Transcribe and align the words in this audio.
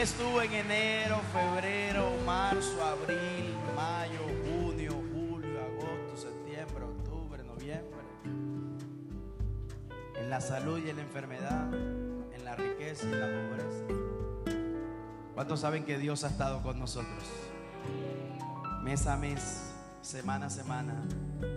estuvo 0.00 0.40
en 0.40 0.52
enero, 0.54 1.20
febrero, 1.30 2.10
marzo, 2.24 2.82
abril, 2.82 3.54
mayo, 3.76 4.20
junio, 4.46 4.92
julio, 5.12 5.60
agosto, 5.60 6.16
septiembre, 6.16 6.84
octubre, 6.84 7.42
noviembre. 7.44 8.00
En 10.16 10.30
la 10.30 10.40
salud 10.40 10.80
y 10.82 10.88
en 10.88 10.96
la 10.96 11.02
enfermedad, 11.02 11.74
en 11.74 12.44
la 12.44 12.56
riqueza 12.56 13.06
y 13.06 13.12
en 13.12 13.20
la 13.20 13.26
pobreza. 13.26 13.84
¿Cuántos 15.34 15.60
saben 15.60 15.84
que 15.84 15.98
Dios 15.98 16.24
ha 16.24 16.28
estado 16.28 16.62
con 16.62 16.78
nosotros? 16.78 17.24
Mes 18.82 19.06
a 19.06 19.18
mes, 19.18 19.70
semana 20.00 20.46
a 20.46 20.50
semana, 20.50 20.94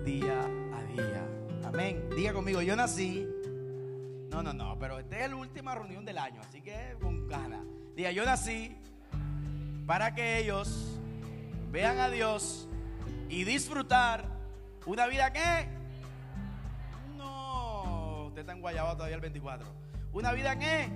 día 0.04 0.42
a 0.42 0.84
día. 0.92 1.26
Amén. 1.64 2.10
Diga 2.14 2.34
conmigo, 2.34 2.62
yo 2.62 2.76
nací. 2.76 3.26
No, 4.30 4.44
no, 4.44 4.52
no, 4.52 4.78
pero 4.78 5.00
esta 5.00 5.20
es 5.20 5.30
la 5.30 5.38
última 5.38 5.76
reunión 5.76 6.04
del 6.04 6.18
año, 6.18 6.42
así 6.42 6.62
que 6.62 6.98
con 7.00 7.26
ganas. 7.30 7.62
Diga, 7.96 8.12
yo 8.12 8.26
nací 8.26 8.76
para 9.86 10.16
que 10.16 10.40
ellos 10.40 11.00
vean 11.72 12.00
a 12.00 12.10
Dios 12.10 12.68
y 13.30 13.44
disfrutar 13.44 14.26
una 14.86 15.08
vida 15.08 15.32
que 15.32 15.68
no, 17.18 18.26
usted 18.28 18.42
está 18.42 18.54
en 18.54 18.62
Guayaba 18.62 18.94
todavía 18.96 19.16
el 19.16 19.22
24. 19.22 19.68
Una 20.12 20.32
vida 20.32 20.58
que 20.58 20.90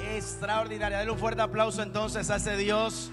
extraordinaria. 0.00 0.98
Denle 0.98 1.12
un 1.12 1.18
fuerte 1.18 1.42
aplauso 1.42 1.82
entonces 1.82 2.30
a 2.30 2.36
ese 2.36 2.56
Dios 2.56 3.10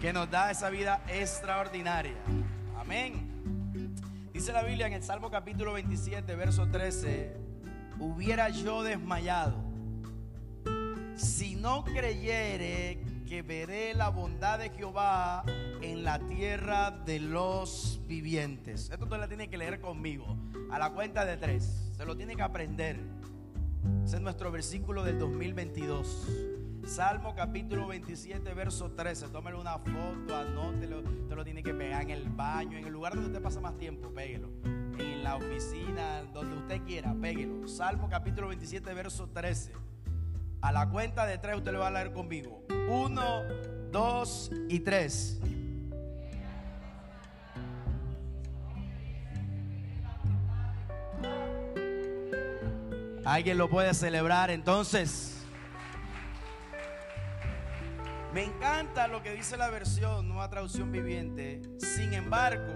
que 0.00 0.12
nos 0.12 0.30
da 0.30 0.50
esa 0.50 0.70
vida 0.70 1.02
extraordinaria. 1.08 2.14
Amén. 2.78 3.30
Dice 4.32 4.52
la 4.52 4.62
Biblia 4.62 4.86
en 4.86 4.94
el 4.94 5.02
Salmo 5.02 5.30
capítulo 5.30 5.72
27, 5.74 6.34
verso 6.34 6.68
13, 6.68 7.36
hubiera 8.00 8.48
yo 8.48 8.82
desmayado 8.82 9.63
si 11.16 11.54
no 11.54 11.84
creyere 11.84 12.98
que 13.26 13.42
veré 13.42 13.94
la 13.94 14.08
bondad 14.10 14.58
de 14.58 14.70
Jehová 14.70 15.44
en 15.80 16.04
la 16.04 16.18
tierra 16.18 16.90
de 16.90 17.20
los 17.20 18.00
vivientes. 18.06 18.90
Esto 18.90 19.04
usted 19.04 19.18
la 19.18 19.28
tiene 19.28 19.48
que 19.48 19.56
leer 19.56 19.80
conmigo 19.80 20.36
a 20.70 20.78
la 20.78 20.90
cuenta 20.90 21.24
de 21.24 21.36
tres. 21.36 21.90
Se 21.96 22.04
lo 22.04 22.16
tiene 22.16 22.36
que 22.36 22.42
aprender. 22.42 22.98
Ese 24.04 24.16
es 24.16 24.22
nuestro 24.22 24.50
versículo 24.50 25.04
del 25.04 25.18
2022. 25.18 26.28
Salmo 26.86 27.34
capítulo 27.34 27.86
27, 27.86 28.52
verso 28.52 28.90
13. 28.90 29.28
Tómelo 29.28 29.60
una 29.60 29.78
foto, 29.78 30.36
anótelo. 30.36 30.98
Usted 30.98 31.34
lo 31.34 31.44
tiene 31.44 31.62
que 31.62 31.72
pegar 31.72 32.02
en 32.02 32.10
el 32.10 32.28
baño, 32.28 32.76
en 32.76 32.86
el 32.86 32.92
lugar 32.92 33.14
donde 33.14 33.28
usted 33.28 33.42
pasa 33.42 33.60
más 33.60 33.76
tiempo, 33.78 34.10
péguelo. 34.10 34.50
En 34.98 35.24
la 35.24 35.36
oficina, 35.36 36.22
donde 36.34 36.56
usted 36.56 36.82
quiera, 36.82 37.14
péguelo. 37.14 37.66
Salmo 37.66 38.08
capítulo 38.10 38.48
27, 38.48 38.92
verso 38.92 39.28
13. 39.28 39.72
A 40.64 40.72
la 40.72 40.88
cuenta 40.88 41.26
de 41.26 41.36
tres 41.36 41.56
usted 41.56 41.72
lo 41.72 41.80
va 41.80 41.88
a 41.88 41.90
leer 41.90 42.10
conmigo. 42.10 42.64
Uno, 42.88 43.42
dos 43.92 44.50
y 44.70 44.80
tres. 44.80 45.38
Alguien 53.26 53.58
lo 53.58 53.68
puede 53.68 53.92
celebrar 53.92 54.50
entonces. 54.50 55.44
Me 58.32 58.44
encanta 58.44 59.06
lo 59.06 59.22
que 59.22 59.34
dice 59.34 59.58
la 59.58 59.68
versión, 59.68 60.26
nueva 60.28 60.48
traducción 60.48 60.90
viviente. 60.90 61.60
Sin 61.76 62.14
embargo, 62.14 62.72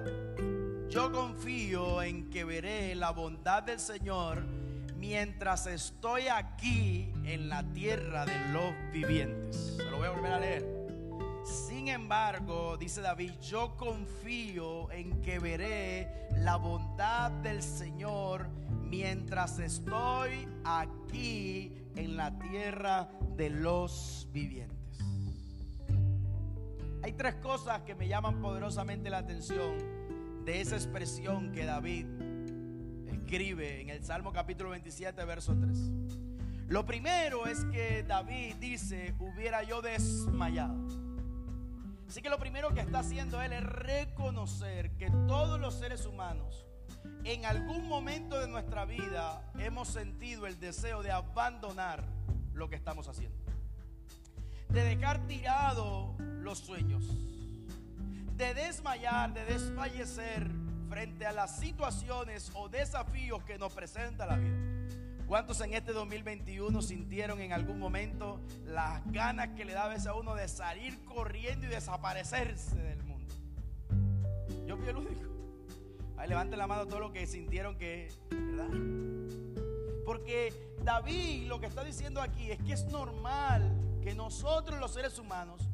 yo 0.91 1.11
confío 1.11 2.03
en 2.03 2.29
que 2.29 2.45
veré 2.45 2.95
la 2.95 3.13
bondad 3.13 3.63
del 3.63 3.81
Señor 3.81 4.68
mientras 4.99 5.67
estoy 5.67 6.29
aquí 6.29 7.13
en 7.25 7.49
la 7.49 7.63
tierra 7.73 8.27
de 8.27 8.39
los 8.53 8.75
vivientes. 8.93 9.77
Se 9.77 9.85
lo 9.85 9.99
voy 9.99 10.07
a 10.07 10.11
volver 10.11 10.33
a 10.33 10.41
leer. 10.41 10.79
Sin 11.45 11.89
embargo, 11.89 12.77
dice 12.77 13.01
David, 13.01 13.33
yo 13.41 13.77
confío 13.77 14.91
en 14.91 15.23
que 15.23 15.39
veré 15.39 16.29
la 16.37 16.57
bondad 16.57 17.31
del 17.31 17.63
Señor 17.63 18.49
mientras 18.83 19.59
estoy 19.59 20.47
aquí 20.65 21.73
en 21.97 22.17
la 22.17 22.39
tierra 22.39 23.09
de 23.37 23.51
los 23.51 24.29
vivientes. 24.33 24.77
Hay 27.03 27.13
tres 27.13 27.37
cosas 27.37 27.83
que 27.83 27.95
me 27.95 28.09
llaman 28.09 28.43
poderosamente 28.43 29.09
la 29.09 29.19
atención 29.19 29.79
de 30.45 30.61
esa 30.61 30.77
expresión 30.77 31.53
que 31.53 31.65
David 31.65 32.07
escribe 33.29 33.83
en 33.83 33.91
el 33.91 34.03
Salmo 34.03 34.33
capítulo 34.33 34.71
27, 34.71 35.23
verso 35.27 35.55
3. 35.55 35.79
Lo 36.69 36.87
primero 36.87 37.47
es 37.47 37.63
que 37.67 38.03
David 38.03 38.55
dice, 38.57 39.15
hubiera 39.19 39.63
yo 39.65 39.83
desmayado. 39.83 40.75
Así 42.09 42.23
que 42.23 42.31
lo 42.31 42.39
primero 42.39 42.73
que 42.73 42.81
está 42.81 43.01
haciendo 43.01 43.43
él 43.43 43.53
es 43.53 43.63
reconocer 43.63 44.93
que 44.93 45.11
todos 45.27 45.61
los 45.61 45.75
seres 45.75 46.07
humanos 46.07 46.65
en 47.25 47.45
algún 47.45 47.87
momento 47.87 48.41
de 48.41 48.49
nuestra 48.49 48.87
vida 48.87 49.43
hemos 49.59 49.89
sentido 49.89 50.47
el 50.47 50.59
deseo 50.59 51.03
de 51.03 51.13
abandonar 51.13 52.07
lo 52.55 52.71
que 52.71 52.77
estamos 52.77 53.09
haciendo. 53.09 53.37
De 54.71 54.85
dejar 54.85 55.27
tirado 55.27 56.17
los 56.41 56.61
sueños. 56.61 57.05
De 58.39 58.55
desmayar, 58.55 59.35
de 59.35 59.45
desfallecer 59.45 60.51
frente 60.89 61.27
a 61.27 61.33
las 61.33 61.59
situaciones 61.59 62.51
o 62.55 62.69
desafíos 62.69 63.43
que 63.45 63.59
nos 63.59 63.73
presenta 63.73 64.27
la 64.27 64.37
vida. 64.37 64.57
¿Cuántos 65.27 65.61
en 65.61 65.75
este 65.75 65.93
2021 65.93 66.81
sintieron 66.81 67.41
en 67.41 67.53
algún 67.53 67.79
momento 67.79 68.41
las 68.65 69.03
ganas 69.13 69.49
que 69.49 69.67
le 69.67 69.75
da 69.75 69.85
a 69.85 69.89
veces 69.89 70.07
a 70.07 70.15
uno 70.15 70.35
de 70.35 70.49
salir 70.49 71.05
corriendo 71.05 71.67
y 71.67 71.69
desaparecerse 71.69 72.77
del 72.77 73.03
mundo? 73.03 73.35
Yo 74.67 74.79
fui 74.79 74.89
el 74.89 74.97
único. 74.97 75.29
Ahí 76.17 76.29
levanten 76.29 76.59
la 76.59 76.67
mano 76.67 76.87
todos 76.87 77.01
los 77.01 77.13
que 77.13 77.27
sintieron 77.27 77.77
que, 77.77 78.09
¿verdad? 78.31 78.69
Porque 80.07 80.55
David 80.83 81.47
lo 81.47 81.61
que 81.61 81.67
está 81.67 81.85
diciendo 81.85 82.23
aquí 82.23 82.51
es 82.51 82.59
que 82.63 82.73
es 82.73 82.87
normal 82.87 83.71
que 84.03 84.15
nosotros 84.15 84.81
los 84.81 84.95
seres 84.95 85.19
humanos 85.19 85.68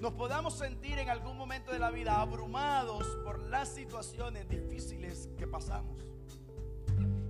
nos 0.00 0.12
podamos 0.12 0.54
sentir 0.54 0.98
en 0.98 1.08
algún 1.08 1.36
momento 1.36 1.72
de 1.72 1.78
la 1.78 1.90
vida 1.90 2.20
abrumados 2.20 3.04
por 3.24 3.40
las 3.48 3.68
situaciones 3.68 4.48
difíciles 4.48 5.28
que 5.36 5.46
pasamos. 5.46 5.98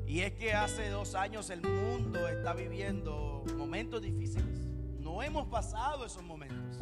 Y 0.06 0.20
es 0.20 0.32
que 0.32 0.54
hace 0.54 0.88
dos 0.88 1.14
años 1.14 1.50
el 1.50 1.62
mundo 1.62 2.28
está 2.28 2.52
viviendo 2.52 3.44
momentos 3.56 4.02
difíciles. 4.02 4.66
No 5.00 5.22
hemos 5.22 5.46
pasado 5.46 6.04
esos 6.04 6.22
momentos. 6.22 6.78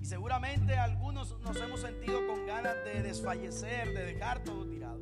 Y 0.00 0.04
seguramente 0.04 0.76
algunos 0.76 1.38
nos 1.40 1.56
hemos 1.60 1.80
sentido 1.80 2.26
con 2.28 2.46
ganas 2.46 2.76
de 2.84 3.02
desfallecer, 3.02 3.92
de 3.92 4.04
dejar 4.04 4.44
todo 4.44 4.66
tirado. 4.66 5.00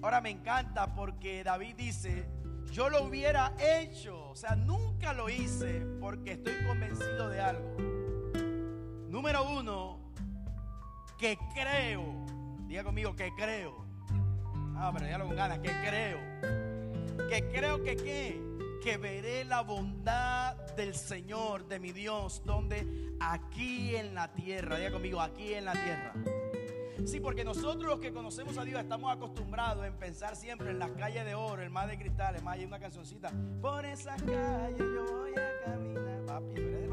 Ahora 0.00 0.20
me 0.20 0.30
encanta 0.30 0.94
porque 0.94 1.42
David 1.42 1.74
dice, 1.76 2.28
yo 2.70 2.88
lo 2.88 3.02
hubiera 3.04 3.54
hecho. 3.58 4.30
O 4.30 4.36
sea, 4.36 4.54
nunca 4.54 5.12
lo 5.12 5.28
hice 5.28 5.80
porque 6.00 6.32
estoy 6.32 6.54
convencido 6.66 7.28
de 7.28 7.40
algo. 7.40 7.97
Número 9.08 9.42
uno, 9.42 9.98
que 11.18 11.38
creo. 11.54 12.04
Diga 12.66 12.84
conmigo 12.84 13.16
que 13.16 13.32
creo. 13.34 13.86
Ah, 14.76 14.90
pero 14.92 15.06
dígalo 15.06 15.26
con 15.26 15.36
ganas, 15.36 15.58
que 15.60 15.70
creo. 15.70 16.18
Que 17.28 17.48
creo 17.50 17.82
que 17.82 17.96
qué? 17.96 18.40
Que 18.82 18.98
veré 18.98 19.44
la 19.44 19.62
bondad 19.62 20.54
del 20.76 20.94
Señor, 20.94 21.66
de 21.66 21.80
mi 21.80 21.92
Dios, 21.92 22.42
donde 22.44 22.86
aquí 23.18 23.96
en 23.96 24.14
la 24.14 24.32
tierra, 24.32 24.76
diga 24.76 24.92
conmigo, 24.92 25.20
aquí 25.20 25.54
en 25.54 25.64
la 25.64 25.72
tierra. 25.72 26.12
Sí, 27.06 27.20
porque 27.20 27.44
nosotros 27.44 27.84
los 27.84 28.00
que 28.00 28.12
conocemos 28.12 28.58
a 28.58 28.64
Dios 28.64 28.80
estamos 28.80 29.10
acostumbrados 29.10 29.86
en 29.86 29.94
pensar 29.94 30.36
siempre 30.36 30.70
en 30.70 30.78
las 30.78 30.90
calles 30.90 31.24
de 31.24 31.34
oro, 31.34 31.62
el 31.62 31.70
mar 31.70 31.88
de 31.88 31.96
cristales, 31.96 32.42
más 32.42 32.56
hay 32.56 32.66
una 32.66 32.78
cancioncita. 32.78 33.32
Por 33.62 33.86
esas 33.86 34.20
calles 34.22 34.78
yo 34.78 35.04
voy 35.10 35.32
a 35.32 35.64
caminar. 35.64 36.87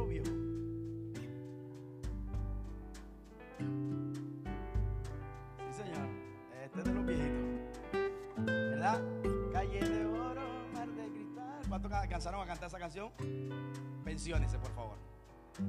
Alcanzaron 12.15 12.41
a 12.41 12.45
cantar 12.45 12.67
esa 12.69 12.79
canción? 12.79 13.11
Pensiónese, 14.05 14.57
por 14.57 14.71
favor. 14.73 14.97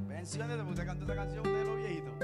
Pensiónese, 0.06 0.58
porque 0.58 0.70
usted 0.70 0.86
cantó 0.86 1.04
esa 1.04 1.14
canción, 1.16 1.40
usted 1.40 1.58
de 1.58 1.64
los 1.64 1.76
viejitos. 1.76 2.14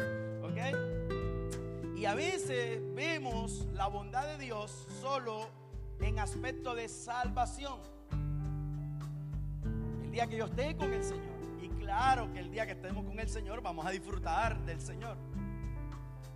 ¿Ok? 0.45 1.99
Y 1.99 2.05
a 2.05 2.15
veces 2.15 2.81
vemos 2.95 3.67
la 3.73 3.89
bondad 3.89 4.27
de 4.27 4.39
Dios 4.39 4.87
solo 5.01 5.49
en 5.99 6.21
aspecto 6.21 6.77
de 6.77 6.89
salvación. 6.89 7.81
El 10.05 10.13
día 10.13 10.29
que 10.29 10.37
yo 10.37 10.45
esté 10.45 10.77
con 10.77 10.93
el 10.93 11.03
Señor. 11.03 11.33
Y 11.61 11.69
claro 11.69 12.33
que 12.33 12.39
el 12.39 12.53
día 12.53 12.65
que 12.65 12.73
estemos 12.73 13.05
con 13.05 13.19
el 13.19 13.29
Señor 13.29 13.61
vamos 13.61 13.85
a 13.85 13.91
disfrutar 13.91 14.65
del 14.65 14.81
Señor. 14.81 15.17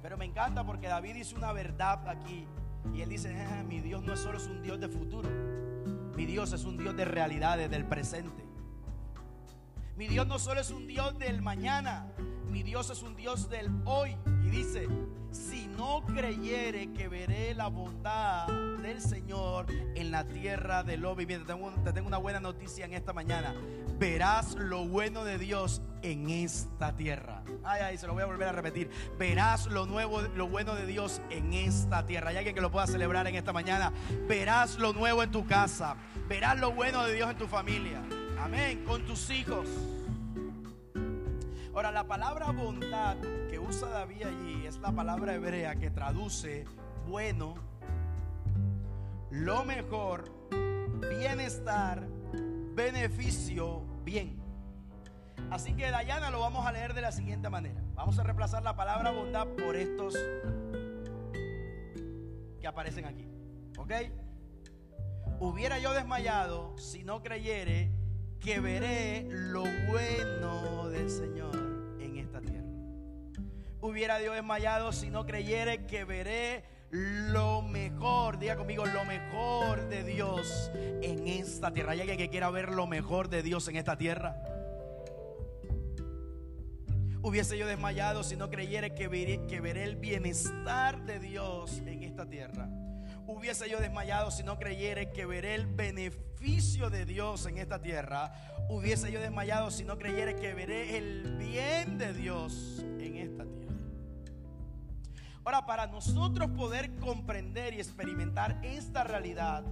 Pero 0.03 0.17
me 0.17 0.25
encanta 0.25 0.67
porque 0.67 0.89
David 0.89 1.15
dice 1.15 1.37
una 1.37 1.53
verdad 1.53 2.09
aquí. 2.09 2.49
Y 2.93 3.01
él 3.03 3.09
dice, 3.09 3.33
"Ah, 3.49 3.63
mi 3.63 3.81
Dios 3.81 4.03
no 4.03 4.15
es 4.15 4.21
solo 4.21 4.39
es 4.39 4.47
un 4.49 4.61
Dios 4.61 4.81
de 4.81 4.89
futuro. 4.89 5.56
Mi 6.17 6.25
Dios 6.25 6.55
es 6.55 6.65
un 6.65 6.79
Dios 6.79 6.97
de 6.97 7.05
realidades, 7.05 7.71
del 7.71 7.85
presente. 7.85 8.43
Mi 9.97 10.09
Dios 10.09 10.27
no 10.27 10.39
solo 10.39 10.63
es 10.63 10.71
un 10.71 10.87
Dios 10.87 11.19
del 11.19 11.43
mañana, 11.43 12.11
mi 12.49 12.63
Dios 12.63 12.89
es 12.89 13.03
un 13.03 13.17
Dios 13.17 13.51
del 13.51 13.71
hoy. 13.85 14.17
Y 14.43 14.49
dice, 14.49 14.89
si 15.31 15.67
no 15.67 16.05
creyere 16.05 16.93
que 16.93 17.09
veré 17.09 17.55
la 17.55 17.69
bondad 17.69 18.47
del 18.81 19.01
Señor 19.01 19.67
en 19.95 20.11
la 20.11 20.25
tierra 20.25 20.83
de 20.83 20.97
los 20.97 21.17
vivientes. 21.17 21.47
Te 21.85 21.93
tengo, 21.93 22.07
una 22.07 22.19
buena 22.19 22.41
noticia 22.41 22.85
en 22.85 22.95
esta 22.95 23.13
mañana. 23.13 23.55
Verás 23.99 24.55
lo 24.55 24.87
bueno 24.87 25.25
de 25.25 25.39
Dios 25.39 25.83
en 26.03 26.31
esta 26.31 26.97
tierra. 26.97 27.43
Ay, 27.65 27.83
ay, 27.83 27.99
se 27.99 28.07
lo 28.07 28.15
voy 28.15 28.23
a 28.23 28.27
volver 28.27 28.49
a 28.49 28.53
repetir. 28.53 28.91
Verás 29.19 29.67
lo 29.67 29.87
nuevo, 29.87 30.23
lo 30.23 30.49
bueno 30.49 30.75
de 30.75 30.87
Dios 30.87 31.21
en 31.31 31.53
esta 31.53 32.07
tierra. 32.07 32.31
Hay 32.31 32.37
alguien 32.37 32.55
que 32.55 32.61
lo 32.61 32.71
pueda 32.71 32.87
celebrar 32.87 33.27
en 33.27 33.35
esta 33.35 33.53
mañana. 33.53 33.93
Verás 34.29 34.79
lo 34.79 34.93
nuevo 34.93 35.23
en 35.23 35.31
tu 35.31 35.47
casa. 35.47 35.97
Verás 36.29 36.59
lo 36.59 36.73
bueno 36.73 37.05
de 37.05 37.15
Dios 37.15 37.31
en 37.31 37.39
tu 37.39 37.47
familia. 37.47 38.03
Amén. 38.39 38.85
Con 38.85 39.05
tus 39.05 39.31
hijos. 39.31 39.69
Ahora, 41.75 41.91
la 41.93 42.05
palabra 42.05 42.53
bondad 42.53 43.17
usa 43.69 43.89
David 43.89 44.23
allí 44.27 44.67
es 44.67 44.79
la 44.79 44.93
palabra 44.93 45.35
hebrea 45.35 45.75
que 45.77 45.91
traduce 45.91 46.65
bueno, 47.09 47.55
lo 49.31 49.65
mejor, 49.65 50.31
bienestar, 51.09 52.07
beneficio, 52.75 53.83
bien. 54.05 54.41
Así 55.51 55.75
que 55.75 55.91
Dayana 55.91 56.31
lo 56.31 56.41
vamos 56.41 56.67
a 56.67 56.73
leer 56.73 56.95
de 56.95 57.01
la 57.01 57.13
siguiente 57.13 57.49
manera. 57.49 57.81
Vamos 57.95 58.19
a 58.19 58.25
reemplazar 58.25 58.63
la 58.63 58.75
palabra 58.75 59.11
bondad 59.11 59.47
por 59.47 59.77
estos 59.77 60.15
que 62.61 62.67
aparecen 62.67 63.05
aquí. 63.05 63.29
¿Ok? 63.79 63.93
Hubiera 65.39 65.79
yo 65.79 65.93
desmayado 65.93 66.77
si 66.79 67.05
no 67.05 67.23
creyere 67.23 67.93
que 68.41 68.59
veré 68.59 69.29
lo 69.31 69.65
bueno 69.89 70.89
del 70.89 71.11
Señor 71.11 71.66
hubiera 73.81 74.19
Dios 74.19 74.35
desmayado 74.35 74.93
si 74.93 75.11
no 75.11 75.27
creyere 75.27 75.87
que 75.87 76.05
veré 76.05 76.65
lo 76.91 77.63
mejor, 77.63 78.39
diga 78.39 78.57
conmigo, 78.57 78.87
lo 78.87 79.05
mejor 79.05 79.89
de 79.89 80.05
Dios 80.05 80.71
en 80.75 81.27
esta 81.27 81.73
tierra. 81.73 81.93
¿Hay 81.93 82.01
alguien 82.01 82.19
que 82.19 82.31
quiera 82.31 82.51
ver 82.51 82.71
lo 82.71 82.87
mejor 82.87 83.29
de 83.29 83.43
Dios 83.43 83.69
en 83.69 83.77
esta 83.77 83.99
tierra? 83.99 84.37
Hubiese 87.23 87.59
yo 87.59 87.67
desmayado 87.67 88.23
si 88.23 88.37
no 88.37 88.51
creyere 88.51 88.95
que 88.95 89.09
veré, 89.09 89.47
que 89.49 89.61
veré 89.61 89.83
el 89.83 89.97
bienestar 89.97 91.05
de 91.05 91.19
Dios 91.19 91.83
en 91.85 92.05
esta 92.05 92.29
tierra. 92.29 92.69
Hubiese 93.27 93.69
yo 93.69 93.81
desmayado 93.81 94.31
si 94.31 94.45
no 94.45 94.57
creyere 94.57 95.11
que 95.11 95.27
veré 95.27 95.57
el 95.57 95.67
beneficio 95.67 96.89
de 96.89 97.05
Dios 97.05 97.47
en 97.47 97.59
esta 97.59 97.83
tierra. 97.83 98.33
Hubiese 98.69 99.11
yo 99.11 99.21
desmayado 99.21 99.73
si 99.73 99.83
no 99.83 99.99
creyere 99.99 100.37
que 100.37 100.55
veré 100.55 100.97
el 100.97 101.37
bien 101.37 101.99
de 101.99 102.13
Dios 102.13 102.85
en 103.01 103.17
esta 103.17 103.45
tierra. 103.45 103.66
Ahora, 105.47 105.65
para 105.65 105.87
nosotros 105.87 106.51
poder 106.51 106.97
comprender 106.97 107.73
y 107.73 107.79
experimentar 107.79 108.59
esta 108.65 109.05
realidad 109.05 109.63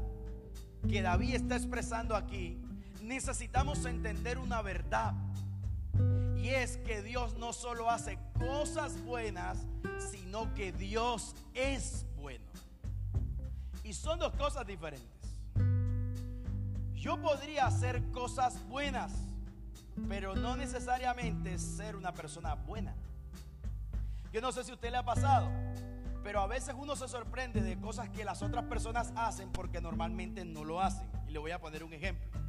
que 0.88 1.02
David 1.02 1.34
está 1.34 1.56
expresando 1.56 2.14
aquí, 2.14 2.62
necesitamos 3.02 3.84
entender 3.84 4.38
una 4.38 4.62
verdad. 4.62 5.14
Y 6.36 6.50
es 6.50 6.76
que 6.76 7.02
Dios 7.02 7.36
no 7.38 7.52
solo 7.52 7.90
hace 7.90 8.20
cosas 8.38 9.02
buenas, 9.02 9.66
sino 10.12 10.54
que 10.54 10.70
Dios 10.70 11.34
es 11.54 12.06
bueno. 12.18 12.44
Y 13.82 13.94
son 13.94 14.20
dos 14.20 14.32
cosas 14.36 14.64
diferentes. 14.64 15.34
Yo 16.94 17.20
podría 17.20 17.66
hacer 17.66 18.00
cosas 18.12 18.64
buenas, 18.68 19.10
pero 20.08 20.36
no 20.36 20.56
necesariamente 20.56 21.58
ser 21.58 21.96
una 21.96 22.14
persona 22.14 22.54
buena. 22.54 22.94
Yo 24.34 24.40
no 24.40 24.50
sé 24.50 24.64
si 24.64 24.72
a 24.72 24.74
usted 24.74 24.90
le 24.90 24.96
ha 24.96 25.04
pasado, 25.04 25.48
pero 26.24 26.40
a 26.40 26.48
veces 26.48 26.74
uno 26.76 26.96
se 26.96 27.06
sorprende 27.06 27.62
de 27.62 27.80
cosas 27.80 28.08
que 28.08 28.24
las 28.24 28.42
otras 28.42 28.64
personas 28.64 29.12
hacen 29.14 29.52
porque 29.52 29.80
normalmente 29.80 30.44
no 30.44 30.64
lo 30.64 30.80
hacen. 30.80 31.08
Y 31.28 31.30
le 31.30 31.38
voy 31.38 31.52
a 31.52 31.60
poner 31.60 31.84
un 31.84 31.92
ejemplo. 31.92 32.40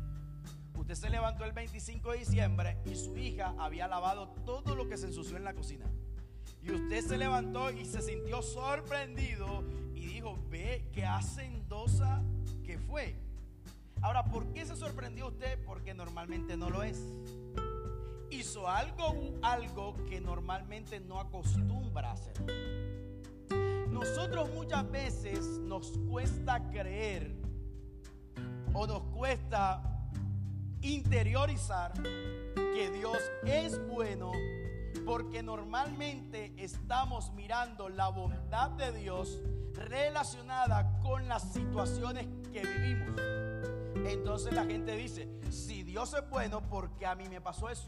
Usted 0.75 0.95
se 0.95 1.11
levantó 1.11 1.45
el 1.45 1.51
25 1.51 2.13
de 2.13 2.17
diciembre 2.17 2.77
y 2.85 2.95
su 2.95 3.15
hija 3.15 3.53
había 3.59 3.87
lavado 3.87 4.29
todo 4.47 4.75
lo 4.75 4.89
que 4.89 4.97
se 4.97 5.05
ensució 5.05 5.37
en 5.37 5.43
la 5.43 5.53
cocina. 5.53 5.85
Y 6.63 6.71
usted 6.71 7.05
se 7.05 7.19
levantó 7.19 7.69
y 7.69 7.85
se 7.85 8.01
sintió 8.01 8.41
sorprendido 8.41 9.63
y 9.93 10.07
dijo, 10.07 10.39
ve 10.49 10.89
qué 10.91 11.05
hacendosa 11.05 12.23
que 12.63 12.79
fue. 12.79 13.15
Ahora, 14.01 14.25
¿por 14.25 14.51
qué 14.53 14.65
se 14.65 14.75
sorprendió 14.75 15.27
usted? 15.27 15.63
Porque 15.63 15.93
normalmente 15.93 16.57
no 16.57 16.71
lo 16.71 16.81
es 16.81 16.99
hizo 18.29 18.67
algo, 18.67 19.15
algo 19.41 19.95
que 20.09 20.21
normalmente 20.21 20.99
no 20.99 21.19
acostumbra 21.19 22.11
hacer. 22.11 22.33
Nosotros 23.89 24.49
muchas 24.53 24.89
veces 24.91 25.39
nos 25.59 25.97
cuesta 26.09 26.69
creer 26.69 27.35
o 28.73 28.85
nos 28.85 29.03
cuesta 29.03 29.81
interiorizar 30.81 31.93
que 32.55 32.91
Dios 32.91 33.17
es 33.45 33.79
bueno 33.87 34.31
porque 35.05 35.43
normalmente 35.43 36.53
estamos 36.57 37.31
mirando 37.33 37.89
la 37.89 38.09
bondad 38.09 38.71
de 38.71 38.91
Dios 38.91 39.39
relacionada 39.73 40.99
con 41.01 41.27
las 41.27 41.53
situaciones 41.53 42.27
que 42.51 42.61
vivimos. 42.61 43.44
Entonces 44.03 44.53
la 44.53 44.65
gente 44.65 44.95
dice, 44.95 45.29
si 45.49 45.83
Dios 45.83 46.13
es 46.13 46.29
bueno, 46.29 46.61
¿por 46.61 46.91
qué 46.97 47.05
a 47.05 47.15
mí 47.15 47.29
me 47.29 47.41
pasó 47.41 47.69
eso? 47.69 47.87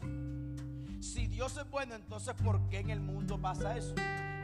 Si 1.00 1.26
Dios 1.26 1.56
es 1.56 1.70
bueno, 1.70 1.94
entonces 1.94 2.34
¿por 2.34 2.68
qué 2.68 2.78
en 2.78 2.90
el 2.90 3.00
mundo 3.00 3.40
pasa 3.40 3.76
eso? 3.76 3.94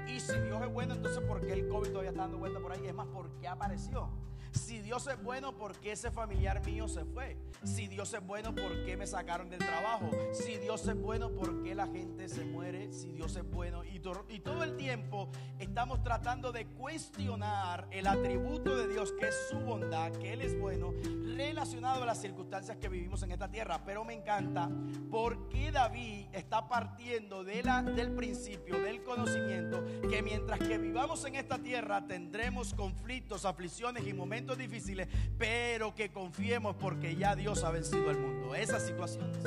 Y 0.06 0.20
si 0.20 0.38
Dios 0.40 0.62
es 0.62 0.72
bueno, 0.72 0.94
entonces 0.94 1.22
¿por 1.24 1.40
qué 1.40 1.52
el 1.54 1.68
COVID 1.68 1.88
todavía 1.88 2.10
está 2.10 2.22
dando 2.22 2.38
vuelta 2.38 2.60
por 2.60 2.72
ahí? 2.72 2.86
Es 2.86 2.94
más, 2.94 3.06
¿por 3.08 3.30
qué 3.40 3.48
apareció? 3.48 4.08
Si 4.54 4.80
Dios 4.80 5.06
es 5.08 5.20
bueno, 5.22 5.56
¿por 5.56 5.78
qué 5.80 5.92
ese 5.92 6.12
familiar 6.12 6.64
mío 6.64 6.86
se 6.86 7.04
fue? 7.04 7.36
Si 7.64 7.88
Dios 7.88 8.14
es 8.14 8.24
bueno, 8.24 8.54
¿por 8.54 8.84
qué 8.84 8.96
me 8.96 9.06
sacaron 9.06 9.50
del 9.50 9.58
trabajo? 9.58 10.10
Si 10.32 10.58
Dios 10.58 10.86
es 10.86 10.96
bueno, 10.96 11.30
¿por 11.30 11.62
qué 11.62 11.74
la 11.74 11.88
gente 11.88 12.28
se 12.28 12.44
muere? 12.44 12.92
Si 12.92 13.10
Dios 13.10 13.34
es 13.36 13.50
bueno. 13.50 13.82
Y, 13.84 13.98
todo 14.44 14.62
el 14.62 14.76
tiempo 14.76 15.30
estamos 15.58 16.02
tratando 16.02 16.52
de 16.52 16.66
cuestionar 16.66 17.88
el 17.90 18.06
atributo 18.06 18.76
de 18.76 18.88
Dios, 18.88 19.12
que 19.18 19.28
es 19.28 19.48
su 19.48 19.58
bondad, 19.58 20.12
que 20.12 20.34
Él 20.34 20.42
es 20.42 20.58
bueno, 20.60 20.92
relacionado 21.34 22.02
a 22.02 22.06
las 22.06 22.20
circunstancias 22.20 22.76
que 22.76 22.90
vivimos 22.90 23.22
en 23.22 23.32
esta 23.32 23.50
tierra. 23.50 23.82
Pero 23.84 24.04
me 24.04 24.12
encanta 24.12 24.70
porque 25.10 25.72
David 25.72 26.26
está 26.32 26.68
partiendo 26.68 27.42
de 27.42 27.62
la, 27.62 27.82
del 27.82 28.14
principio, 28.14 28.78
del 28.78 29.02
conocimiento, 29.02 29.82
que 30.08 30.22
mientras 30.22 30.58
que 30.58 30.76
vivamos 30.76 31.24
en 31.24 31.36
esta 31.36 31.58
tierra 31.58 32.06
tendremos 32.06 32.74
conflictos, 32.74 33.46
aflicciones 33.46 34.06
y 34.06 34.12
momentos 34.12 34.43
difíciles, 34.52 35.08
pero 35.38 35.94
que 35.94 36.10
confiemos 36.10 36.76
porque 36.76 37.16
ya 37.16 37.34
Dios 37.34 37.64
ha 37.64 37.70
vencido 37.70 38.10
el 38.10 38.18
mundo. 38.18 38.54
Esas 38.54 38.86
situaciones. 38.86 39.38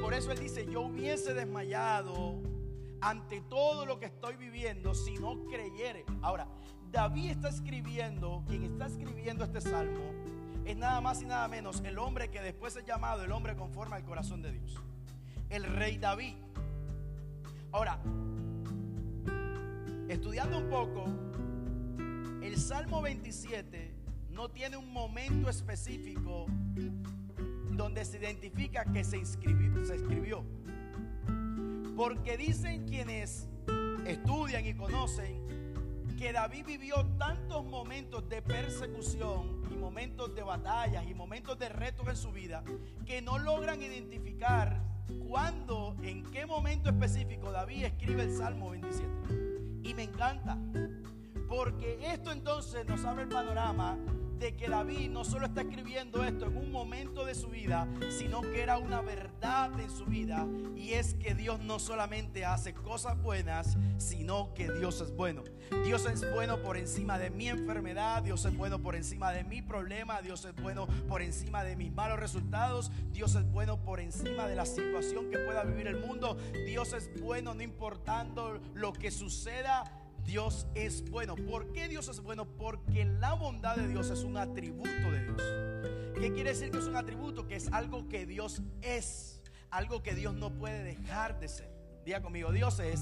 Por 0.00 0.14
eso 0.14 0.32
Él 0.32 0.38
dice, 0.38 0.66
yo 0.66 0.82
hubiese 0.82 1.34
desmayado 1.34 2.40
ante 3.00 3.42
todo 3.42 3.84
lo 3.84 3.98
que 3.98 4.06
estoy 4.06 4.36
viviendo 4.36 4.94
si 4.94 5.14
no 5.14 5.44
creyere. 5.44 6.04
Ahora, 6.22 6.48
David 6.90 7.32
está 7.32 7.48
escribiendo, 7.50 8.42
quien 8.48 8.64
está 8.64 8.86
escribiendo 8.86 9.44
este 9.44 9.60
salmo, 9.60 10.12
es 10.64 10.76
nada 10.76 11.00
más 11.00 11.22
y 11.22 11.26
nada 11.26 11.46
menos 11.46 11.82
el 11.84 11.98
hombre 11.98 12.30
que 12.30 12.40
después 12.40 12.74
es 12.76 12.84
llamado 12.84 13.22
el 13.22 13.32
hombre 13.32 13.54
conforme 13.54 13.96
al 13.96 14.04
corazón 14.04 14.42
de 14.42 14.52
Dios. 14.52 14.80
El 15.50 15.64
rey 15.64 15.98
David. 15.98 16.34
Ahora, 17.70 18.00
estudiando 20.08 20.58
un 20.58 20.68
poco, 20.68 21.04
el 22.42 22.56
Salmo 22.56 23.02
27 23.02 23.95
no 24.36 24.50
tiene 24.50 24.76
un 24.76 24.92
momento 24.92 25.48
específico 25.48 26.44
donde 27.70 28.04
se 28.04 28.18
identifica 28.18 28.84
que 28.84 29.02
se, 29.02 29.24
se 29.24 29.94
escribió. 29.94 30.44
Porque 31.96 32.36
dicen 32.36 32.86
quienes 32.86 33.48
estudian 34.06 34.66
y 34.66 34.74
conocen 34.74 35.46
que 36.18 36.32
David 36.32 36.66
vivió 36.66 37.06
tantos 37.18 37.64
momentos 37.64 38.28
de 38.28 38.42
persecución 38.42 39.62
y 39.70 39.74
momentos 39.74 40.34
de 40.34 40.42
batallas 40.42 41.06
y 41.08 41.14
momentos 41.14 41.58
de 41.58 41.70
retos 41.70 42.06
en 42.06 42.16
su 42.16 42.30
vida 42.30 42.62
que 43.06 43.22
no 43.22 43.38
logran 43.38 43.82
identificar 43.82 44.82
cuándo, 45.26 45.96
en 46.02 46.22
qué 46.24 46.44
momento 46.44 46.90
específico 46.90 47.52
David 47.52 47.84
escribe 47.84 48.24
el 48.24 48.36
Salmo 48.36 48.70
27. 48.70 49.08
Y 49.82 49.94
me 49.94 50.02
encanta, 50.02 50.58
porque 51.48 51.98
esto 52.02 52.32
entonces 52.32 52.86
nos 52.86 53.02
abre 53.06 53.22
el 53.22 53.28
panorama 53.30 53.96
de 54.38 54.54
que 54.56 54.68
David 54.68 55.10
no 55.10 55.24
solo 55.24 55.46
está 55.46 55.62
escribiendo 55.62 56.24
esto 56.24 56.46
en 56.46 56.56
un 56.56 56.70
momento 56.70 57.24
de 57.24 57.34
su 57.34 57.48
vida, 57.48 57.88
sino 58.10 58.42
que 58.42 58.62
era 58.62 58.78
una 58.78 59.00
verdad 59.00 59.78
en 59.80 59.90
su 59.90 60.04
vida. 60.04 60.46
Y 60.76 60.92
es 60.92 61.14
que 61.14 61.34
Dios 61.34 61.60
no 61.60 61.78
solamente 61.78 62.44
hace 62.44 62.74
cosas 62.74 63.20
buenas, 63.22 63.76
sino 63.98 64.52
que 64.54 64.70
Dios 64.70 65.00
es 65.00 65.14
bueno. 65.14 65.42
Dios 65.84 66.06
es 66.06 66.30
bueno 66.32 66.62
por 66.62 66.76
encima 66.76 67.18
de 67.18 67.30
mi 67.30 67.48
enfermedad, 67.48 68.22
Dios 68.22 68.44
es 68.44 68.56
bueno 68.56 68.80
por 68.80 68.94
encima 68.94 69.32
de 69.32 69.44
mi 69.44 69.62
problema, 69.62 70.20
Dios 70.22 70.44
es 70.44 70.54
bueno 70.54 70.86
por 71.08 71.22
encima 71.22 71.64
de 71.64 71.76
mis 71.76 71.92
malos 71.92 72.18
resultados, 72.18 72.92
Dios 73.12 73.34
es 73.34 73.50
bueno 73.50 73.78
por 73.78 74.00
encima 74.00 74.46
de 74.46 74.54
la 74.54 74.66
situación 74.66 75.30
que 75.30 75.38
pueda 75.38 75.64
vivir 75.64 75.86
el 75.88 75.98
mundo, 75.98 76.36
Dios 76.66 76.92
es 76.92 77.10
bueno 77.20 77.54
no 77.54 77.62
importando 77.62 78.60
lo 78.74 78.92
que 78.92 79.10
suceda 79.10 79.84
Dios 80.26 80.66
es 80.74 81.08
bueno. 81.08 81.36
¿Por 81.36 81.72
qué 81.72 81.88
Dios 81.88 82.08
es 82.08 82.20
bueno? 82.20 82.44
Porque 82.44 83.04
la 83.04 83.34
bondad 83.34 83.76
de 83.76 83.86
Dios 83.86 84.10
es 84.10 84.24
un 84.24 84.36
atributo 84.36 84.90
de 84.90 85.22
Dios. 85.22 85.42
¿Qué 86.20 86.32
quiere 86.32 86.50
decir 86.50 86.70
que 86.70 86.78
es 86.78 86.86
un 86.86 86.96
atributo? 86.96 87.46
Que 87.46 87.56
es 87.56 87.72
algo 87.72 88.08
que 88.08 88.26
Dios 88.26 88.60
es, 88.82 89.40
algo 89.70 90.02
que 90.02 90.14
Dios 90.14 90.34
no 90.34 90.50
puede 90.50 90.82
dejar 90.82 91.38
de 91.38 91.48
ser. 91.48 91.70
Diga 92.04 92.20
conmigo, 92.20 92.50
Dios 92.50 92.80
es 92.80 93.00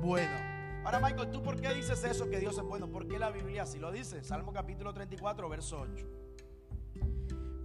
bueno. 0.00 0.36
Ahora 0.84 1.00
Michael, 1.00 1.30
¿tú 1.30 1.42
por 1.42 1.60
qué 1.60 1.74
dices 1.74 2.02
eso 2.04 2.30
que 2.30 2.38
Dios 2.38 2.56
es 2.56 2.64
bueno? 2.64 2.88
¿Por 2.88 3.08
qué 3.08 3.18
la 3.18 3.30
Biblia 3.30 3.64
así 3.64 3.78
lo 3.78 3.90
dice? 3.90 4.22
Salmo 4.22 4.52
capítulo 4.52 4.94
34, 4.94 5.48
verso 5.48 5.80
8. 5.80 6.06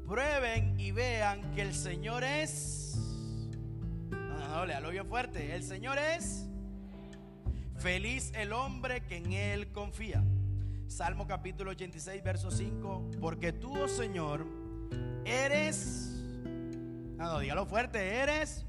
Prueben 0.08 0.80
y 0.80 0.92
vean 0.92 1.54
que 1.54 1.62
el 1.62 1.74
Señor 1.74 2.24
es... 2.24 2.98
No, 4.10 4.66
no, 4.66 4.82
no, 4.82 4.90
bien 4.90 5.08
fuerte. 5.08 5.56
El 5.56 5.64
Señor 5.64 5.98
es 5.98 6.50
Feliz 7.84 8.32
el 8.36 8.54
hombre 8.54 9.02
que 9.08 9.18
en 9.18 9.34
él 9.34 9.74
confía. 9.74 10.24
Salmo 10.88 11.28
capítulo 11.28 11.72
86, 11.72 12.24
verso 12.24 12.50
5. 12.50 13.12
Porque 13.20 13.52
tú, 13.52 13.78
oh 13.78 13.90
Señor, 13.90 14.48
eres... 15.26 16.14
No, 17.18 17.26
no, 17.26 17.40
dígalo 17.40 17.66
fuerte, 17.66 18.22
eres... 18.22 18.66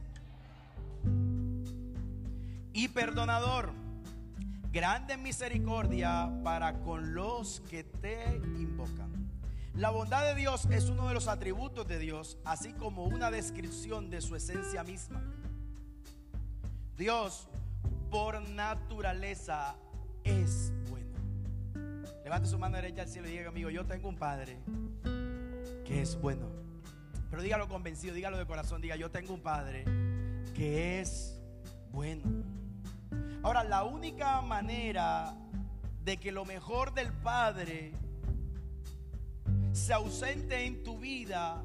Y 2.73 2.89
perdonador. 2.89 3.71
Grande 4.73 5.17
misericordia 5.17 6.29
para 6.43 6.81
con 6.81 7.15
los 7.15 7.61
que 7.71 7.85
te 7.85 8.35
invocan. 8.59 9.13
La 9.77 9.91
bondad 9.91 10.25
de 10.25 10.35
Dios 10.35 10.67
es 10.73 10.87
uno 10.87 11.07
de 11.07 11.15
los 11.15 11.29
atributos 11.29 11.87
de 11.87 12.01
Dios, 12.01 12.37
así 12.45 12.73
como 12.73 13.05
una 13.05 13.31
descripción 13.31 14.11
de 14.11 14.21
su 14.21 14.35
esencia 14.35 14.83
misma. 14.83 15.23
Dios 16.97 17.49
por 18.15 18.41
naturaleza 18.49 19.75
es 20.23 20.73
bueno. 20.89 21.19
Levante 22.23 22.49
su 22.49 22.57
mano 22.61 22.77
derecha 22.77 23.03
al 23.03 23.09
cielo 23.09 23.27
y 23.27 23.33
diga 23.33 23.49
amigo, 23.49 23.71
yo 23.71 23.87
tengo 23.87 24.09
un 24.09 24.15
padre 24.15 24.57
que 25.85 26.01
es 26.01 26.17
bueno. 26.21 26.47
Pero 27.29 27.43
dígalo 27.43 27.67
convencido, 27.67 28.15
dígalo 28.15 28.39
de 28.39 28.47
corazón, 28.47 28.81
diga, 28.81 28.95
yo 28.95 29.11
tengo 29.11 29.35
un 29.35 29.41
padre 29.41 29.83
que 30.55 31.01
es 31.01 31.41
bueno. 31.91 32.23
Ahora, 33.43 33.65
la 33.65 33.83
única 33.83 34.41
manera 34.43 35.35
de 36.05 36.17
que 36.19 36.31
lo 36.31 36.45
mejor 36.45 36.95
del 36.95 37.13
Padre 37.13 37.95
se 39.73 39.93
ausente 39.93 40.67
en 40.67 40.85
tu 40.85 41.01
vida 41.01 41.65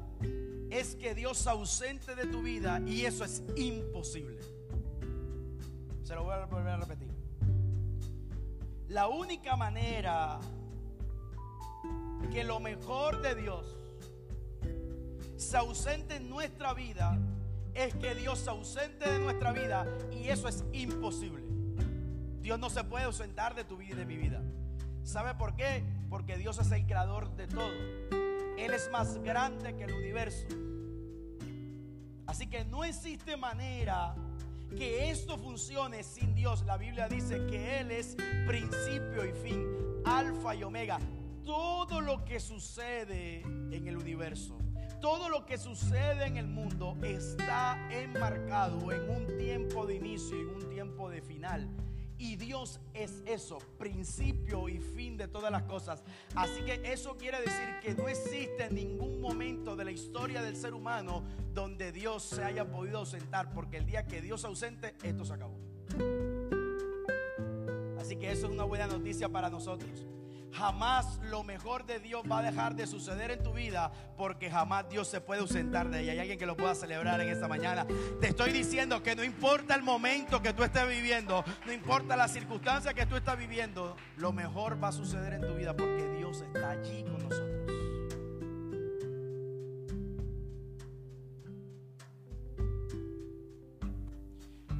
es 0.68 0.96
que 0.96 1.14
Dios 1.14 1.38
se 1.38 1.50
ausente 1.50 2.16
de 2.16 2.26
tu 2.26 2.42
vida 2.42 2.80
y 2.84 3.04
eso 3.04 3.24
es 3.24 3.40
imposible. 3.54 4.59
Se 6.10 6.16
lo 6.16 6.24
voy 6.24 6.34
a 6.34 6.44
volver 6.46 6.72
a 6.72 6.76
repetir. 6.76 7.08
La 8.88 9.06
única 9.06 9.54
manera 9.54 10.40
que 12.32 12.42
lo 12.42 12.58
mejor 12.58 13.22
de 13.22 13.36
Dios 13.36 13.64
se 15.36 15.56
ausente 15.56 16.16
en 16.16 16.28
nuestra 16.28 16.74
vida 16.74 17.16
es 17.74 17.94
que 17.94 18.16
Dios 18.16 18.40
se 18.40 18.50
ausente 18.50 19.08
de 19.08 19.20
nuestra 19.20 19.52
vida 19.52 19.86
y 20.10 20.26
eso 20.30 20.48
es 20.48 20.64
imposible. 20.72 21.44
Dios 22.40 22.58
no 22.58 22.70
se 22.70 22.82
puede 22.82 23.04
ausentar 23.04 23.54
de 23.54 23.62
tu 23.62 23.76
vida 23.76 23.92
y 23.92 23.98
de 23.98 24.04
mi 24.04 24.16
vida. 24.16 24.42
¿Sabe 25.04 25.36
por 25.36 25.54
qué? 25.54 25.84
Porque 26.08 26.36
Dios 26.36 26.58
es 26.58 26.72
el 26.72 26.86
creador 26.86 27.36
de 27.36 27.46
todo. 27.46 27.70
Él 28.58 28.74
es 28.74 28.90
más 28.90 29.16
grande 29.18 29.76
que 29.76 29.84
el 29.84 29.92
universo. 29.92 30.44
Así 32.26 32.48
que 32.48 32.64
no 32.64 32.82
existe 32.82 33.36
manera 33.36 34.16
que 34.76 35.10
esto 35.10 35.36
funcione 35.38 36.02
sin 36.02 36.34
Dios. 36.34 36.64
La 36.64 36.76
Biblia 36.76 37.08
dice 37.08 37.46
que 37.46 37.80
Él 37.80 37.90
es 37.90 38.16
principio 38.46 39.24
y 39.24 39.32
fin, 39.32 39.66
alfa 40.04 40.54
y 40.54 40.62
omega. 40.62 40.98
Todo 41.44 42.00
lo 42.00 42.24
que 42.24 42.38
sucede 42.38 43.40
en 43.42 43.86
el 43.86 43.96
universo, 43.96 44.58
todo 45.00 45.28
lo 45.28 45.46
que 45.46 45.58
sucede 45.58 46.26
en 46.26 46.36
el 46.36 46.46
mundo 46.46 46.96
está 47.02 47.78
enmarcado 47.90 48.92
en 48.92 49.08
un 49.10 49.38
tiempo 49.38 49.86
de 49.86 49.94
inicio 49.96 50.36
y 50.38 50.44
un 50.44 50.68
tiempo 50.68 51.08
de 51.08 51.22
final. 51.22 51.68
Y 52.20 52.36
Dios 52.36 52.80
es 52.92 53.22
eso, 53.24 53.56
principio 53.78 54.68
y 54.68 54.78
fin 54.78 55.16
de 55.16 55.26
todas 55.26 55.50
las 55.50 55.62
cosas. 55.62 56.04
Así 56.34 56.60
que 56.60 56.82
eso 56.84 57.16
quiere 57.16 57.40
decir 57.40 57.80
que 57.82 57.94
no 57.94 58.08
existe 58.08 58.68
ningún 58.70 59.22
momento 59.22 59.74
de 59.74 59.86
la 59.86 59.90
historia 59.90 60.42
del 60.42 60.54
ser 60.54 60.74
humano 60.74 61.24
donde 61.54 61.92
Dios 61.92 62.22
se 62.22 62.44
haya 62.44 62.70
podido 62.70 62.98
ausentar, 62.98 63.54
porque 63.54 63.78
el 63.78 63.86
día 63.86 64.06
que 64.06 64.20
Dios 64.20 64.44
ausente, 64.44 64.94
esto 65.02 65.24
se 65.24 65.32
acabó. 65.32 65.58
Así 67.98 68.16
que 68.16 68.30
eso 68.30 68.48
es 68.48 68.52
una 68.52 68.64
buena 68.64 68.86
noticia 68.86 69.30
para 69.30 69.48
nosotros. 69.48 70.06
Jamás 70.52 71.18
lo 71.22 71.44
mejor 71.44 71.86
de 71.86 72.00
Dios 72.00 72.22
va 72.30 72.40
a 72.40 72.42
dejar 72.42 72.74
de 72.74 72.86
suceder 72.86 73.30
en 73.30 73.42
tu 73.42 73.52
vida 73.52 73.92
porque 74.16 74.50
jamás 74.50 74.88
Dios 74.88 75.08
se 75.08 75.20
puede 75.20 75.40
ausentar 75.40 75.88
de 75.90 76.00
ella. 76.00 76.12
Hay 76.12 76.18
alguien 76.18 76.38
que 76.38 76.46
lo 76.46 76.56
pueda 76.56 76.74
celebrar 76.74 77.20
en 77.20 77.28
esta 77.28 77.46
mañana. 77.46 77.86
Te 78.20 78.28
estoy 78.28 78.52
diciendo 78.52 79.02
que 79.02 79.14
no 79.14 79.22
importa 79.22 79.74
el 79.74 79.82
momento 79.82 80.42
que 80.42 80.52
tú 80.52 80.64
estés 80.64 80.88
viviendo, 80.88 81.44
no 81.66 81.72
importa 81.72 82.16
la 82.16 82.28
circunstancia 82.28 82.94
que 82.94 83.06
tú 83.06 83.16
estás 83.16 83.38
viviendo, 83.38 83.96
lo 84.16 84.32
mejor 84.32 84.82
va 84.82 84.88
a 84.88 84.92
suceder 84.92 85.34
en 85.34 85.42
tu 85.42 85.54
vida 85.54 85.74
porque 85.76 86.08
Dios 86.16 86.40
está 86.40 86.70
allí 86.70 87.04
con 87.04 87.22
nosotros. 87.22 87.60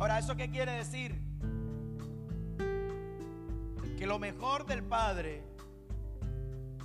Ahora, 0.00 0.18
¿eso 0.18 0.34
qué 0.34 0.50
quiere 0.50 0.72
decir? 0.72 1.20
Que 3.98 4.06
lo 4.06 4.18
mejor 4.18 4.64
del 4.64 4.82
Padre 4.82 5.49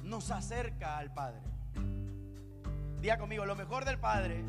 nos 0.06 0.32
acerca 0.32 0.98
al 0.98 1.12
Padre. 1.12 1.42
Diga 3.02 3.18
conmigo, 3.18 3.46
lo 3.46 3.56
mejor 3.56 3.86
del 3.86 4.00
Padre 4.00 4.44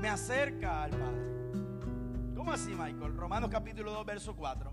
me 0.00 0.08
acerca 0.08 0.84
al 0.84 0.90
Padre. 0.90 2.34
¿Cómo 2.36 2.52
así, 2.52 2.70
Michael? 2.70 3.16
Romanos 3.16 3.50
capítulo 3.50 3.90
2, 3.92 4.06
verso 4.06 4.36
4. 4.36 4.70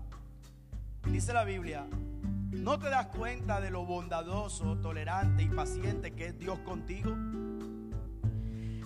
Dice 1.10 1.32
la 1.32 1.44
Biblia, 1.44 1.86
¿no 1.90 2.78
te 2.78 2.90
das 2.90 3.06
cuenta 3.06 3.60
de 3.60 3.70
lo 3.70 3.84
bondadoso, 3.86 4.76
tolerante 4.78 5.42
y 5.42 5.48
paciente 5.48 6.12
que 6.12 6.26
es 6.26 6.38
Dios 6.38 6.58
contigo? 6.60 7.16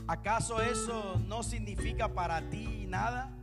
¿Acaso 0.07 0.63
eso 0.63 1.21
no 1.27 1.43
significa 1.43 2.15
para 2.15 2.49
ti 2.49 2.87
nada? 2.87 3.36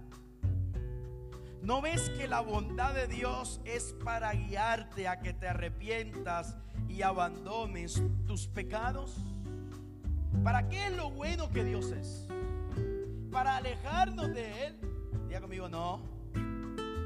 ¿No 1.63 1.82
ves 1.82 2.10
que 2.10 2.27
la 2.27 2.41
bondad 2.41 2.93
de 2.93 3.08
Dios 3.08 3.62
es 3.63 3.96
para 4.03 4.34
guiarte 4.34 5.08
a 5.08 5.22
que 5.22 5.32
te 5.32 5.48
arrepientas 5.48 6.58
y 6.89 7.03
abandones 7.03 8.03
tus 8.27 8.48
pecados? 8.48 9.15
¿Para 10.43 10.67
qué 10.67 10.88
es 10.88 10.98
lo 10.98 11.10
bueno 11.12 11.50
que 11.51 11.63
Dios 11.63 11.91
es? 11.91 12.27
¿Para 13.32 13.55
alejarnos 13.55 14.34
de 14.34 14.65
Él? 14.65 14.77
Diga 15.29 15.39
conmigo, 15.39 15.70
no. 15.70 16.01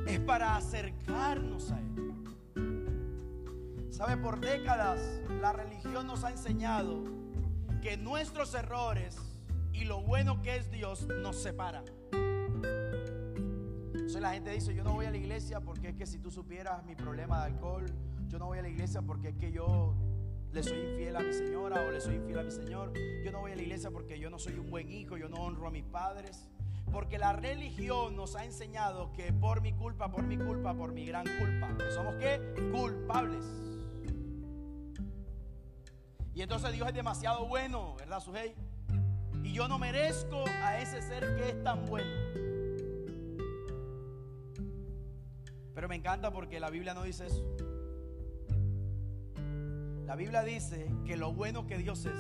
Es 0.08 0.20
para 0.22 0.56
acercarnos 0.56 1.72
a 1.72 1.80
Él. 1.80 1.86
¿Sabe? 3.92 4.18
Por 4.18 4.40
décadas 4.40 5.00
la 5.40 5.54
religión 5.54 6.08
nos 6.08 6.24
ha 6.24 6.32
enseñado 6.32 7.04
que 7.84 7.96
nuestros 7.96 8.56
errores 8.56 9.20
y 9.72 9.84
lo 9.84 10.02
bueno 10.02 10.42
que 10.42 10.56
es 10.56 10.72
Dios 10.72 11.06
nos 11.06 11.36
separan. 11.36 11.97
Entonces 13.98 14.22
la 14.22 14.34
gente 14.34 14.52
dice, 14.52 14.74
yo 14.74 14.84
no 14.84 14.94
voy 14.94 15.06
a 15.06 15.12
la 15.12 15.18
iglesia 15.18 15.60
porque 15.60 15.90
es 15.90 15.96
que 15.96 16.06
si 16.06 16.20
tú 16.20 16.32
supieras 16.32 16.86
mi 16.86 16.96
problema 16.96 17.40
de 17.40 17.54
alcohol, 17.54 17.86
yo 18.28 18.40
no 18.40 18.46
voy 18.46 18.60
a 18.60 18.62
la 18.62 18.70
iglesia 18.70 19.02
porque 19.02 19.30
es 19.30 19.36
que 19.36 19.52
yo 19.52 19.96
le 20.52 20.64
soy 20.64 20.80
infiel 20.80 21.16
a 21.16 21.20
mi 21.20 21.34
señora 21.34 21.82
o 21.88 21.92
le 21.92 22.00
soy 22.00 22.16
infiel 22.16 22.40
a 22.40 22.44
mi 22.44 22.52
señor. 22.52 22.94
Yo 23.24 23.32
no 23.32 23.42
voy 23.42 23.52
a 23.52 23.56
la 23.56 23.62
iglesia 23.62 23.92
porque 23.92 24.20
yo 24.20 24.30
no 24.30 24.40
soy 24.40 24.54
un 24.54 24.70
buen 24.70 24.90
hijo, 24.92 25.18
yo 25.18 25.30
no 25.30 25.38
honro 25.38 25.68
a 25.68 25.72
mis 25.72 25.84
padres. 25.84 26.48
Porque 26.92 27.18
la 27.18 27.34
religión 27.34 28.16
nos 28.16 28.36
ha 28.36 28.46
enseñado 28.46 29.12
que 29.12 29.34
por 29.34 29.62
mi 29.62 29.74
culpa, 29.74 30.10
por 30.10 30.24
mi 30.24 30.38
culpa, 30.38 30.74
por 30.74 30.94
mi 30.94 31.06
gran 31.06 31.26
culpa, 31.40 31.76
que 31.78 31.92
somos 31.92 32.16
qué? 32.16 32.40
Culpables. 32.72 33.46
Y 36.34 36.42
entonces 36.44 36.72
Dios 36.72 36.88
es 36.88 36.94
demasiado 36.94 37.48
bueno, 37.48 37.96
¿verdad, 37.98 38.20
Sujei? 38.20 38.54
Y 39.44 39.54
yo 39.54 39.68
no 39.68 39.80
merezco 39.80 40.46
a 40.64 40.80
ese 40.80 41.02
ser 41.02 41.36
que 41.36 41.50
es 41.50 41.64
tan 41.64 41.86
bueno. 41.88 42.47
Pero 45.78 45.88
me 45.88 45.96
encanta 45.96 46.32
porque 46.32 46.60
la 46.60 46.72
Biblia 46.72 46.96
no 46.96 47.04
dice 47.04 47.28
eso. 47.28 47.46
La 50.08 50.16
Biblia 50.16 50.42
dice 50.42 50.92
que 51.06 51.16
lo 51.16 51.34
bueno 51.34 51.68
que 51.68 51.78
Dios 51.78 52.04
es 52.08 52.18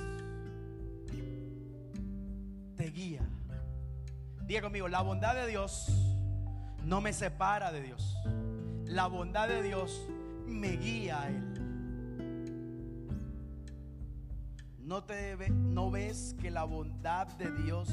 te 2.76 2.92
guía. 2.92 3.28
Diga 4.46 4.62
conmigo, 4.62 4.88
la 4.88 5.02
bondad 5.02 5.34
de 5.34 5.48
Dios 5.48 5.88
no 6.84 7.02
me 7.02 7.14
separa 7.14 7.72
de 7.72 7.82
Dios. 7.82 8.16
La 8.86 9.08
bondad 9.08 9.48
de 9.48 9.64
Dios 9.64 10.08
me 10.46 10.74
guía 10.74 11.24
a 11.24 11.30
Él. 11.30 11.54
¿No, 14.78 15.04
te 15.04 15.36
¿No 15.50 15.90
ves 15.90 16.36
que 16.40 16.52
la 16.52 16.64
bondad 16.64 17.26
de 17.40 17.52
Dios 17.64 17.90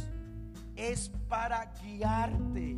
es 0.76 1.08
para 1.26 1.72
guiarte 1.82 2.76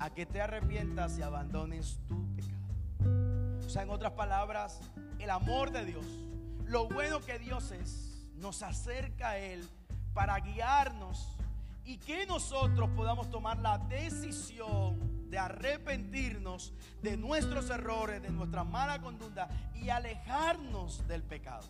a 0.00 0.10
que 0.10 0.26
te 0.26 0.40
arrepientas 0.40 1.18
y 1.18 1.22
abandones 1.22 2.00
tu 2.08 2.26
pecado? 2.34 3.60
O 3.64 3.68
sea, 3.68 3.82
en 3.82 3.90
otras 3.90 4.12
palabras, 4.12 4.80
el 5.20 5.30
amor 5.30 5.70
de 5.70 5.84
Dios, 5.84 6.04
lo 6.64 6.88
bueno 6.88 7.20
que 7.20 7.38
Dios 7.38 7.70
es, 7.70 8.26
nos 8.34 8.62
acerca 8.62 9.30
a 9.30 9.38
Él 9.38 9.68
para 10.14 10.40
guiarnos 10.40 11.36
y 11.84 11.98
que 11.98 12.26
nosotros 12.26 12.90
podamos 12.96 13.30
tomar 13.30 13.58
la 13.58 13.78
decisión 13.78 15.28
de 15.30 15.38
arrepentirnos 15.38 16.72
de 17.02 17.16
nuestros 17.16 17.70
errores, 17.70 18.22
de 18.22 18.30
nuestra 18.30 18.64
mala 18.64 19.00
conducta 19.00 19.48
y 19.74 19.88
alejarnos 19.90 21.06
del 21.06 21.22
pecado. 21.22 21.66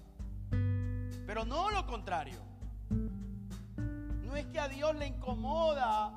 Pero 0.51 1.45
no 1.45 1.71
lo 1.71 1.87
contrario. 1.87 2.39
No 2.89 4.37
es 4.37 4.47
que 4.47 4.61
a 4.61 4.69
Dios 4.69 4.95
le 4.97 5.09
incomoda 5.09 6.17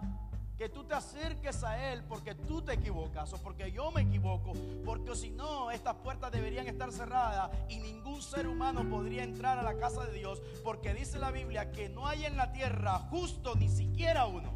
que 0.57 0.69
tú 0.69 0.83
te 0.83 0.93
acerques 0.93 1.63
a 1.63 1.91
Él 1.91 2.03
porque 2.07 2.35
tú 2.35 2.61
te 2.61 2.73
equivocas 2.73 3.33
o 3.33 3.37
porque 3.41 3.71
yo 3.71 3.91
me 3.91 4.01
equivoco, 4.01 4.53
porque 4.85 5.15
si 5.15 5.31
no, 5.31 5.71
estas 5.71 5.95
puertas 5.95 6.31
deberían 6.31 6.67
estar 6.67 6.91
cerradas 6.91 7.51
y 7.69 7.77
ningún 7.79 8.21
ser 8.21 8.47
humano 8.47 8.87
podría 8.89 9.23
entrar 9.23 9.57
a 9.57 9.63
la 9.63 9.77
casa 9.77 10.05
de 10.05 10.13
Dios, 10.13 10.41
porque 10.63 10.93
dice 10.93 11.17
la 11.19 11.31
Biblia 11.31 11.71
que 11.71 11.89
no 11.89 12.07
hay 12.07 12.25
en 12.25 12.37
la 12.37 12.51
tierra 12.51 12.99
justo 13.09 13.55
ni 13.55 13.69
siquiera 13.69 14.25
uno. 14.25 14.53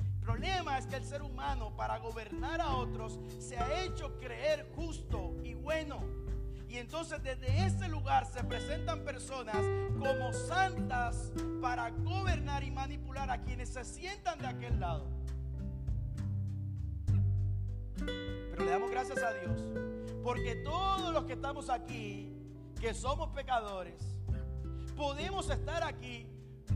El 0.00 0.20
problema 0.20 0.76
es 0.78 0.86
que 0.86 0.96
el 0.96 1.04
ser 1.04 1.22
humano 1.22 1.74
para 1.74 1.98
gobernar 1.98 2.60
a 2.60 2.76
otros 2.76 3.18
se 3.38 3.58
ha 3.58 3.82
hecho 3.82 4.18
creer 4.18 4.70
justo 4.76 5.34
y 5.42 5.54
bueno. 5.54 6.27
Y 6.68 6.76
entonces 6.76 7.22
desde 7.22 7.64
ese 7.64 7.88
lugar 7.88 8.26
se 8.26 8.44
presentan 8.44 9.04
personas 9.04 9.56
como 9.98 10.32
santas 10.32 11.32
para 11.62 11.90
gobernar 11.90 12.62
y 12.62 12.70
manipular 12.70 13.30
a 13.30 13.40
quienes 13.40 13.70
se 13.70 13.84
sientan 13.84 14.38
de 14.38 14.46
aquel 14.46 14.78
lado. 14.78 15.08
Pero 17.96 18.64
le 18.64 18.70
damos 18.70 18.90
gracias 18.90 19.22
a 19.22 19.32
Dios 19.32 19.62
porque 20.22 20.56
todos 20.56 21.12
los 21.12 21.24
que 21.24 21.32
estamos 21.32 21.70
aquí, 21.70 22.30
que 22.78 22.92
somos 22.92 23.30
pecadores, 23.30 24.20
podemos 24.94 25.48
estar 25.48 25.82
aquí 25.82 26.26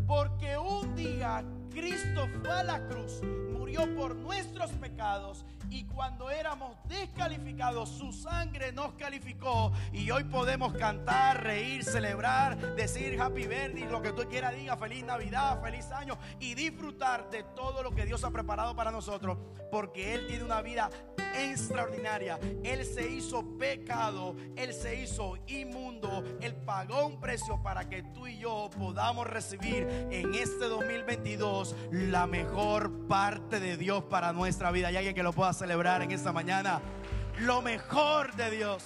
porque 0.07 0.57
un 0.57 0.95
día 0.95 1.45
Cristo 1.75 2.29
fue 2.43 2.50
a 2.50 2.62
la 2.62 2.87
cruz, 2.87 3.23
murió 3.52 3.95
por 3.97 4.14
nuestros 4.14 4.71
pecados 4.73 5.45
y 5.73 5.85
cuando 5.85 6.31
éramos 6.31 6.76
descalificados, 6.87 7.88
su 7.88 8.12
sangre 8.12 8.73
nos 8.73 8.93
calificó. 8.93 9.73
Y 9.91 10.11
hoy 10.11 10.25
podemos 10.25 10.75
cantar, 10.75 11.43
reír, 11.43 11.83
celebrar, 11.83 12.76
decir 12.76 13.19
happy 13.19 13.47
birthday, 13.47 13.88
lo 13.88 14.02
que 14.02 14.12
tú 14.12 14.29
quieras 14.29 14.55
diga, 14.55 14.76
feliz 14.76 15.02
Navidad, 15.05 15.62
feliz 15.62 15.91
año 15.91 16.19
y 16.41 16.55
disfrutar 16.55 17.31
de 17.31 17.43
todo 17.43 17.83
lo 17.83 17.91
que 17.93 18.05
Dios 18.05 18.23
ha 18.23 18.31
preparado 18.31 18.76
para 18.76 18.91
nosotros. 18.91 19.38
Porque 19.71 20.12
Él 20.12 20.26
tiene 20.26 20.45
una 20.45 20.61
vida 20.61 20.91
extraordinaria. 21.35 22.38
Él 22.62 22.85
se 22.85 23.11
hizo 23.11 23.57
pecado, 23.57 24.37
Él 24.57 24.75
se 24.75 25.00
hizo 25.02 25.38
inmundo, 25.47 26.23
Él 26.43 26.55
pagó 26.55 27.07
un 27.07 27.19
precio 27.19 27.62
para 27.62 27.88
que 27.88 28.02
tú 28.02 28.26
y 28.26 28.38
yo 28.38 28.69
podamos 28.79 29.26
recibir 29.26 29.87
en 30.11 30.35
este 30.35 30.67
2022 30.67 31.62
la 31.90 32.26
mejor 32.26 33.07
parte 33.07 33.61
de 33.61 33.76
Dios 33.76 34.04
para 34.04 34.33
nuestra 34.33 34.71
vida. 34.71 34.88
Hay 34.88 34.97
alguien 34.97 35.14
que 35.14 35.23
lo 35.23 35.33
pueda 35.33 35.52
celebrar 35.52 36.02
en 36.02 36.11
esta 36.11 36.33
mañana 36.33 36.81
lo 37.40 37.62
mejor 37.62 38.35
de 38.37 38.50
Dios. 38.50 38.85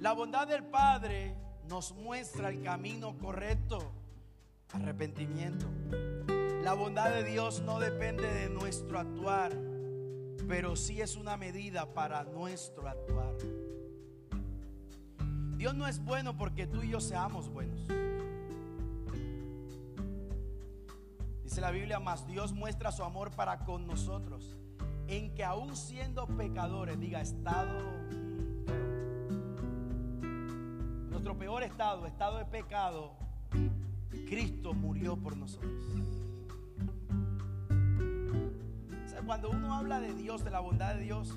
La 0.00 0.12
bondad 0.12 0.48
del 0.48 0.64
Padre 0.64 1.36
nos 1.68 1.92
muestra 1.94 2.48
el 2.48 2.62
camino 2.62 3.16
correcto, 3.18 3.92
arrepentimiento. 4.72 5.66
La 6.62 6.74
bondad 6.74 7.10
de 7.10 7.24
Dios 7.24 7.62
no 7.62 7.78
depende 7.78 8.26
de 8.26 8.48
nuestro 8.48 8.98
actuar, 8.98 9.52
pero 10.48 10.76
sí 10.76 11.00
es 11.00 11.16
una 11.16 11.36
medida 11.36 11.92
para 11.94 12.24
nuestro 12.24 12.88
actuar. 12.88 13.36
Dios 15.56 15.74
no 15.74 15.86
es 15.86 16.02
bueno 16.02 16.36
porque 16.36 16.66
tú 16.66 16.82
y 16.82 16.88
yo 16.88 17.00
seamos 17.00 17.48
buenos. 17.50 17.99
Dice 21.50 21.62
la 21.62 21.72
Biblia, 21.72 21.98
más 21.98 22.28
Dios 22.28 22.52
muestra 22.52 22.92
su 22.92 23.02
amor 23.02 23.32
para 23.32 23.64
con 23.64 23.84
nosotros, 23.84 24.56
en 25.08 25.34
que 25.34 25.42
aún 25.42 25.74
siendo 25.74 26.28
pecadores, 26.28 27.00
diga 27.00 27.20
estado, 27.20 27.76
nuestro 31.10 31.36
peor 31.36 31.64
estado, 31.64 32.06
estado 32.06 32.38
de 32.38 32.44
pecado, 32.44 33.16
Cristo 34.28 34.74
murió 34.74 35.16
por 35.16 35.36
nosotros. 35.36 35.72
cuando 39.26 39.50
uno 39.50 39.74
habla 39.74 39.98
de 39.98 40.14
Dios, 40.14 40.44
de 40.44 40.50
la 40.50 40.60
bondad 40.60 40.94
de 40.94 41.00
Dios, 41.00 41.36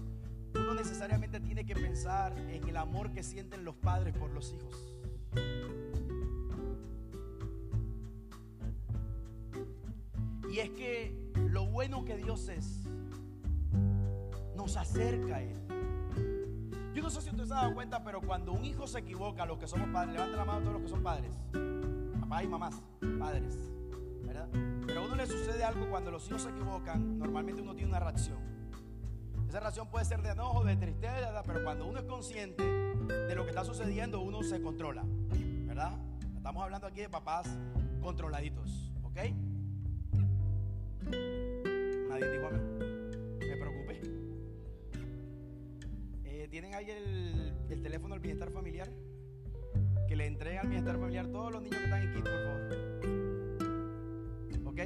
uno 0.54 0.76
necesariamente 0.76 1.40
tiene 1.40 1.66
que 1.66 1.74
pensar 1.74 2.38
en 2.38 2.70
el 2.70 2.78
amor 2.78 3.12
que 3.14 3.24
sienten 3.24 3.66
los 3.66 3.74
padres 3.78 4.16
por 4.16 4.30
los 4.30 4.54
hijos. 4.54 5.93
Y 10.54 10.60
es 10.60 10.70
que 10.70 11.32
lo 11.50 11.66
bueno 11.66 12.06
que 12.06 12.16
Dios 12.16 12.48
es 12.48 12.84
nos 14.56 14.78
acerca 14.78 15.38
a 15.38 15.42
Él. 15.42 15.58
Yo 16.94 17.02
no 17.02 17.10
sé 17.10 17.22
si 17.22 17.32
usted 17.32 17.46
se 17.46 17.54
ha 17.54 17.56
dado 17.56 17.74
cuenta, 17.74 18.04
pero 18.04 18.22
cuando 18.22 18.54
un 18.54 18.64
hijo 18.64 18.86
se 18.86 19.00
equivoca, 19.00 19.48
los 19.48 19.58
que 19.58 19.66
somos 19.66 19.90
padres, 19.90 20.14
levanten 20.14 20.38
la 20.38 20.46
mano 20.46 20.60
todos 20.60 20.74
los 20.74 20.82
que 20.84 20.90
son 20.90 21.02
padres, 21.02 21.36
papás 22.20 22.44
y 22.44 22.48
mamás, 22.48 22.84
padres, 23.18 23.58
¿verdad? 24.22 24.48
Pero 24.86 25.02
a 25.02 25.06
uno 25.06 25.16
le 25.16 25.26
sucede 25.26 25.64
algo 25.64 25.90
cuando 25.90 26.12
los 26.12 26.28
hijos 26.28 26.44
se 26.44 26.50
equivocan, 26.50 27.18
normalmente 27.18 27.64
uno 27.64 27.74
tiene 27.74 27.90
una 27.90 28.00
reacción. 28.00 28.38
Esa 29.50 29.60
reacción 29.60 29.88
puede 29.88 30.06
ser 30.06 30.22
de 30.22 30.30
enojo, 30.30 30.64
de 30.64 30.76
tristeza, 30.76 31.42
pero 31.48 31.64
cuando 31.64 31.88
uno 31.88 31.98
es 31.98 32.06
consciente 32.06 32.64
de 32.64 33.34
lo 33.34 33.42
que 33.42 33.50
está 33.50 33.66
sucediendo, 33.66 34.22
uno 34.22 34.44
se 34.44 34.62
controla, 34.62 35.04
¿verdad? 35.66 35.98
Estamos 36.38 36.62
hablando 36.62 36.86
aquí 36.86 37.02
de 37.02 37.10
papás 37.10 37.48
controladitos, 38.04 38.92
¿ok? 39.02 39.18
Nadie 42.10 42.30
dijo 42.32 42.48
amén. 42.48 42.80
Me 43.40 43.58
preocupé. 43.58 44.02
Eh, 46.26 46.48
¿Tienen 46.50 46.74
ahí 46.76 46.90
el, 46.90 47.82
teléfono 47.82 48.16
del 48.16 48.22
bienestar 48.22 48.52
familiar? 48.52 48.90
Que 50.08 50.16
le 50.16 50.28
entreguen 50.28 50.60
al 50.60 50.68
bienestar 50.68 50.98
familiar 50.98 51.28
todos 51.28 51.52
los 51.52 51.62
niños 51.62 51.80
que 51.80 51.86
están 51.86 52.08
aquí, 52.08 52.22
por 52.22 52.32
favor. 52.32 52.62
¿Ok? 54.66 54.80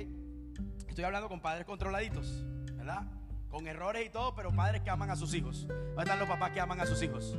Estoy 0.87 1.03
hablando 1.03 1.29
con 1.29 1.41
padres 1.41 1.65
controladitos, 1.65 2.43
¿verdad? 2.75 3.11
Con 3.49 3.67
errores 3.67 4.05
y 4.05 4.09
todo, 4.09 4.33
pero 4.35 4.51
padres 4.51 4.81
que 4.81 4.89
aman 4.89 5.09
a 5.09 5.15
sus 5.15 5.33
hijos. 5.33 5.67
¿Dónde 5.67 6.01
están 6.03 6.19
los 6.19 6.27
papás 6.27 6.51
que 6.51 6.59
aman 6.59 6.79
a 6.81 6.85
sus 6.85 7.01
hijos? 7.03 7.37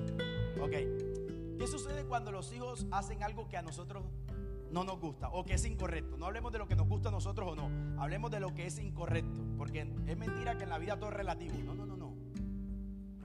Ok. 0.60 0.72
¿Qué 1.58 1.66
sucede 1.66 2.04
cuando 2.04 2.30
los 2.30 2.52
hijos 2.52 2.86
hacen 2.92 3.22
algo 3.22 3.48
que 3.48 3.56
a 3.56 3.62
nosotros 3.62 4.04
no 4.70 4.84
nos 4.84 5.00
gusta 5.00 5.28
o 5.30 5.44
que 5.44 5.54
es 5.54 5.64
incorrecto. 5.64 6.16
No 6.16 6.26
hablemos 6.26 6.52
de 6.52 6.58
lo 6.58 6.66
que 6.66 6.76
nos 6.76 6.88
gusta 6.88 7.08
a 7.08 7.12
nosotros 7.12 7.52
o 7.52 7.56
no. 7.56 8.00
Hablemos 8.00 8.30
de 8.30 8.40
lo 8.40 8.54
que 8.54 8.66
es 8.66 8.78
incorrecto. 8.78 9.42
Porque 9.56 9.80
es 10.06 10.16
mentira 10.16 10.56
que 10.56 10.64
en 10.64 10.70
la 10.70 10.78
vida 10.78 10.98
todo 10.98 11.10
es 11.10 11.16
relativo. 11.16 11.54
No, 11.64 11.74
no, 11.74 11.86
no, 11.86 11.96
no. 11.96 12.14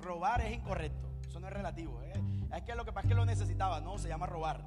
Robar 0.01 0.41
es 0.41 0.53
incorrecto. 0.53 1.09
Eso 1.27 1.39
no 1.39 1.47
es 1.47 1.53
relativo. 1.53 2.01
¿eh? 2.03 2.13
Es 2.55 2.63
que 2.63 2.75
lo 2.75 2.85
que 2.85 2.91
pasa 2.91 3.07
es 3.07 3.09
que 3.09 3.15
lo 3.15 3.25
necesitaba. 3.25 3.81
No, 3.81 3.97
se 3.97 4.07
llama 4.07 4.25
robar. 4.25 4.63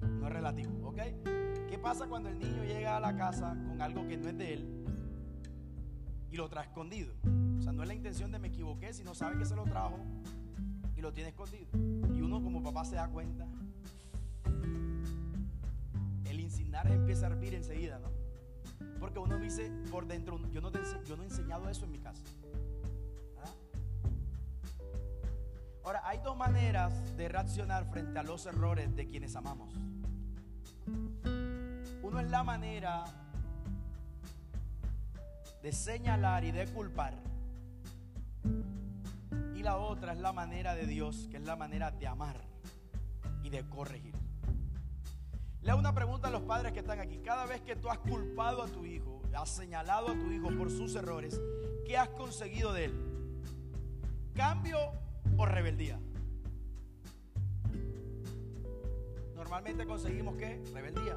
No 0.00 0.26
es 0.26 0.32
relativo. 0.32 0.88
¿Ok? 0.88 0.98
¿Qué 1.68 1.78
pasa 1.78 2.06
cuando 2.06 2.28
el 2.28 2.38
niño 2.38 2.64
llega 2.64 2.96
a 2.96 3.00
la 3.00 3.16
casa 3.16 3.56
con 3.66 3.80
algo 3.80 4.06
que 4.06 4.16
no 4.16 4.28
es 4.28 4.38
de 4.38 4.54
él 4.54 4.84
y 6.30 6.36
lo 6.36 6.48
trae 6.48 6.66
escondido? 6.66 7.14
O 7.58 7.62
sea, 7.62 7.72
no 7.72 7.82
es 7.82 7.88
la 7.88 7.94
intención 7.94 8.30
de 8.30 8.38
me 8.38 8.48
equivoqué, 8.48 8.92
sino 8.92 9.14
sabe 9.14 9.38
que 9.38 9.44
se 9.44 9.56
lo 9.56 9.64
trajo 9.64 9.98
y 10.94 11.00
lo 11.00 11.12
tiene 11.12 11.30
escondido. 11.30 11.66
Y 12.14 12.20
uno 12.20 12.42
como 12.42 12.62
papá 12.62 12.84
se 12.84 12.96
da 12.96 13.08
cuenta 13.08 13.48
empieza 16.82 17.26
a 17.26 17.30
hervir 17.30 17.54
enseguida, 17.54 17.98
¿no? 17.98 18.10
Porque 18.98 19.18
uno 19.18 19.38
dice 19.38 19.70
por 19.90 20.06
dentro, 20.06 20.38
yo 20.50 20.60
no, 20.60 20.70
he 20.70 21.24
enseñado 21.24 21.68
eso 21.68 21.84
en 21.84 21.92
mi 21.92 21.98
casa. 21.98 22.22
¿Ah? 23.42 23.50
Ahora, 25.84 26.02
hay 26.04 26.18
dos 26.18 26.36
maneras 26.36 27.16
de 27.16 27.28
reaccionar 27.28 27.84
frente 27.90 28.18
a 28.18 28.22
los 28.22 28.46
errores 28.46 28.94
de 28.96 29.06
quienes 29.06 29.36
amamos. 29.36 29.74
Uno 32.02 32.20
es 32.20 32.30
la 32.30 32.42
manera 32.42 33.04
de 35.62 35.72
señalar 35.72 36.44
y 36.44 36.52
de 36.52 36.66
culpar. 36.66 37.14
Y 39.54 39.62
la 39.62 39.76
otra 39.76 40.12
es 40.12 40.18
la 40.18 40.32
manera 40.32 40.74
de 40.74 40.86
Dios, 40.86 41.28
que 41.30 41.38
es 41.38 41.44
la 41.44 41.56
manera 41.56 41.90
de 41.90 42.06
amar 42.06 42.40
y 43.42 43.50
de 43.50 43.68
corregir. 43.68 44.23
Le 45.64 45.70
hago 45.70 45.80
una 45.80 45.94
pregunta 45.94 46.28
a 46.28 46.30
los 46.30 46.42
padres 46.42 46.72
que 46.72 46.80
están 46.80 47.00
aquí. 47.00 47.18
Cada 47.18 47.46
vez 47.46 47.62
que 47.62 47.74
tú 47.74 47.88
has 47.88 47.98
culpado 47.98 48.62
a 48.62 48.66
tu 48.66 48.84
hijo, 48.84 49.22
has 49.34 49.48
señalado 49.48 50.08
a 50.08 50.12
tu 50.12 50.30
hijo 50.30 50.50
por 50.56 50.70
sus 50.70 50.94
errores, 50.94 51.40
¿qué 51.86 51.96
has 51.96 52.10
conseguido 52.10 52.74
de 52.74 52.84
él? 52.84 52.94
¿Cambio 54.34 54.78
o 55.38 55.46
rebeldía? 55.46 55.98
Normalmente 59.34 59.86
conseguimos 59.86 60.36
que 60.36 60.62
rebeldía. 60.74 61.16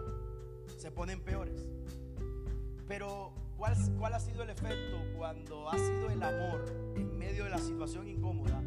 Se 0.77 0.91
ponen 0.91 1.21
peores. 1.21 1.67
Pero 2.87 3.33
¿cuál, 3.57 3.75
¿cuál 3.99 4.13
ha 4.13 4.19
sido 4.21 4.43
el 4.43 4.49
efecto 4.49 4.97
cuando 5.17 5.69
ha 5.69 5.77
sido 5.77 6.09
el 6.09 6.23
amor 6.23 6.93
en 6.95 7.17
medio 7.17 7.43
de 7.43 7.49
la 7.49 7.57
situación 7.57 8.07
incómoda 8.07 8.63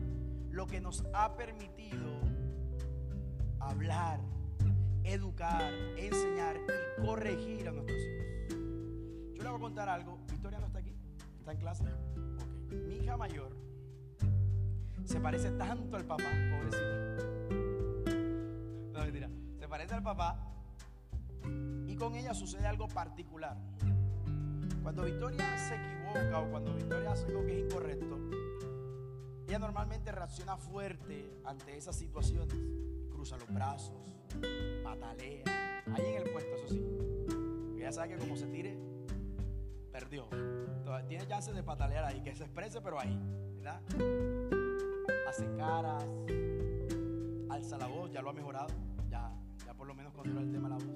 lo 0.51 0.67
que 0.67 0.81
nos 0.81 1.05
ha 1.15 1.37
permitido 1.37 2.21
hablar, 3.61 4.21
educar, 5.13 5.73
enseñar 5.97 6.57
y 6.57 7.07
corregir 7.07 7.69
a 7.69 7.73
nuestros 7.73 7.99
hijos? 7.99 8.27
Yo 9.35 9.43
le 9.43 9.49
voy 9.49 9.59
a 9.59 9.61
contar 9.61 9.89
algo. 9.89 10.19
Victoria 10.31 10.59
no 10.61 10.67
está 10.67 10.79
aquí. 10.79 10.95
¿Está 11.39 11.53
en 11.53 11.59
clase? 11.59 11.85
Mi 12.71 12.97
hija 12.97 13.17
mayor 13.17 13.57
se 15.05 15.19
parece 15.19 15.51
tanto 15.53 15.97
al 15.97 16.05
papá, 16.05 16.25
pobrecita. 16.51 17.25
No, 18.93 19.01
mentira. 19.01 19.29
Se 19.59 19.67
parece 19.67 19.95
al 19.95 20.03
papá. 20.03 20.39
Y 21.89 21.97
con 21.97 22.15
ella 22.15 22.33
sucede 22.33 22.67
algo 22.67 22.87
particular. 22.87 23.57
Cuando 24.83 25.03
Victoria 25.03 25.59
se 25.59 25.75
equivoca 25.75 26.39
o 26.39 26.51
cuando 26.51 26.75
Victoria 26.75 27.13
hace 27.13 27.27
algo 27.27 27.45
que 27.45 27.59
es 27.59 27.65
incorrecto, 27.65 28.19
ella 29.49 29.59
normalmente 29.59 30.13
reacciona 30.13 30.57
fuerte 30.57 31.41
ante 31.45 31.77
esas 31.77 31.97
situaciones. 31.97 32.57
Cruza 33.11 33.37
los 33.37 33.53
brazos, 33.53 34.15
patalea. 34.83 35.45
Ahí 35.93 36.07
en 36.07 36.23
el 36.23 36.31
puesto, 36.31 36.55
eso 36.55 36.69
sí. 36.69 36.85
Ella 37.79 37.93
sabe 37.93 38.11
que 38.11 38.17
como 38.17 38.37
se 38.37 38.47
tire, 38.47 38.79
perdió. 39.93 40.29
Entonces, 40.33 41.09
tiene 41.09 41.27
chance 41.27 41.53
de 41.53 41.63
patalear 41.63 42.05
ahí, 42.05 42.23
que 42.23 42.35
se 42.35 42.45
exprese, 42.45 42.81
pero 42.81 43.01
ahí. 43.01 43.19
¿Verdad? 43.57 43.81
Hace 45.29 45.47
caras, 45.57 46.05
alza 47.51 47.79
la 47.79 47.87
voz, 47.87 48.11
ya 48.13 48.23
lo 48.23 48.31
ha 48.31 48.33
mejorado. 48.33 48.69
Ya, 49.09 49.33
ya 49.67 49.75
por 49.75 49.87
lo 49.87 49.95
menos 49.95 50.13
controla 50.13 50.41
el 50.41 50.51
tema 50.51 50.69
de 50.69 50.79
la 50.79 50.85
voz. 50.85 50.95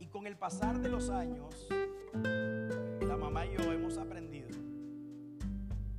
Y 0.00 0.06
con 0.06 0.26
el 0.26 0.36
pasar 0.36 0.78
de 0.80 0.88
los 0.88 1.10
años, 1.10 1.68
la 3.00 3.16
mamá 3.16 3.46
y 3.46 3.56
yo 3.56 3.72
hemos 3.72 3.98
aprendido 3.98 4.48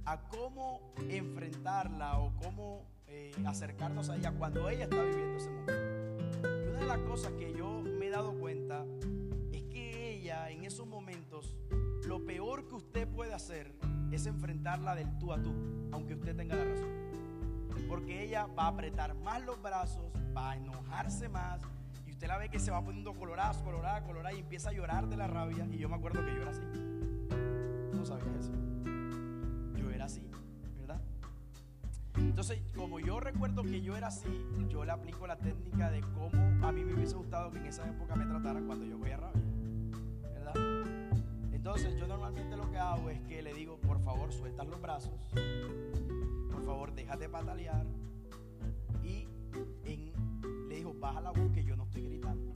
a 0.06 0.28
cómo 0.28 0.94
enfrentarla 1.10 2.20
o 2.20 2.34
cómo 2.36 2.93
eh, 3.08 3.32
acercarnos 3.46 4.10
a 4.10 4.16
ella 4.16 4.32
cuando 4.32 4.70
ella 4.70 4.84
está 4.86 5.02
viviendo 5.02 5.38
ese 5.38 5.50
momento. 5.50 6.48
Y 6.48 6.70
una 6.70 6.80
de 6.80 6.86
las 6.86 7.00
cosas 7.00 7.32
que 7.34 7.54
yo 7.54 7.82
me 7.82 8.08
he 8.08 8.10
dado 8.10 8.34
cuenta 8.40 8.86
es 9.52 9.64
que 9.64 10.12
ella 10.12 10.50
en 10.50 10.64
esos 10.66 10.88
momentos, 10.88 11.56
lo 12.08 12.24
peor 12.26 12.68
que 12.68 12.76
usted 12.76 13.08
puede 13.08 13.34
hacer 13.34 13.74
es 14.12 14.26
enfrentarla 14.26 14.96
del 14.96 15.18
tú 15.18 15.34
a 15.34 15.42
tú, 15.42 15.54
aunque 15.92 16.14
usted 16.16 16.36
tenga 16.36 16.56
la 16.56 16.66
razón. 16.66 16.90
Porque 17.88 18.24
ella 18.24 18.48
va 18.48 18.66
a 18.66 18.68
apretar 18.68 19.16
más 19.16 19.44
los 19.44 19.62
brazos, 19.62 20.06
va 20.36 20.52
a 20.52 20.58
enojarse 20.58 21.30
más, 21.30 21.62
y 22.06 22.12
usted 22.12 22.28
la 22.28 22.38
ve 22.38 22.50
que 22.50 22.60
se 22.60 22.72
va 22.72 22.84
poniendo 22.84 23.14
colorada, 23.14 23.54
colorada, 23.64 24.04
colorada, 24.04 24.34
y 24.36 24.40
empieza 24.40 24.70
a 24.70 24.74
llorar 24.74 25.08
de 25.08 25.18
la 25.18 25.28
rabia. 25.28 25.68
Y 25.72 25.78
yo 25.78 25.90
me 25.90 25.96
acuerdo 25.96 26.24
que 26.24 26.32
yo 26.34 26.42
era 26.42 26.52
así. 26.52 26.62
No 27.94 28.06
sabías 28.06 28.36
eso. 28.40 28.54
Yo 29.76 29.90
era 29.92 30.06
así. 30.06 30.22
Entonces, 32.34 32.64
como 32.76 33.00
yo 33.00 33.20
recuerdo 33.20 33.62
que 33.62 33.84
yo 33.84 33.96
era 33.96 34.08
así, 34.08 34.44
yo 34.68 34.84
le 34.84 34.92
aplico 34.92 35.28
la 35.28 35.38
técnica 35.38 35.92
de 35.92 36.02
cómo 36.02 36.32
a 36.66 36.72
mí 36.72 36.84
me 36.84 36.96
hubiese 36.96 37.16
gustado 37.16 37.52
que 37.52 37.60
en 37.60 37.68
esa 37.68 37.88
época 37.88 38.16
me 38.16 38.26
trataran 38.26 38.66
cuando 38.66 38.86
yo 38.86 38.98
cogía 38.98 39.18
rabia, 39.18 39.44
¿verdad? 40.34 40.54
Entonces, 41.52 41.96
yo 41.96 42.08
normalmente 42.08 42.58
lo 42.58 42.72
que 42.72 42.80
hago 42.80 43.12
es 43.12 43.22
que 43.22 43.44
le 43.44 43.54
digo, 43.54 43.78
por 43.78 44.04
favor, 44.04 44.34
sueltas 44.34 44.68
los 44.68 44.82
brazos, 44.82 45.14
por 46.52 46.66
favor, 46.66 46.92
déjate 46.96 47.30
patalear, 47.30 47.86
y 49.04 49.28
le 50.68 50.76
digo, 50.76 50.96
baja 51.00 51.22
la 51.22 51.30
voz 51.30 51.52
que 51.52 51.64
yo 51.64 51.76
no 51.76 51.84
estoy 51.84 52.02
gritando. 52.02 52.52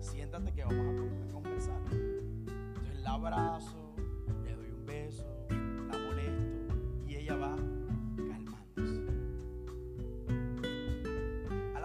Siéntate 0.00 0.50
que 0.52 0.64
vamos 0.64 0.86
a 0.86 1.28
a 1.28 1.30
conversar. 1.30 1.82
Entonces 1.92 3.02
la 3.02 3.12
abrazo, 3.12 3.94
le 4.44 4.54
doy 4.54 4.70
un 4.70 4.86
beso, 4.86 5.26
la 5.50 5.98
molesto 5.98 6.74
y 7.06 7.16
ella 7.16 7.36
va 7.36 7.77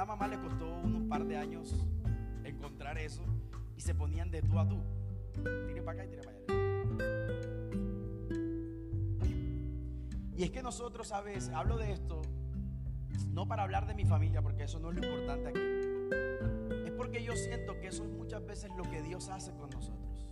Mamá 0.06 0.28
le 0.28 0.40
costó 0.40 0.68
unos 0.84 1.04
par 1.04 1.26
de 1.26 1.38
años 1.38 1.76
encontrar 2.44 2.98
eso 2.98 3.24
y 3.78 3.82
se 3.82 3.96
ponían 3.96 4.32
de 4.32 4.42
tú 4.42 4.60
a 4.60 4.68
tú. 4.68 4.82
Tire 5.68 5.82
para 5.82 6.04
acá 6.04 6.06
y 6.06 6.10
tire 6.10 6.24
para 6.24 6.38
allá. 6.38 6.44
Y 10.36 10.44
es 10.44 10.52
que 10.52 10.64
nosotros 10.64 11.12
a 11.12 11.22
veces, 11.22 11.50
hablo 11.54 11.78
de 11.78 11.92
esto, 11.92 12.22
no 13.30 13.48
para 13.48 13.64
hablar 13.64 13.86
de 13.88 13.94
mi 13.94 14.06
familia, 14.06 14.42
porque 14.42 14.64
eso 14.64 14.80
no 14.80 14.92
es 14.92 14.98
lo 14.98 15.06
importante 15.06 15.50
aquí. 15.50 16.86
Es 16.86 16.92
porque 16.92 17.24
yo 17.24 17.36
siento 17.36 17.80
que 17.80 17.88
eso 17.88 18.04
es 18.04 18.12
muchas 18.12 18.46
veces 18.46 18.72
lo 18.76 18.84
que 18.84 19.02
Dios 19.02 19.30
hace 19.30 19.52
con 19.56 19.70
nosotros. 19.70 20.28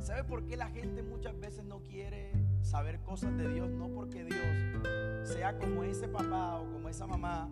¿Sabe 0.00 0.24
por 0.24 0.46
qué 0.46 0.56
la 0.56 0.68
gente 0.68 1.02
muchas 1.02 1.38
veces 1.38 1.64
no 1.64 1.82
quiere 1.82 2.32
saber 2.62 3.00
cosas 3.02 3.36
de 3.36 3.48
Dios? 3.48 3.70
No 3.70 3.88
porque 3.88 4.24
Dios 4.24 5.28
sea 5.28 5.58
como 5.58 5.84
ese 5.84 6.08
papá 6.08 6.56
o 6.56 6.72
como 6.72 6.88
esa 6.88 7.06
mamá 7.06 7.48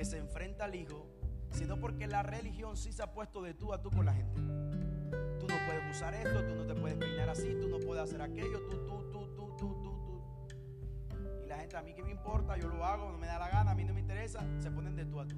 que 0.00 0.06
se 0.06 0.16
enfrenta 0.16 0.64
al 0.64 0.74
hijo, 0.74 1.06
sino 1.50 1.78
porque 1.78 2.06
la 2.06 2.22
religión 2.22 2.74
sí 2.74 2.90
se 2.90 3.02
ha 3.02 3.12
puesto 3.12 3.42
de 3.42 3.52
tú 3.52 3.74
a 3.74 3.82
tú 3.82 3.90
con 3.90 4.06
la 4.06 4.14
gente. 4.14 4.40
Tú 4.40 5.46
no 5.46 5.54
puedes 5.66 5.94
usar 5.94 6.14
esto, 6.14 6.42
tú 6.42 6.54
no 6.54 6.64
te 6.66 6.74
puedes 6.74 6.96
peinar 6.96 7.28
así, 7.28 7.54
tú 7.60 7.68
no 7.68 7.78
puedes 7.80 8.04
hacer 8.04 8.22
aquello, 8.22 8.62
tú, 8.70 8.78
tú, 8.86 9.10
tú, 9.12 9.26
tú, 9.36 9.56
tú, 9.58 9.82
tú, 9.82 10.02
tú. 10.06 11.12
Y 11.44 11.48
la 11.48 11.58
gente, 11.58 11.76
a 11.76 11.82
mí 11.82 11.92
que 11.92 12.02
me 12.02 12.12
importa, 12.12 12.56
yo 12.56 12.68
lo 12.68 12.82
hago, 12.82 13.12
no 13.12 13.18
me 13.18 13.26
da 13.26 13.38
la 13.38 13.50
gana, 13.50 13.72
a 13.72 13.74
mí 13.74 13.84
no 13.84 13.92
me 13.92 14.00
interesa, 14.00 14.42
se 14.58 14.70
ponen 14.70 14.96
de 14.96 15.04
tú 15.04 15.20
a 15.20 15.28
tú. 15.28 15.36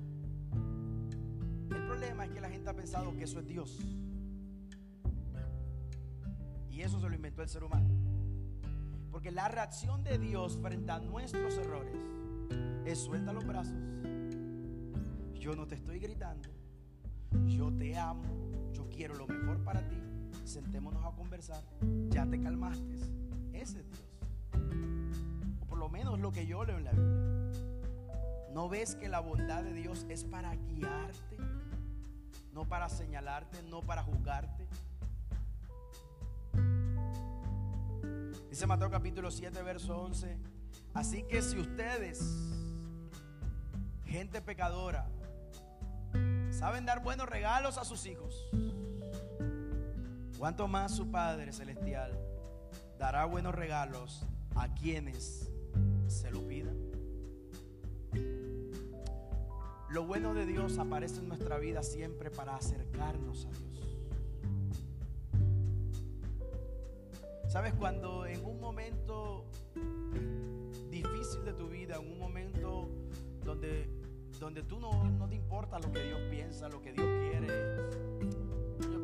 El 1.75 1.85
problema 1.89 2.27
es 2.27 2.31
que 2.31 2.41
la 2.41 2.49
gente 2.49 2.71
ha 2.71 2.75
pensado 2.75 3.17
que 3.17 3.25
eso 3.25 3.41
es 3.41 3.49
Dios. 3.49 3.81
Y 6.71 6.83
eso 6.83 7.01
se 7.01 7.09
lo 7.09 7.15
inventó 7.17 7.43
el 7.43 7.49
ser 7.49 7.65
humano. 7.65 7.89
Porque 9.11 9.33
la 9.33 9.49
reacción 9.49 10.05
de 10.05 10.19
Dios 10.19 10.57
frente 10.63 10.93
a 10.93 11.01
nuestros 11.01 11.59
errores 11.59 11.97
es 12.87 13.01
suelta 13.01 13.33
los 13.33 13.45
brazos. 13.45 13.75
Yo 15.43 15.57
no 15.57 15.67
te 15.67 15.75
estoy 15.75 15.99
gritando. 15.99 16.49
Yo 17.49 17.73
te 17.73 17.99
amo. 17.99 18.23
Yo 18.73 18.89
quiero 18.89 19.17
lo 19.17 19.27
mejor 19.27 19.59
para 19.65 19.85
ti. 19.89 20.01
Sentémonos 20.45 21.05
a 21.05 21.17
conversar. 21.17 21.65
Ya 22.11 22.25
te 22.25 22.41
calmaste. 22.41 22.95
Ese 23.53 23.81
es 23.81 23.91
Dios. 23.91 24.05
O 25.61 25.67
por 25.67 25.79
lo 25.79 25.89
menos 25.89 26.21
lo 26.21 26.31
que 26.31 26.47
yo 26.47 26.65
leo 26.65 26.79
en 26.79 26.85
la 26.85 26.93
Biblia. 26.93 27.51
¿No 28.55 28.69
ves 28.69 28.95
que 28.95 29.09
la 29.09 29.19
bondad 29.19 29.65
de 29.65 29.75
Dios 29.75 30.07
es 30.09 30.23
para 30.23 30.55
guiarte? 30.55 31.37
No 32.53 32.65
para 32.65 32.89
señalarte, 32.89 33.65
no 33.65 33.81
para 33.81 34.05
juzgarte. 34.05 34.69
Dice 38.49 38.65
Mateo 38.69 38.91
capítulo 38.91 39.33
7, 39.33 39.61
verso 39.65 40.03
11. 40.03 40.39
Así 40.95 41.25
que 41.25 41.43
si 41.43 41.59
ustedes, 41.59 42.21
gente 44.05 44.41
pecadora, 44.41 45.11
saben 46.53 46.87
dar 46.87 47.03
buenos 47.03 47.29
regalos 47.29 47.79
a 47.79 47.85
sus 47.85 48.07
hijos, 48.07 48.49
¿cuánto 50.39 50.69
más 50.69 50.95
su 50.95 51.11
Padre 51.11 51.53
Celestial 51.53 52.19
dará 52.99 53.25
buenos 53.25 53.55
regalos 53.55 54.25
a 54.55 54.73
quienes 54.75 55.51
se 56.07 56.31
lo 56.31 56.47
pidan? 56.47 56.77
Lo 59.89 60.07
bueno 60.07 60.33
de 60.33 60.47
Dios 60.47 60.79
aparece 60.79 61.19
en 61.19 61.29
nuestra 61.29 61.59
vida 61.59 61.83
siempre 61.83 62.31
para 62.31 62.57
acercarnos 62.57 63.45
a 63.45 63.51
Dios. 63.51 63.73
¿Sabes? 67.49 67.75
Cuando 67.75 68.25
en 68.25 68.43
un 68.43 68.59
momento 68.59 69.45
difícil 70.91 71.45
de 71.45 71.53
tu 71.53 71.69
vida, 71.69 71.97
en 71.97 72.11
un 72.11 72.19
momento 72.19 72.89
donde, 73.45 73.87
donde 74.43 74.65
tú 74.65 74.81
no, 74.81 75.05
no 75.05 75.29
te 75.29 75.37
importa 75.37 75.79
lo 75.79 75.93
que 75.93 76.03
Dios 76.03 76.21
piensa, 76.29 76.69
lo 76.69 76.83
que 76.83 76.93
Dios 76.93 77.07
quiere, 77.07 77.47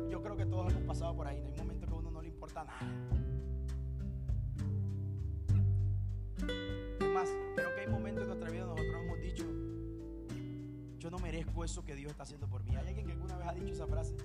yo, 0.09 0.21
creo 0.21 0.35
que 0.35 0.45
todos 0.45 0.69
hemos 0.73 0.83
pasado 0.83 1.15
por 1.15 1.27
ahí. 1.27 1.39
No 1.39 1.47
hay 1.47 1.55
momentos 1.55 1.87
que 1.87 1.95
a 1.95 1.97
uno 1.97 2.11
no 2.11 2.21
le 2.21 2.27
importa 2.27 2.65
nada. 2.65 2.79
Es 6.99 7.13
más, 7.13 7.29
creo 7.55 7.73
que 7.73 7.81
hay 7.81 7.87
momentos 7.87 8.23
en 8.23 8.27
nuestra 8.27 8.49
vida 8.49 8.65
nosotros 8.65 8.95
hemos 9.01 9.19
dicho, 9.21 9.45
yo 10.97 11.09
no 11.09 11.19
merezco 11.19 11.63
eso 11.63 11.85
que 11.85 11.95
Dios 11.95 12.11
está 12.11 12.23
haciendo 12.23 12.49
por 12.49 12.61
mí. 12.65 12.75
¿Hay 12.75 12.87
alguien 12.87 13.05
que 13.05 13.13
alguna 13.13 13.37
vez 13.37 13.47
ha 13.47 13.53
dicho 13.53 13.71
esa 13.71 13.87
frase? 13.87 14.17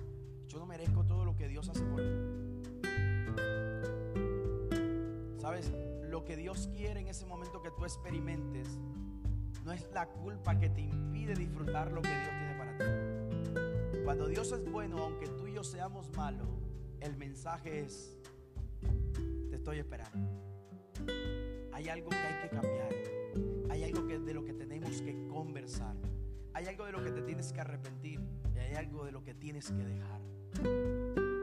Yo 0.49 0.59
no 0.59 0.65
merezco 0.65 1.05
todo 1.05 1.23
lo 1.23 1.37
que 1.37 1.47
Dios 1.47 1.69
hace 1.69 1.81
por 1.81 2.01
mí. 2.01 2.11
¿Sabes? 5.39 5.71
lo 6.09 6.23
que 6.23 6.37
Dios 6.37 6.69
quiere 6.73 7.01
en 7.01 7.07
ese 7.07 7.25
momento 7.25 7.61
que 7.61 7.71
tú 7.71 7.83
experimentes 7.83 8.79
no 9.65 9.73
es 9.73 9.87
la 9.93 10.05
culpa 10.07 10.57
que 10.59 10.69
te 10.69 10.81
impide 10.81 11.33
disfrutar 11.33 11.91
lo 11.91 12.01
que 12.03 12.09
Dios 12.09 12.29
tiene 12.29 12.55
para 12.55 12.77
ti. 12.77 13.99
Cuando 14.03 14.27
Dios 14.27 14.51
es 14.51 14.71
bueno, 14.71 14.99
aunque 14.99 15.27
tú 15.27 15.47
y 15.47 15.53
yo 15.53 15.63
seamos 15.63 16.15
malos, 16.15 16.47
el 16.99 17.17
mensaje 17.17 17.79
es, 17.79 18.15
te 19.49 19.55
estoy 19.55 19.79
esperando. 19.79 20.29
Hay 21.73 21.89
algo 21.89 22.09
que 22.09 22.15
hay 22.15 22.41
que 22.43 22.55
cambiar. 22.55 22.93
Hay 23.71 23.83
algo 23.83 24.05
que, 24.05 24.19
de 24.19 24.33
lo 24.35 24.45
que 24.45 24.53
tenemos 24.53 25.01
que 25.01 25.27
conversar. 25.27 25.95
Hay 26.53 26.67
algo 26.67 26.85
de 26.85 26.91
lo 26.91 27.03
que 27.03 27.11
te 27.11 27.23
tienes 27.23 27.51
que 27.51 27.61
arrepentir. 27.61 28.19
Y 28.53 28.59
hay 28.59 28.75
algo 28.75 29.03
de 29.03 29.11
lo 29.11 29.23
que 29.23 29.33
tienes 29.33 29.71
que 29.71 29.83
dejar. 29.83 30.21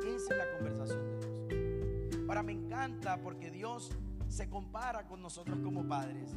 Esa 0.07 0.33
es 0.33 0.39
la 0.39 0.53
conversación 0.57 1.05
de 1.05 2.07
Dios. 2.07 2.21
Ahora 2.29 2.45
me 2.45 2.53
encanta 2.53 3.21
porque 3.21 3.51
Dios 3.51 3.91
se 4.29 4.49
compara 4.49 5.09
con 5.09 5.21
nosotros 5.21 5.59
como 5.59 5.87
padres 5.87 6.37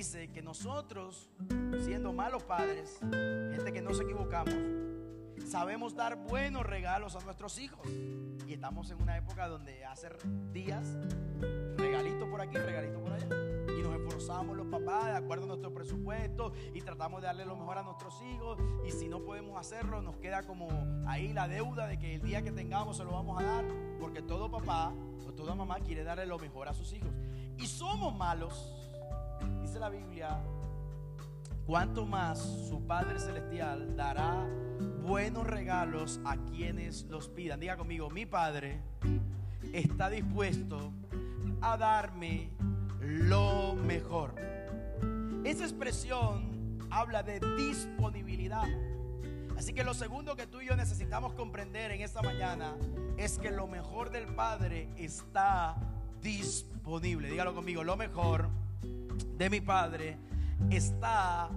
dice 0.00 0.32
que 0.32 0.40
nosotros, 0.40 1.28
siendo 1.84 2.14
malos 2.14 2.42
padres, 2.44 2.98
gente 3.02 3.70
que 3.70 3.82
no 3.82 3.90
nos 3.90 4.00
equivocamos, 4.00 4.54
sabemos 5.46 5.94
dar 5.94 6.16
buenos 6.16 6.64
regalos 6.64 7.16
a 7.16 7.20
nuestros 7.20 7.58
hijos. 7.58 7.86
Y 8.46 8.54
estamos 8.54 8.90
en 8.90 9.02
una 9.02 9.18
época 9.18 9.46
donde 9.46 9.84
hace 9.84 10.08
días, 10.54 10.96
regalito 11.76 12.30
por 12.30 12.40
aquí, 12.40 12.56
regalito 12.56 12.98
por 12.98 13.12
allá. 13.12 13.26
Y 13.78 13.82
nos 13.82 13.94
esforzamos 13.94 14.56
los 14.56 14.68
papás 14.68 15.04
de 15.04 15.16
acuerdo 15.16 15.44
a 15.44 15.48
nuestro 15.48 15.74
presupuesto 15.74 16.54
y 16.72 16.80
tratamos 16.80 17.20
de 17.20 17.26
darle 17.26 17.44
lo 17.44 17.56
mejor 17.56 17.76
a 17.76 17.82
nuestros 17.82 18.22
hijos. 18.22 18.58
Y 18.86 18.92
si 18.92 19.06
no 19.06 19.22
podemos 19.22 19.60
hacerlo, 19.60 20.00
nos 20.00 20.16
queda 20.16 20.44
como 20.44 20.66
ahí 21.06 21.34
la 21.34 21.46
deuda 21.46 21.86
de 21.86 21.98
que 21.98 22.14
el 22.14 22.22
día 22.22 22.40
que 22.40 22.52
tengamos 22.52 22.96
se 22.96 23.04
lo 23.04 23.10
vamos 23.10 23.38
a 23.38 23.44
dar. 23.44 23.64
Porque 24.00 24.22
todo 24.22 24.50
papá 24.50 24.94
o 25.28 25.34
toda 25.34 25.54
mamá 25.54 25.78
quiere 25.80 26.04
darle 26.04 26.24
lo 26.24 26.38
mejor 26.38 26.68
a 26.68 26.72
sus 26.72 26.90
hijos. 26.94 27.10
Y 27.58 27.66
somos 27.66 28.16
malos, 28.16 28.79
dice 29.62 29.78
la 29.78 29.88
Biblia, 29.88 30.40
cuanto 31.66 32.04
más 32.06 32.38
su 32.68 32.86
Padre 32.86 33.18
Celestial 33.18 33.96
dará 33.96 34.46
buenos 35.02 35.46
regalos 35.46 36.20
a 36.24 36.36
quienes 36.36 37.04
los 37.04 37.28
pidan. 37.28 37.60
Diga 37.60 37.76
conmigo, 37.76 38.10
mi 38.10 38.26
Padre 38.26 38.80
está 39.72 40.10
dispuesto 40.10 40.92
a 41.60 41.76
darme 41.76 42.50
lo 43.00 43.74
mejor. 43.74 44.34
Esa 45.44 45.64
expresión 45.64 46.78
habla 46.90 47.22
de 47.22 47.40
disponibilidad. 47.56 48.68
Así 49.56 49.72
que 49.72 49.84
lo 49.84 49.94
segundo 49.94 50.36
que 50.36 50.46
tú 50.46 50.60
y 50.60 50.66
yo 50.68 50.76
necesitamos 50.76 51.34
comprender 51.34 51.90
en 51.90 52.00
esta 52.00 52.22
mañana 52.22 52.76
es 53.16 53.38
que 53.38 53.50
lo 53.50 53.66
mejor 53.66 54.10
del 54.10 54.26
Padre 54.26 54.88
está 54.96 55.76
disponible. 56.22 57.30
Dígalo 57.30 57.54
conmigo, 57.54 57.84
lo 57.84 57.96
mejor 57.96 58.48
de 59.36 59.50
mi 59.50 59.60
Padre 59.60 60.18
está 60.70 61.50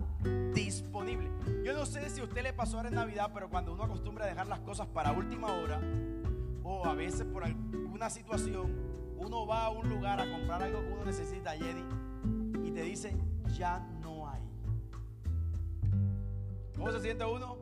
disponible. 0.54 1.30
Yo 1.64 1.74
no 1.74 1.86
sé 1.86 2.10
si 2.10 2.22
a 2.22 2.24
usted 2.24 2.44
le 2.44 2.54
pasó 2.54 2.78
ahora 2.78 2.90
en 2.90 2.96
Navidad, 2.96 3.32
pero 3.34 3.50
cuando 3.50 3.74
uno 3.74 3.84
acostumbra 3.84 4.26
a 4.26 4.28
dejar 4.28 4.48
las 4.48 4.60
cosas 4.62 4.88
para 4.88 5.12
última 5.12 5.48
hora, 5.54 5.82
o 6.64 6.86
a 6.86 6.94
veces 6.94 7.26
por 7.26 7.44
alguna 7.44 8.10
situación, 8.10 8.72
uno 9.18 9.46
va 9.46 9.66
a 9.66 9.70
un 9.70 9.90
lugar 9.90 10.20
a 10.20 10.30
comprar 10.30 10.64
algo 10.64 10.82
que 10.82 10.94
uno 10.94 11.06
necesita, 11.06 11.56
Yedi, 11.56 11.84
y 12.64 12.72
te 12.72 12.82
dicen, 12.82 13.22
ya 13.58 13.80
no 14.02 14.30
hay. 14.30 14.42
¿Cómo 16.76 16.92
se 16.92 17.02
siente 17.02 17.26
uno? 17.26 17.58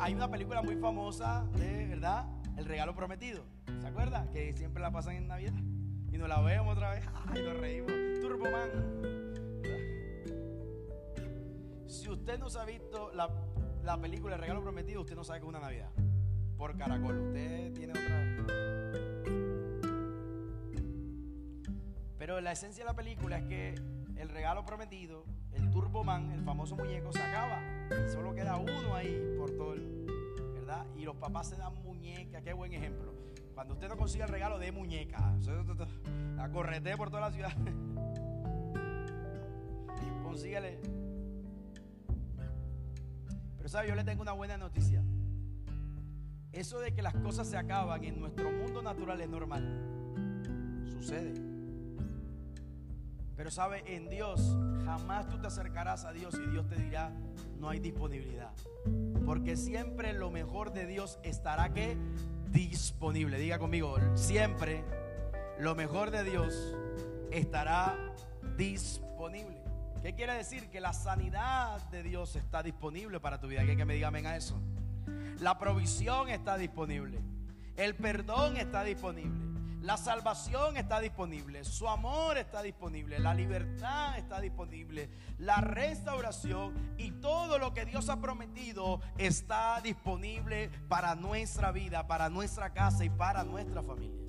hay 0.00 0.14
una 0.14 0.30
película 0.30 0.62
muy 0.62 0.76
famosa 0.76 1.44
de, 1.56 1.86
¿verdad? 1.86 2.26
El 2.56 2.64
regalo 2.64 2.94
prometido. 2.94 3.44
¿Se 3.80 3.86
acuerda? 3.86 4.28
Que 4.30 4.52
siempre 4.54 4.82
la 4.82 4.90
pasan 4.90 5.16
en 5.16 5.28
Navidad. 5.28 5.52
Y 6.12 6.18
nos 6.18 6.28
la 6.28 6.40
vemos 6.40 6.76
otra 6.76 6.90
vez. 6.90 7.04
Ay, 7.28 7.42
nos 7.42 7.58
reímos. 7.58 7.92
Turboman. 8.20 8.70
Si 11.86 12.08
usted 12.10 12.38
no 12.38 12.48
se 12.48 12.58
ha 12.58 12.64
visto 12.64 13.12
la, 13.14 13.28
la 13.82 14.00
película 14.00 14.34
El 14.34 14.40
Regalo 14.40 14.62
Prometido, 14.62 15.00
usted 15.00 15.16
no 15.16 15.24
sabe 15.24 15.40
que 15.40 15.46
es 15.46 15.48
una 15.48 15.60
Navidad. 15.60 15.90
Por 16.56 16.76
caracol. 16.76 17.18
Usted 17.18 17.72
tiene 17.74 17.92
otra. 17.92 18.16
Pero 22.18 22.40
la 22.40 22.52
esencia 22.52 22.82
de 22.84 22.90
la 22.90 22.96
película 22.96 23.38
es 23.38 23.44
que 23.44 23.74
el 24.16 24.28
regalo 24.30 24.64
prometido, 24.64 25.24
el 25.52 25.70
Turboman, 25.70 26.32
el 26.32 26.42
famoso 26.42 26.74
muñeco, 26.74 27.12
se 27.12 27.22
acaba. 27.22 27.60
Solo 28.08 28.34
queda 28.34 28.56
uno 28.56 28.94
ahí 28.94 29.34
por 29.38 29.50
todo 29.52 29.74
el. 29.74 30.06
¿Verdad? 30.54 30.86
Y 30.96 31.04
los 31.04 31.16
papás 31.16 31.50
se 31.50 31.56
dan 31.56 31.74
muñeca. 31.84 32.42
Qué 32.42 32.52
buen 32.52 32.72
ejemplo. 32.72 33.14
Cuando 33.56 33.74
usted 33.74 33.88
no 33.88 33.96
consigue 33.96 34.22
el 34.22 34.30
regalo 34.30 34.60
de 34.60 34.70
muñeca, 34.70 35.34
acorrete 36.38 36.96
por 36.96 37.10
toda 37.10 37.22
la 37.22 37.32
ciudad. 37.32 37.52
Consíguele 40.22 40.78
pero 43.66 43.72
sabe, 43.72 43.88
yo 43.88 43.96
le 43.96 44.04
tengo 44.04 44.22
una 44.22 44.30
buena 44.30 44.56
noticia. 44.56 45.02
Eso 46.52 46.78
de 46.78 46.94
que 46.94 47.02
las 47.02 47.14
cosas 47.14 47.48
se 47.48 47.56
acaban 47.56 48.04
en 48.04 48.20
nuestro 48.20 48.52
mundo 48.52 48.80
natural 48.80 49.20
es 49.20 49.28
normal. 49.28 50.84
Sucede. 50.84 51.34
Pero 53.34 53.50
sabe, 53.50 53.96
en 53.96 54.08
Dios 54.08 54.56
jamás 54.84 55.28
tú 55.28 55.40
te 55.40 55.48
acercarás 55.48 56.04
a 56.04 56.12
Dios 56.12 56.38
y 56.40 56.48
Dios 56.48 56.68
te 56.68 56.76
dirá, 56.76 57.10
no 57.58 57.68
hay 57.68 57.80
disponibilidad. 57.80 58.52
Porque 59.24 59.56
siempre 59.56 60.12
lo 60.12 60.30
mejor 60.30 60.72
de 60.72 60.86
Dios 60.86 61.18
estará 61.24 61.74
que 61.74 61.98
disponible. 62.56 63.38
Diga 63.38 63.58
conmigo, 63.58 63.96
siempre 64.14 64.82
lo 65.58 65.74
mejor 65.74 66.10
de 66.10 66.24
Dios 66.24 66.74
estará 67.30 67.94
disponible. 68.56 69.62
¿Qué 70.02 70.14
quiere 70.14 70.34
decir? 70.34 70.70
Que 70.70 70.80
la 70.80 70.94
sanidad 70.94 71.82
de 71.90 72.02
Dios 72.02 72.34
está 72.34 72.62
disponible 72.62 73.20
para 73.20 73.38
tu 73.38 73.48
vida. 73.48 73.62
¿Quién 73.64 73.76
que 73.76 73.84
me 73.84 73.94
diga 73.94 74.08
amén 74.08 74.26
a 74.26 74.36
eso? 74.36 74.58
La 75.38 75.58
provisión 75.58 76.30
está 76.30 76.56
disponible. 76.56 77.20
El 77.76 77.94
perdón 77.94 78.56
está 78.56 78.84
disponible. 78.84 79.45
La 79.86 79.96
salvación 79.96 80.76
está 80.76 80.98
disponible. 80.98 81.62
Su 81.62 81.88
amor 81.88 82.38
está 82.38 82.60
disponible. 82.60 83.20
La 83.20 83.32
libertad 83.32 84.18
está 84.18 84.40
disponible. 84.40 85.08
La 85.38 85.60
restauración 85.60 86.74
y 86.98 87.12
todo 87.12 87.56
lo 87.58 87.72
que 87.72 87.84
Dios 87.84 88.08
ha 88.08 88.20
prometido 88.20 89.00
está 89.16 89.80
disponible 89.80 90.70
para 90.88 91.14
nuestra 91.14 91.70
vida, 91.70 92.04
para 92.08 92.28
nuestra 92.28 92.72
casa 92.72 93.04
y 93.04 93.10
para 93.10 93.44
nuestra 93.44 93.80
familia. 93.80 94.24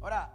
Ahora, 0.00 0.34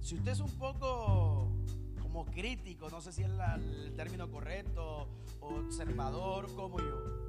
Si 0.00 0.14
usted 0.14 0.30
es 0.30 0.38
un 0.38 0.52
poco 0.52 1.50
como 2.00 2.26
crítico, 2.26 2.88
no 2.88 3.00
sé 3.00 3.12
si 3.12 3.24
es 3.24 3.28
el 3.28 3.92
término 3.96 4.30
correcto, 4.30 5.08
observador 5.40 6.46
como 6.54 6.78
yo, 6.78 7.25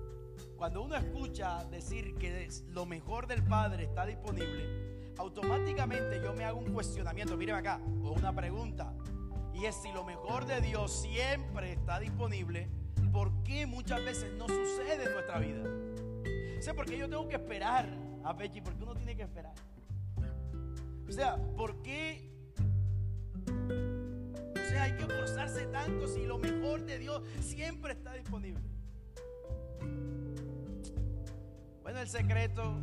cuando 0.57 0.81
uno 0.81 0.95
escucha 0.95 1.65
decir 1.65 2.15
que 2.15 2.49
lo 2.69 2.85
mejor 2.85 3.27
del 3.27 3.43
Padre 3.43 3.83
está 3.83 4.05
disponible, 4.05 5.13
automáticamente 5.17 6.21
yo 6.21 6.33
me 6.33 6.43
hago 6.43 6.59
un 6.59 6.73
cuestionamiento, 6.73 7.37
míreme 7.37 7.59
acá, 7.59 7.79
o 8.03 8.11
una 8.11 8.33
pregunta, 8.33 8.93
y 9.53 9.65
es 9.65 9.75
si 9.75 9.91
lo 9.91 10.03
mejor 10.03 10.45
de 10.45 10.61
Dios 10.61 10.91
siempre 10.91 11.73
está 11.73 11.99
disponible, 11.99 12.69
¿por 13.11 13.43
qué 13.43 13.65
muchas 13.65 14.03
veces 14.03 14.33
no 14.33 14.47
sucede 14.47 15.05
en 15.05 15.13
nuestra 15.13 15.39
vida? 15.39 15.63
O 16.57 16.61
sea, 16.61 16.73
porque 16.73 16.97
yo 16.97 17.09
tengo 17.09 17.27
que 17.27 17.35
esperar 17.35 17.87
a 18.23 18.35
Pechi, 18.35 18.61
porque 18.61 18.83
uno 18.83 18.95
tiene 18.95 19.15
que 19.15 19.23
esperar. 19.23 19.55
O 21.07 21.11
sea, 21.11 21.37
¿por 21.55 21.81
qué 21.81 22.27
o 23.47 24.69
sea, 24.69 24.83
hay 24.83 24.91
que 24.93 25.03
esforzarse 25.03 25.65
tanto 25.67 26.07
si 26.07 26.25
lo 26.25 26.37
mejor 26.37 26.83
de 26.83 26.99
Dios 26.99 27.23
siempre 27.39 27.93
está 27.93 28.13
disponible. 28.13 28.63
Bueno, 31.87 32.01
el 32.01 32.09
secreto 32.09 32.81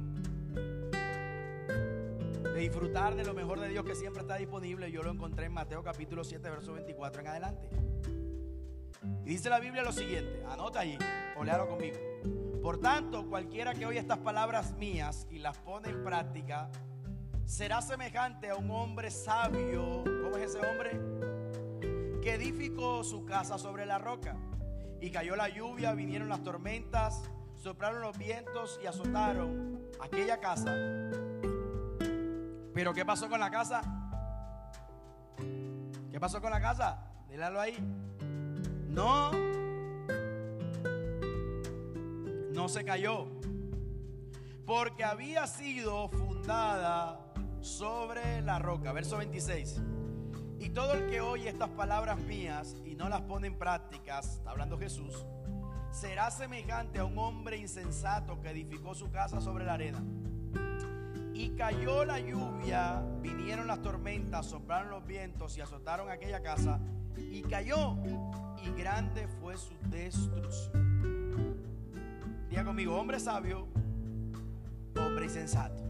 de 2.54 2.58
disfrutar 2.58 3.14
de 3.14 3.22
lo 3.22 3.34
mejor 3.34 3.60
de 3.60 3.68
Dios 3.68 3.84
que 3.84 3.94
siempre 3.94 4.22
está 4.22 4.36
disponible, 4.36 4.90
yo 4.90 5.02
lo 5.02 5.10
encontré 5.10 5.44
en 5.44 5.52
Mateo 5.52 5.82
capítulo 5.82 6.24
7, 6.24 6.48
verso 6.48 6.72
24 6.72 7.20
en 7.20 7.26
adelante. 7.26 7.68
Y 9.26 9.28
dice 9.28 9.50
la 9.50 9.60
Biblia 9.60 9.82
lo 9.82 9.92
siguiente, 9.92 10.42
anota 10.48 10.80
allí, 10.80 10.96
o 11.36 11.44
léalo 11.44 11.68
conmigo. 11.68 11.98
Por 12.62 12.80
tanto, 12.80 13.28
cualquiera 13.28 13.74
que 13.74 13.84
oye 13.84 13.98
estas 13.98 14.20
palabras 14.20 14.72
mías 14.78 15.26
y 15.30 15.38
las 15.38 15.58
pone 15.58 15.90
en 15.90 16.02
práctica, 16.02 16.70
será 17.44 17.82
semejante 17.82 18.48
a 18.48 18.56
un 18.56 18.70
hombre 18.70 19.10
sabio. 19.10 20.02
¿Cómo 20.22 20.38
es 20.38 20.54
ese 20.54 20.66
hombre? 20.66 20.98
Que 22.22 22.36
edificó 22.36 23.04
su 23.04 23.26
casa 23.26 23.58
sobre 23.58 23.84
la 23.84 23.98
roca. 23.98 24.34
Y 24.98 25.10
cayó 25.10 25.36
la 25.36 25.50
lluvia, 25.50 25.92
vinieron 25.92 26.30
las 26.30 26.42
tormentas, 26.42 27.28
soplaron 27.64 28.02
los 28.02 28.18
vientos 28.18 28.78
y 28.82 28.86
azotaron 28.86 29.80
aquella 29.98 30.38
casa. 30.38 30.70
Pero 32.74 32.92
¿qué 32.92 33.06
pasó 33.06 33.26
con 33.26 33.40
la 33.40 33.50
casa? 33.50 33.80
¿Qué 36.12 36.20
pasó 36.20 36.42
con 36.42 36.50
la 36.50 36.60
casa? 36.60 37.10
Dígalo 37.30 37.58
ahí. 37.58 37.78
No. 38.90 39.30
No 42.52 42.68
se 42.68 42.84
cayó 42.84 43.28
porque 44.66 45.02
había 45.02 45.46
sido 45.46 46.10
fundada 46.10 47.18
sobre 47.62 48.42
la 48.42 48.58
roca. 48.58 48.92
Verso 48.92 49.16
26. 49.16 49.80
Y 50.58 50.68
todo 50.68 50.92
el 50.92 51.08
que 51.08 51.22
oye 51.22 51.48
estas 51.48 51.70
palabras 51.70 52.18
mías 52.18 52.76
y 52.84 52.94
no 52.94 53.08
las 53.08 53.22
pone 53.22 53.46
en 53.46 53.56
prácticas, 53.56 54.34
está 54.34 54.50
hablando 54.50 54.78
Jesús, 54.78 55.24
será 55.94 56.28
semejante 56.30 56.98
a 56.98 57.04
un 57.04 57.16
hombre 57.18 57.56
insensato 57.56 58.40
que 58.40 58.50
edificó 58.50 58.94
su 58.94 59.10
casa 59.10 59.40
sobre 59.40 59.64
la 59.64 59.74
arena. 59.74 60.02
Y 61.32 61.50
cayó 61.50 62.04
la 62.04 62.18
lluvia, 62.18 63.00
vinieron 63.22 63.68
las 63.68 63.80
tormentas, 63.80 64.46
soplaron 64.46 64.90
los 64.90 65.06
vientos 65.06 65.56
y 65.56 65.60
azotaron 65.60 66.10
aquella 66.10 66.42
casa. 66.42 66.80
Y 67.16 67.42
cayó, 67.42 67.96
y 68.64 68.70
grande 68.76 69.28
fue 69.40 69.56
su 69.56 69.74
destrucción. 69.88 71.54
Diga 72.50 72.64
conmigo, 72.64 72.96
hombre 72.98 73.20
sabio, 73.20 73.68
hombre 74.96 75.26
insensato. 75.26 75.82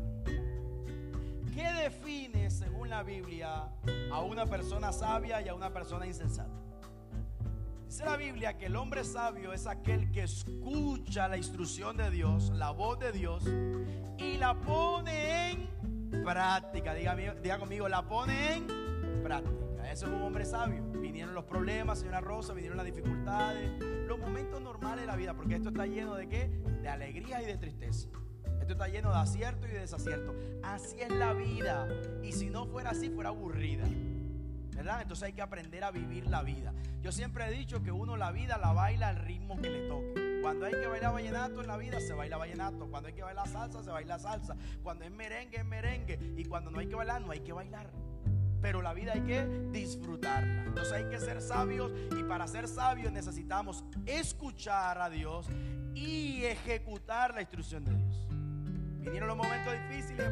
¿Qué 1.54 1.72
define, 1.82 2.50
según 2.50 2.90
la 2.90 3.02
Biblia, 3.02 3.70
a 4.12 4.20
una 4.20 4.44
persona 4.44 4.92
sabia 4.92 5.40
y 5.40 5.48
a 5.48 5.54
una 5.54 5.72
persona 5.72 6.06
insensata? 6.06 6.63
Dice 7.86 8.04
la 8.04 8.16
Biblia 8.16 8.56
que 8.56 8.66
el 8.66 8.76
hombre 8.76 9.04
sabio 9.04 9.52
es 9.52 9.66
aquel 9.66 10.10
que 10.10 10.24
escucha 10.24 11.28
la 11.28 11.36
instrucción 11.36 11.96
de 11.96 12.10
Dios, 12.10 12.50
la 12.50 12.70
voz 12.70 12.98
de 12.98 13.12
Dios, 13.12 13.44
y 14.18 14.36
la 14.36 14.54
pone 14.54 15.52
en 15.52 15.70
práctica. 16.24 16.94
Diga, 16.94 17.58
conmigo, 17.58 17.88
la 17.88 18.06
pone 18.06 18.54
en 18.54 18.66
práctica. 19.22 19.92
Eso 19.92 20.06
es 20.06 20.12
un 20.12 20.22
hombre 20.22 20.44
sabio. 20.44 20.82
Vinieron 20.92 21.34
los 21.34 21.44
problemas, 21.44 22.00
señora 22.00 22.20
Rosa, 22.20 22.52
vinieron 22.52 22.76
las 22.76 22.86
dificultades, 22.86 23.70
los 24.08 24.18
momentos 24.18 24.60
normales 24.60 25.02
de 25.02 25.06
la 25.06 25.16
vida, 25.16 25.34
porque 25.34 25.54
esto 25.54 25.68
está 25.68 25.86
lleno 25.86 26.14
de 26.14 26.28
qué? 26.28 26.48
De 26.82 26.88
alegría 26.88 27.42
y 27.42 27.46
de 27.46 27.56
tristeza. 27.56 28.08
Esto 28.60 28.72
está 28.72 28.88
lleno 28.88 29.10
de 29.10 29.18
acierto 29.18 29.66
y 29.66 29.70
de 29.70 29.80
desacierto. 29.80 30.34
Así 30.62 30.96
es 30.98 31.10
la 31.10 31.32
vida. 31.34 31.86
Y 32.22 32.32
si 32.32 32.48
no 32.48 32.66
fuera 32.66 32.90
así, 32.90 33.10
fuera 33.10 33.28
aburrida. 33.28 33.84
Entonces 34.84 35.22
hay 35.22 35.32
que 35.32 35.42
aprender 35.42 35.82
a 35.82 35.90
vivir 35.90 36.26
la 36.26 36.42
vida. 36.42 36.72
Yo 37.00 37.10
siempre 37.10 37.46
he 37.46 37.50
dicho 37.50 37.82
que 37.82 37.90
uno 37.90 38.16
la 38.16 38.32
vida 38.32 38.58
la 38.58 38.72
baila 38.72 39.08
al 39.08 39.16
ritmo 39.16 39.56
que 39.56 39.70
le 39.70 39.88
toque. 39.88 40.40
Cuando 40.42 40.66
hay 40.66 40.72
que 40.72 40.86
bailar 40.86 41.14
vallenato 41.14 41.62
en 41.62 41.66
la 41.66 41.76
vida, 41.78 42.00
se 42.00 42.12
baila 42.12 42.36
vallenato. 42.36 42.86
Cuando 42.90 43.08
hay 43.08 43.14
que 43.14 43.22
bailar 43.22 43.48
salsa, 43.48 43.82
se 43.82 43.90
baila 43.90 44.18
salsa. 44.18 44.56
Cuando 44.82 45.04
es 45.04 45.10
merengue, 45.10 45.56
es 45.56 45.64
merengue. 45.64 46.34
Y 46.36 46.44
cuando 46.44 46.70
no 46.70 46.80
hay 46.80 46.86
que 46.86 46.94
bailar, 46.94 47.22
no 47.22 47.30
hay 47.32 47.40
que 47.40 47.52
bailar. 47.52 47.90
Pero 48.60 48.82
la 48.82 48.92
vida 48.92 49.12
hay 49.14 49.22
que 49.22 49.46
disfrutarla. 49.72 50.64
Entonces 50.64 50.92
hay 50.92 51.08
que 51.08 51.18
ser 51.18 51.40
sabios 51.40 51.92
y 52.18 52.22
para 52.22 52.46
ser 52.46 52.68
sabios 52.68 53.12
necesitamos 53.12 53.84
escuchar 54.04 55.00
a 55.00 55.08
Dios 55.08 55.48
y 55.94 56.44
ejecutar 56.44 57.34
la 57.34 57.40
instrucción 57.40 57.84
de 57.84 57.94
Dios. 57.94 58.26
Vinieron 59.00 59.28
los 59.28 59.36
momentos 59.36 59.72
difíciles, 59.88 60.30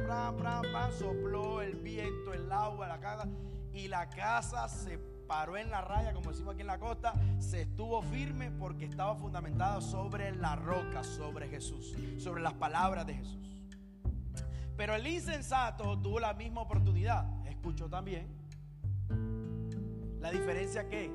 sopló 0.98 1.60
el 1.60 1.76
viento, 1.76 2.32
el 2.32 2.50
agua, 2.50 2.88
la 2.88 3.00
casa 3.00 3.28
y 3.74 3.88
la 3.88 4.08
casa 4.10 4.68
se 4.68 4.98
paró 5.26 5.56
en 5.56 5.70
la 5.70 5.80
raya, 5.80 6.12
como 6.12 6.30
decimos 6.30 6.54
aquí 6.54 6.60
en 6.60 6.66
la 6.66 6.78
costa, 6.78 7.14
se 7.38 7.62
estuvo 7.62 8.02
firme 8.02 8.50
porque 8.50 8.84
estaba 8.84 9.16
fundamentada 9.16 9.80
sobre 9.80 10.34
la 10.34 10.56
roca, 10.56 11.02
sobre 11.02 11.48
Jesús, 11.48 11.96
sobre 12.18 12.42
las 12.42 12.52
palabras 12.54 13.06
de 13.06 13.14
Jesús. 13.14 13.38
Pero 14.76 14.94
el 14.94 15.06
insensato 15.06 15.98
tuvo 15.98 16.20
la 16.20 16.34
misma 16.34 16.62
oportunidad, 16.62 17.26
escuchó 17.46 17.88
también. 17.88 18.26
La 20.20 20.30
diferencia 20.30 20.88
que 20.88 21.10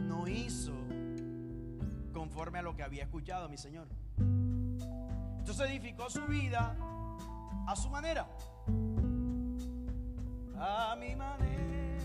no 0.00 0.26
hizo 0.28 0.72
conforme 2.12 2.58
a 2.58 2.62
lo 2.62 2.74
que 2.74 2.82
había 2.82 3.02
escuchado 3.02 3.48
mi 3.48 3.56
Señor. 3.58 3.88
Entonces 5.38 5.70
edificó 5.70 6.08
su 6.10 6.24
vida 6.26 6.76
a 7.66 7.76
su 7.76 7.90
manera 7.90 8.28
a 10.60 10.96
mi 10.96 11.14
manera. 11.14 11.98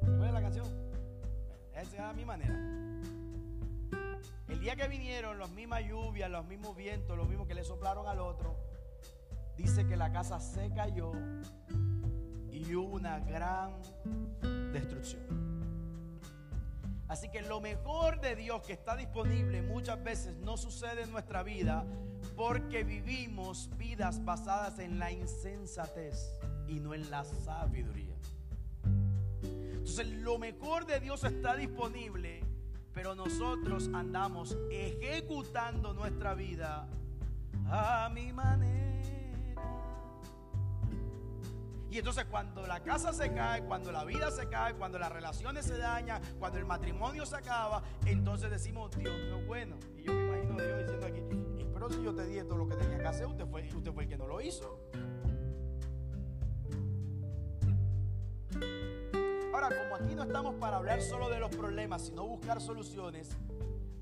¿Cuál 0.00 0.24
es 0.24 0.32
la 0.32 0.42
canción? 0.42 0.66
Es 1.74 1.98
a 1.98 2.12
mi 2.12 2.24
manera. 2.24 2.54
El 4.48 4.60
día 4.60 4.76
que 4.76 4.88
vinieron 4.88 5.38
las 5.38 5.50
mismas 5.50 5.82
lluvias, 5.84 6.30
los 6.30 6.44
mismos 6.44 6.76
vientos, 6.76 7.16
los 7.16 7.28
mismos 7.28 7.46
que 7.46 7.54
le 7.54 7.64
soplaron 7.64 8.06
al 8.06 8.20
otro, 8.20 8.56
dice 9.56 9.86
que 9.86 9.96
la 9.96 10.12
casa 10.12 10.40
se 10.40 10.72
cayó 10.74 11.12
y 12.50 12.74
hubo 12.74 12.96
una 12.96 13.20
gran 13.20 13.80
destrucción. 14.72 15.22
Así 17.08 17.28
que 17.28 17.42
lo 17.42 17.60
mejor 17.60 18.20
de 18.20 18.36
Dios 18.36 18.62
que 18.62 18.72
está 18.72 18.96
disponible 18.96 19.62
muchas 19.62 20.02
veces 20.02 20.34
no 20.36 20.56
sucede 20.56 21.02
en 21.02 21.10
nuestra 21.10 21.42
vida 21.42 21.84
porque 22.36 22.84
vivimos 22.84 23.68
vidas 23.76 24.24
basadas 24.24 24.78
en 24.78 24.98
la 24.98 25.10
insensatez 25.10 26.38
y 26.72 26.80
no 26.80 26.94
en 26.94 27.10
la 27.10 27.24
sabiduría. 27.24 28.16
Entonces 29.42 30.08
lo 30.08 30.38
mejor 30.38 30.86
de 30.86 31.00
Dios 31.00 31.22
está 31.24 31.54
disponible, 31.54 32.40
pero 32.94 33.14
nosotros 33.14 33.90
andamos 33.92 34.56
ejecutando 34.70 35.92
nuestra 35.92 36.34
vida 36.34 36.88
a 37.66 38.10
mi 38.12 38.32
manera. 38.32 38.82
Y 41.90 41.98
entonces 41.98 42.24
cuando 42.24 42.66
la 42.66 42.82
casa 42.82 43.12
se 43.12 43.34
cae, 43.34 43.64
cuando 43.64 43.92
la 43.92 44.04
vida 44.06 44.30
se 44.30 44.48
cae, 44.48 44.74
cuando 44.74 44.98
las 44.98 45.12
relaciones 45.12 45.66
se 45.66 45.76
dañan, 45.76 46.22
cuando 46.38 46.58
el 46.58 46.64
matrimonio 46.64 47.26
se 47.26 47.36
acaba, 47.36 47.82
entonces 48.06 48.50
decimos, 48.50 48.96
Dios 48.96 49.14
no 49.28 49.40
es 49.40 49.46
bueno. 49.46 49.76
Y 49.98 50.04
yo 50.04 50.14
me 50.14 50.22
imagino 50.22 50.58
a 50.58 50.62
Dios 50.62 50.78
diciendo 50.78 51.06
aquí, 51.06 51.20
pero 51.74 51.90
si 51.90 52.02
yo 52.02 52.14
te 52.14 52.24
di 52.24 52.38
todo 52.44 52.56
lo 52.56 52.66
que 52.66 52.76
tenía 52.76 52.98
que 52.98 53.08
hacer, 53.08 53.26
usted 53.26 53.46
fue, 53.46 53.68
usted 53.74 53.92
fue 53.92 54.04
el 54.04 54.08
que 54.08 54.16
no 54.16 54.26
lo 54.26 54.40
hizo. 54.40 54.80
Como 59.68 59.94
aquí 59.94 60.16
no 60.16 60.24
estamos 60.24 60.56
para 60.56 60.78
hablar 60.78 61.00
solo 61.00 61.30
de 61.30 61.38
los 61.38 61.54
problemas, 61.54 62.02
sino 62.02 62.26
buscar 62.26 62.60
soluciones, 62.60 63.36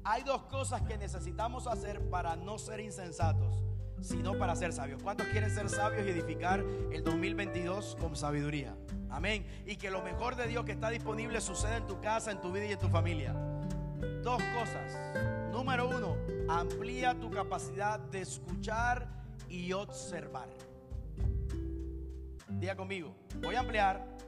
hay 0.04 0.22
dos 0.22 0.44
cosas 0.44 0.80
que 0.82 0.96
necesitamos 0.96 1.66
hacer 1.66 2.08
para 2.08 2.34
no 2.34 2.58
ser 2.58 2.80
insensatos, 2.80 3.62
sino 4.00 4.38
para 4.38 4.56
ser 4.56 4.72
sabios. 4.72 5.02
¿Cuántos 5.02 5.26
quieren 5.26 5.50
ser 5.50 5.68
sabios 5.68 6.06
y 6.06 6.10
edificar 6.10 6.64
el 6.90 7.04
2022 7.04 7.96
con 8.00 8.16
sabiduría? 8.16 8.74
Amén. 9.10 9.46
Y 9.66 9.76
que 9.76 9.90
lo 9.90 10.00
mejor 10.02 10.34
de 10.34 10.46
Dios 10.46 10.64
que 10.64 10.72
está 10.72 10.88
disponible 10.88 11.42
suceda 11.42 11.76
en 11.76 11.86
tu 11.86 12.00
casa, 12.00 12.30
en 12.30 12.40
tu 12.40 12.50
vida 12.52 12.64
y 12.64 12.72
en 12.72 12.78
tu 12.78 12.88
familia. 12.88 13.34
Dos 14.22 14.42
cosas. 14.58 14.98
Número 15.52 15.90
uno, 15.90 16.16
amplía 16.48 17.14
tu 17.20 17.30
capacidad 17.30 18.00
de 18.00 18.22
escuchar 18.22 19.06
y 19.50 19.74
observar. 19.74 20.48
Diga 22.48 22.76
conmigo, 22.76 23.14
voy 23.42 23.56
a 23.56 23.60
ampliar 23.60 24.20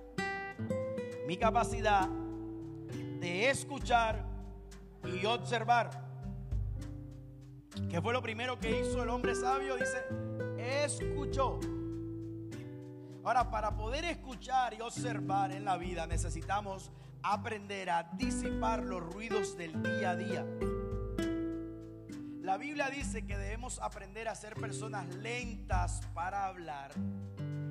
mi 1.26 1.36
capacidad 1.36 2.08
de 3.20 3.50
escuchar 3.50 4.24
y 5.04 5.24
observar. 5.24 5.90
¿Qué 7.88 8.00
fue 8.02 8.12
lo 8.12 8.22
primero 8.22 8.58
que 8.58 8.80
hizo 8.80 9.02
el 9.02 9.08
hombre 9.08 9.34
sabio? 9.34 9.76
Dice, 9.76 10.04
escuchó. 10.58 11.58
Ahora, 13.24 13.50
para 13.50 13.76
poder 13.76 14.04
escuchar 14.04 14.74
y 14.74 14.80
observar 14.80 15.52
en 15.52 15.64
la 15.64 15.76
vida 15.76 16.06
necesitamos 16.06 16.90
aprender 17.22 17.88
a 17.90 18.02
disipar 18.14 18.82
los 18.82 19.00
ruidos 19.00 19.56
del 19.56 19.80
día 19.80 20.10
a 20.10 20.16
día. 20.16 20.46
La 22.40 22.56
Biblia 22.56 22.90
dice 22.90 23.24
que 23.24 23.38
debemos 23.38 23.78
aprender 23.80 24.26
a 24.26 24.34
ser 24.34 24.54
personas 24.54 25.06
lentas 25.14 26.00
para 26.12 26.46
hablar 26.46 26.90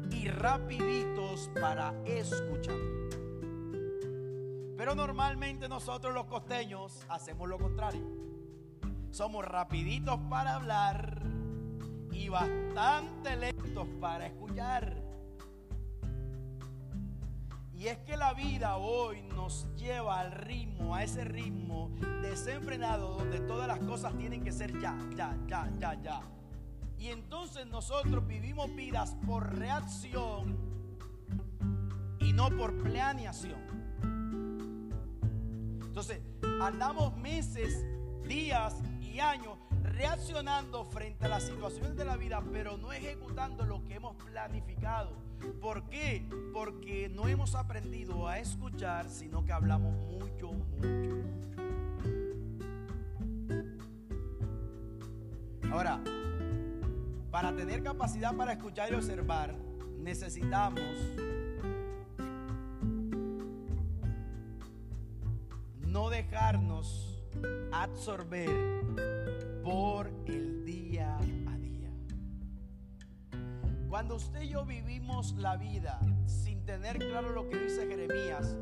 y 0.09 0.29
rapiditos 0.29 1.51
para 1.59 1.93
escuchar. 2.05 2.77
Pero 4.81 4.95
normalmente 4.95 5.69
nosotros 5.69 6.11
los 6.11 6.25
costeños 6.25 7.05
hacemos 7.07 7.47
lo 7.47 7.59
contrario. 7.59 8.01
Somos 9.11 9.45
rapiditos 9.45 10.19
para 10.27 10.55
hablar 10.55 11.21
y 12.11 12.29
bastante 12.29 13.35
lentos 13.35 13.87
para 13.99 14.25
escuchar. 14.25 15.03
Y 17.75 17.89
es 17.89 17.99
que 17.99 18.17
la 18.17 18.33
vida 18.33 18.77
hoy 18.77 19.21
nos 19.21 19.67
lleva 19.75 20.19
al 20.19 20.31
ritmo, 20.31 20.95
a 20.95 21.03
ese 21.03 21.25
ritmo 21.25 21.91
desenfrenado 22.23 23.19
donde 23.19 23.39
todas 23.41 23.67
las 23.67 23.81
cosas 23.81 24.17
tienen 24.17 24.43
que 24.43 24.51
ser 24.51 24.79
ya, 24.81 24.97
ya, 25.15 25.37
ya, 25.45 25.71
ya, 25.77 25.93
ya. 26.01 26.21
Y 26.97 27.09
entonces 27.09 27.67
nosotros 27.67 28.25
vivimos 28.25 28.75
vidas 28.75 29.15
por 29.27 29.59
reacción 29.59 30.57
y 32.19 32.33
no 32.33 32.49
por 32.49 32.81
planeación. 32.81 33.70
Entonces, 35.91 36.21
andamos 36.61 37.17
meses, 37.17 37.85
días 38.25 38.81
y 39.01 39.19
años 39.19 39.57
reaccionando 39.83 40.85
frente 40.85 41.25
a 41.25 41.27
las 41.27 41.43
situaciones 41.43 41.97
de 41.97 42.05
la 42.05 42.15
vida, 42.15 42.41
pero 42.53 42.77
no 42.77 42.93
ejecutando 42.93 43.65
lo 43.65 43.83
que 43.83 43.95
hemos 43.95 44.15
planificado. 44.15 45.11
¿Por 45.59 45.83
qué? 45.89 46.25
Porque 46.53 47.09
no 47.09 47.27
hemos 47.27 47.55
aprendido 47.55 48.25
a 48.29 48.39
escuchar, 48.39 49.09
sino 49.09 49.43
que 49.43 49.51
hablamos 49.51 49.93
mucho, 50.09 50.53
mucho. 50.53 51.09
Ahora, 55.73 55.99
Para 57.31 57.53
tener 57.53 57.83
capacidad 57.83 58.33
para 58.33 58.53
escuchar 58.53 58.91
y 58.91 58.95
observar, 58.95 59.55
necesitamos 59.99 60.83
no 65.91 66.09
dejarnos 66.09 67.21
absorber 67.73 68.49
por 69.61 70.09
el 70.25 70.63
día 70.63 71.17
a 71.17 71.57
día. 71.57 71.91
Cuando 73.89 74.15
usted 74.15 74.43
y 74.43 74.49
yo 74.49 74.65
vivimos 74.65 75.33
la 75.33 75.57
vida 75.57 75.99
sin 76.25 76.63
tener 76.65 76.97
claro 76.97 77.31
lo 77.31 77.49
que 77.49 77.59
dice 77.59 77.87
Jeremías, 77.87 78.55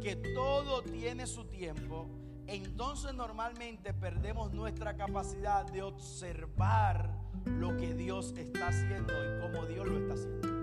que 0.00 0.14
todo 0.32 0.82
tiene 0.82 1.26
su 1.26 1.46
tiempo, 1.46 2.08
entonces 2.46 3.12
normalmente 3.14 3.92
perdemos 3.92 4.52
nuestra 4.52 4.96
capacidad 4.96 5.66
de 5.66 5.82
observar 5.82 7.10
lo 7.46 7.76
que 7.76 7.94
Dios 7.94 8.32
está 8.36 8.68
haciendo 8.68 9.12
y 9.12 9.40
cómo 9.40 9.66
Dios 9.66 9.88
lo 9.88 9.98
está 9.98 10.14
haciendo. 10.14 10.55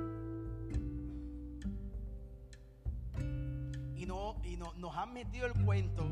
Y, 4.04 4.06
no, 4.06 4.36
y 4.44 4.58
no, 4.58 4.74
nos 4.76 4.98
han 4.98 5.14
metido 5.14 5.46
el 5.46 5.54
cuento 5.64 6.04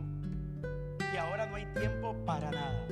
que 1.12 1.20
ahora 1.20 1.46
no 1.46 1.58
hay 1.58 1.66
tiempo 1.74 2.16
para 2.26 2.50
nada. 2.50 2.88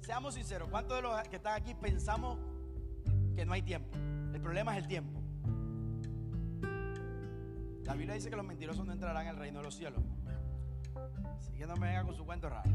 Seamos 0.00 0.34
sinceros, 0.34 0.68
¿cuántos 0.70 0.96
de 0.96 1.02
los 1.02 1.28
que 1.28 1.36
están 1.36 1.54
aquí 1.54 1.72
pensamos 1.72 2.36
que 3.36 3.46
no 3.46 3.52
hay 3.52 3.62
tiempo? 3.62 3.96
El 4.34 4.40
problema 4.40 4.72
es 4.76 4.82
el 4.82 4.88
tiempo. 4.88 5.22
La 7.84 7.94
Biblia 7.94 8.14
dice 8.14 8.28
que 8.28 8.34
los 8.34 8.44
mentirosos 8.44 8.84
no 8.84 8.92
entrarán 8.92 9.28
al 9.28 9.36
reino 9.36 9.60
de 9.60 9.64
los 9.64 9.76
cielos. 9.76 10.02
Así 11.38 11.52
que 11.52 11.64
no 11.64 11.76
me 11.76 11.86
venga 11.86 12.02
con 12.02 12.16
su 12.16 12.24
cuento 12.24 12.48
raro. 12.48 12.72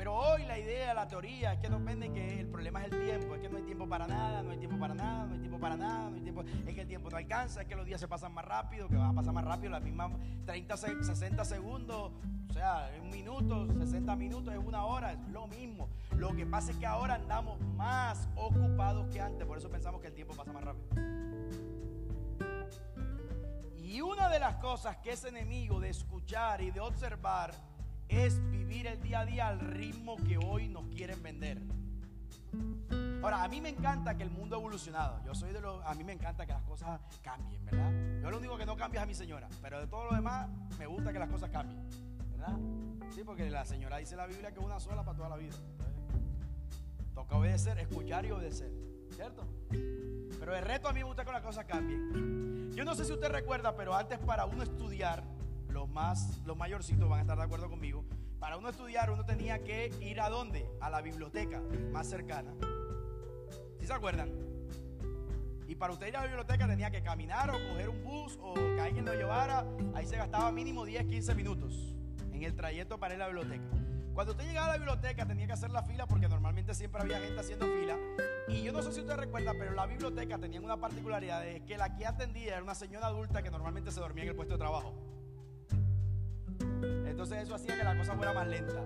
Pero 0.00 0.16
hoy 0.16 0.46
la 0.46 0.58
idea, 0.58 0.94
la 0.94 1.06
teoría 1.06 1.52
es 1.52 1.58
que 1.58 1.68
nos 1.68 1.84
venden 1.84 2.14
que 2.14 2.40
el 2.40 2.46
problema 2.46 2.82
es 2.82 2.90
el 2.90 3.04
tiempo, 3.04 3.34
es 3.34 3.42
que 3.42 3.50
no 3.50 3.58
hay 3.58 3.64
tiempo 3.64 3.86
para 3.86 4.06
nada, 4.06 4.42
no 4.42 4.50
hay 4.50 4.56
tiempo 4.56 4.78
para 4.78 4.94
nada, 4.94 5.26
no 5.26 5.34
hay 5.34 5.40
tiempo 5.40 5.60
para 5.60 5.76
nada, 5.76 6.10
es 6.66 6.74
que 6.74 6.80
el 6.80 6.88
tiempo 6.88 7.10
no 7.10 7.18
alcanza, 7.18 7.60
es 7.60 7.68
que 7.68 7.76
los 7.76 7.84
días 7.84 8.00
se 8.00 8.08
pasan 8.08 8.32
más 8.32 8.46
rápido, 8.46 8.88
que 8.88 8.96
van 8.96 9.10
a 9.10 9.12
pasar 9.12 9.34
más 9.34 9.44
rápido, 9.44 9.72
las 9.72 9.82
mismas 9.82 10.12
30, 10.46 10.74
60 10.78 11.44
segundos, 11.44 12.12
o 12.48 12.52
sea, 12.54 12.90
un 13.02 13.10
minuto, 13.10 13.66
60 13.78 14.16
minutos, 14.16 14.54
es 14.54 14.60
una 14.64 14.86
hora, 14.86 15.12
es 15.12 15.18
lo 15.28 15.46
mismo. 15.48 15.90
Lo 16.16 16.34
que 16.34 16.46
pasa 16.46 16.70
es 16.70 16.78
que 16.78 16.86
ahora 16.86 17.16
andamos 17.16 17.60
más 17.76 18.26
ocupados 18.36 19.06
que 19.12 19.20
antes, 19.20 19.46
por 19.46 19.58
eso 19.58 19.68
pensamos 19.68 20.00
que 20.00 20.06
el 20.06 20.14
tiempo 20.14 20.32
pasa 20.34 20.50
más 20.50 20.64
rápido. 20.64 20.88
Y 23.76 24.00
una 24.00 24.30
de 24.30 24.38
las 24.38 24.54
cosas 24.54 24.96
que 24.96 25.10
es 25.10 25.22
enemigo 25.26 25.78
de 25.78 25.90
escuchar 25.90 26.62
y 26.62 26.70
de 26.70 26.80
observar 26.80 27.52
es 28.10 28.40
vivir 28.50 28.86
el 28.86 29.00
día 29.00 29.20
a 29.20 29.26
día 29.26 29.48
al 29.48 29.60
ritmo 29.60 30.16
que 30.16 30.36
hoy 30.38 30.68
nos 30.68 30.86
quieren 30.88 31.22
vender. 31.22 31.58
Ahora, 33.22 33.44
a 33.44 33.48
mí 33.48 33.60
me 33.60 33.68
encanta 33.68 34.16
que 34.16 34.22
el 34.22 34.30
mundo 34.30 34.56
ha 34.56 34.58
evolucionado. 34.58 35.22
Yo 35.24 35.34
soy 35.34 35.52
de 35.52 35.60
los. 35.60 35.84
A 35.84 35.94
mí 35.94 36.02
me 36.04 36.12
encanta 36.12 36.46
que 36.46 36.52
las 36.52 36.62
cosas 36.62 37.00
cambien, 37.22 37.64
¿verdad? 37.64 37.92
Yo 38.22 38.30
lo 38.30 38.38
único 38.38 38.56
que 38.56 38.66
no 38.66 38.76
cambio 38.76 38.98
es 38.98 39.04
a 39.04 39.06
mi 39.06 39.14
señora. 39.14 39.48
Pero 39.62 39.80
de 39.80 39.86
todo 39.86 40.06
lo 40.06 40.16
demás, 40.16 40.48
me 40.78 40.86
gusta 40.86 41.12
que 41.12 41.18
las 41.18 41.28
cosas 41.28 41.50
cambien, 41.50 41.86
¿verdad? 42.30 42.56
Sí, 43.10 43.22
porque 43.24 43.48
la 43.50 43.64
señora 43.64 43.98
dice 43.98 44.16
la 44.16 44.26
Biblia 44.26 44.50
que 44.52 44.58
es 44.58 44.64
una 44.64 44.80
sola 44.80 45.04
para 45.04 45.16
toda 45.16 45.28
la 45.28 45.36
vida. 45.36 45.54
toca 47.14 47.36
obedecer, 47.36 47.78
escuchar 47.78 48.24
y 48.24 48.30
obedecer, 48.30 48.72
¿cierto? 49.14 49.46
Pero 49.68 50.56
el 50.56 50.64
reto 50.64 50.88
a 50.88 50.92
mí 50.92 51.00
me 51.00 51.04
gusta 51.04 51.24
que 51.24 51.32
las 51.32 51.42
cosas 51.42 51.66
cambien. 51.66 52.72
Yo 52.72 52.84
no 52.84 52.94
sé 52.94 53.04
si 53.04 53.12
usted 53.12 53.28
recuerda, 53.28 53.76
pero 53.76 53.94
antes 53.94 54.18
para 54.18 54.46
uno 54.46 54.62
estudiar, 54.62 55.22
los 55.70 55.88
más, 55.88 56.38
los 56.44 56.56
mayorcitos 56.56 57.08
van 57.08 57.18
a 57.18 57.22
estar 57.22 57.38
de 57.38 57.44
acuerdo 57.44 57.68
conmigo. 57.68 58.04
Para 58.38 58.56
uno 58.56 58.68
estudiar, 58.68 59.10
uno 59.10 59.24
tenía 59.24 59.62
que 59.62 59.92
ir 60.00 60.20
a 60.20 60.28
dónde? 60.28 60.66
A 60.80 60.90
la 60.90 61.00
biblioteca 61.00 61.62
más 61.92 62.08
cercana. 62.08 62.52
¿Sí 63.78 63.86
se 63.86 63.92
acuerdan? 63.92 64.30
Y 65.66 65.76
para 65.76 65.92
usted 65.92 66.08
ir 66.08 66.16
a 66.16 66.20
la 66.20 66.26
biblioteca 66.26 66.66
tenía 66.66 66.90
que 66.90 67.02
caminar 67.02 67.50
o 67.50 67.52
coger 67.52 67.88
un 67.88 68.02
bus 68.02 68.38
o 68.42 68.54
que 68.54 68.80
alguien 68.80 69.04
lo 69.04 69.14
llevara. 69.14 69.64
Ahí 69.94 70.06
se 70.06 70.16
gastaba 70.16 70.50
mínimo 70.50 70.84
10, 70.84 71.06
15 71.06 71.34
minutos 71.34 71.94
en 72.32 72.42
el 72.42 72.54
trayecto 72.54 72.98
para 72.98 73.14
ir 73.14 73.22
a 73.22 73.28
la 73.28 73.32
biblioteca. 73.32 73.80
Cuando 74.12 74.32
usted 74.32 74.44
llegaba 74.44 74.66
a 74.66 74.70
la 74.70 74.76
biblioteca 74.78 75.24
tenía 75.26 75.46
que 75.46 75.52
hacer 75.52 75.70
la 75.70 75.82
fila 75.82 76.06
porque 76.06 76.28
normalmente 76.28 76.74
siempre 76.74 77.00
había 77.00 77.20
gente 77.20 77.38
haciendo 77.38 77.66
fila. 77.66 77.96
Y 78.48 78.62
yo 78.62 78.72
no 78.72 78.82
sé 78.82 78.92
si 78.92 79.00
usted 79.00 79.14
recuerda, 79.14 79.52
pero 79.52 79.72
la 79.72 79.86
biblioteca 79.86 80.38
tenía 80.38 80.60
una 80.60 80.76
particularidad 80.76 81.42
de 81.42 81.64
que 81.64 81.78
la 81.78 81.94
que 81.94 82.06
atendía 82.06 82.54
era 82.54 82.62
una 82.62 82.74
señora 82.74 83.06
adulta 83.06 83.42
que 83.42 83.50
normalmente 83.50 83.92
se 83.92 84.00
dormía 84.00 84.24
en 84.24 84.30
el 84.30 84.36
puesto 84.36 84.54
de 84.54 84.58
trabajo. 84.58 84.94
Entonces 87.06 87.42
eso 87.42 87.54
hacía 87.54 87.76
que 87.76 87.84
la 87.84 87.96
cosa 87.96 88.14
fuera 88.14 88.32
más 88.32 88.46
lenta. 88.46 88.82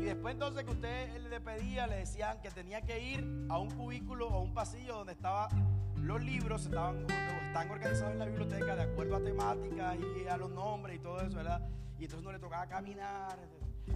Y 0.00 0.04
después 0.04 0.34
entonces 0.34 0.64
que 0.64 0.70
usted 0.70 1.28
le 1.28 1.40
pedía, 1.40 1.86
le 1.86 1.96
decían 1.96 2.40
que 2.40 2.50
tenía 2.50 2.82
que 2.82 3.00
ir 3.00 3.46
a 3.48 3.58
un 3.58 3.70
cubículo 3.70 4.28
o 4.28 4.40
un 4.40 4.54
pasillo 4.54 4.96
donde 4.96 5.12
estaban 5.12 5.48
los 5.96 6.22
libros, 6.22 6.64
estaban, 6.64 7.06
están 7.46 7.70
organizados 7.70 8.12
en 8.12 8.18
la 8.18 8.24
biblioteca 8.26 8.76
de 8.76 8.82
acuerdo 8.82 9.16
a 9.16 9.20
temáticas 9.20 9.96
y 10.22 10.28
a 10.28 10.36
los 10.36 10.50
nombres 10.50 10.96
y 10.96 10.98
todo 10.98 11.20
eso, 11.20 11.36
¿verdad? 11.36 11.68
Y 11.98 12.04
entonces 12.04 12.24
no 12.24 12.32
le 12.32 12.38
tocaba 12.38 12.66
caminar. 12.66 13.38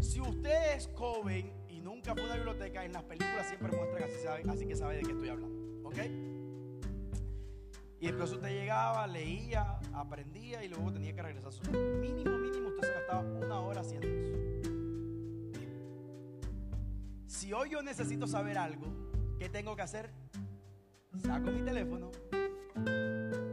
Si 0.01 0.21
usted 0.21 0.77
es 0.77 0.91
joven 0.95 1.53
y 1.69 1.81
nunca 1.81 2.13
fue 2.15 2.23
a 2.23 2.27
una 2.27 2.35
biblioteca, 2.35 2.85
en 2.85 2.93
las 2.93 3.05
películas 3.05 3.47
siempre 3.47 3.73
muestran 3.77 4.05
así, 4.05 4.49
así 4.49 4.67
que 4.67 4.77
sabe 4.77 4.97
de 4.97 5.03
qué 5.03 5.13
estoy 5.13 5.29
hablando. 5.29 5.89
¿Ok? 5.89 5.97
Y 8.01 8.07
después 8.07 8.33
usted 8.33 8.49
llegaba, 8.49 9.07
leía, 9.07 9.79
aprendía 9.93 10.65
y 10.65 10.69
luego 10.69 10.93
tenía 10.93 11.15
que 11.15 11.23
regresar 11.23 11.53
Mínimo, 11.73 12.39
mínimo, 12.39 12.69
usted 12.69 12.89
se 12.89 12.95
gastaba 12.95 13.21
una 13.21 13.61
hora 13.61 13.81
haciendo 13.81 14.09
eso. 14.09 14.33
Si 17.27 17.53
hoy 17.53 17.71
yo 17.71 17.83
necesito 17.83 18.27
saber 18.27 18.59
algo, 18.59 18.87
¿qué 19.39 19.49
tengo 19.49 19.77
que 19.77 19.83
hacer? 19.83 20.11
Saco 21.23 21.51
mi 21.51 21.63
teléfono, 21.63 22.11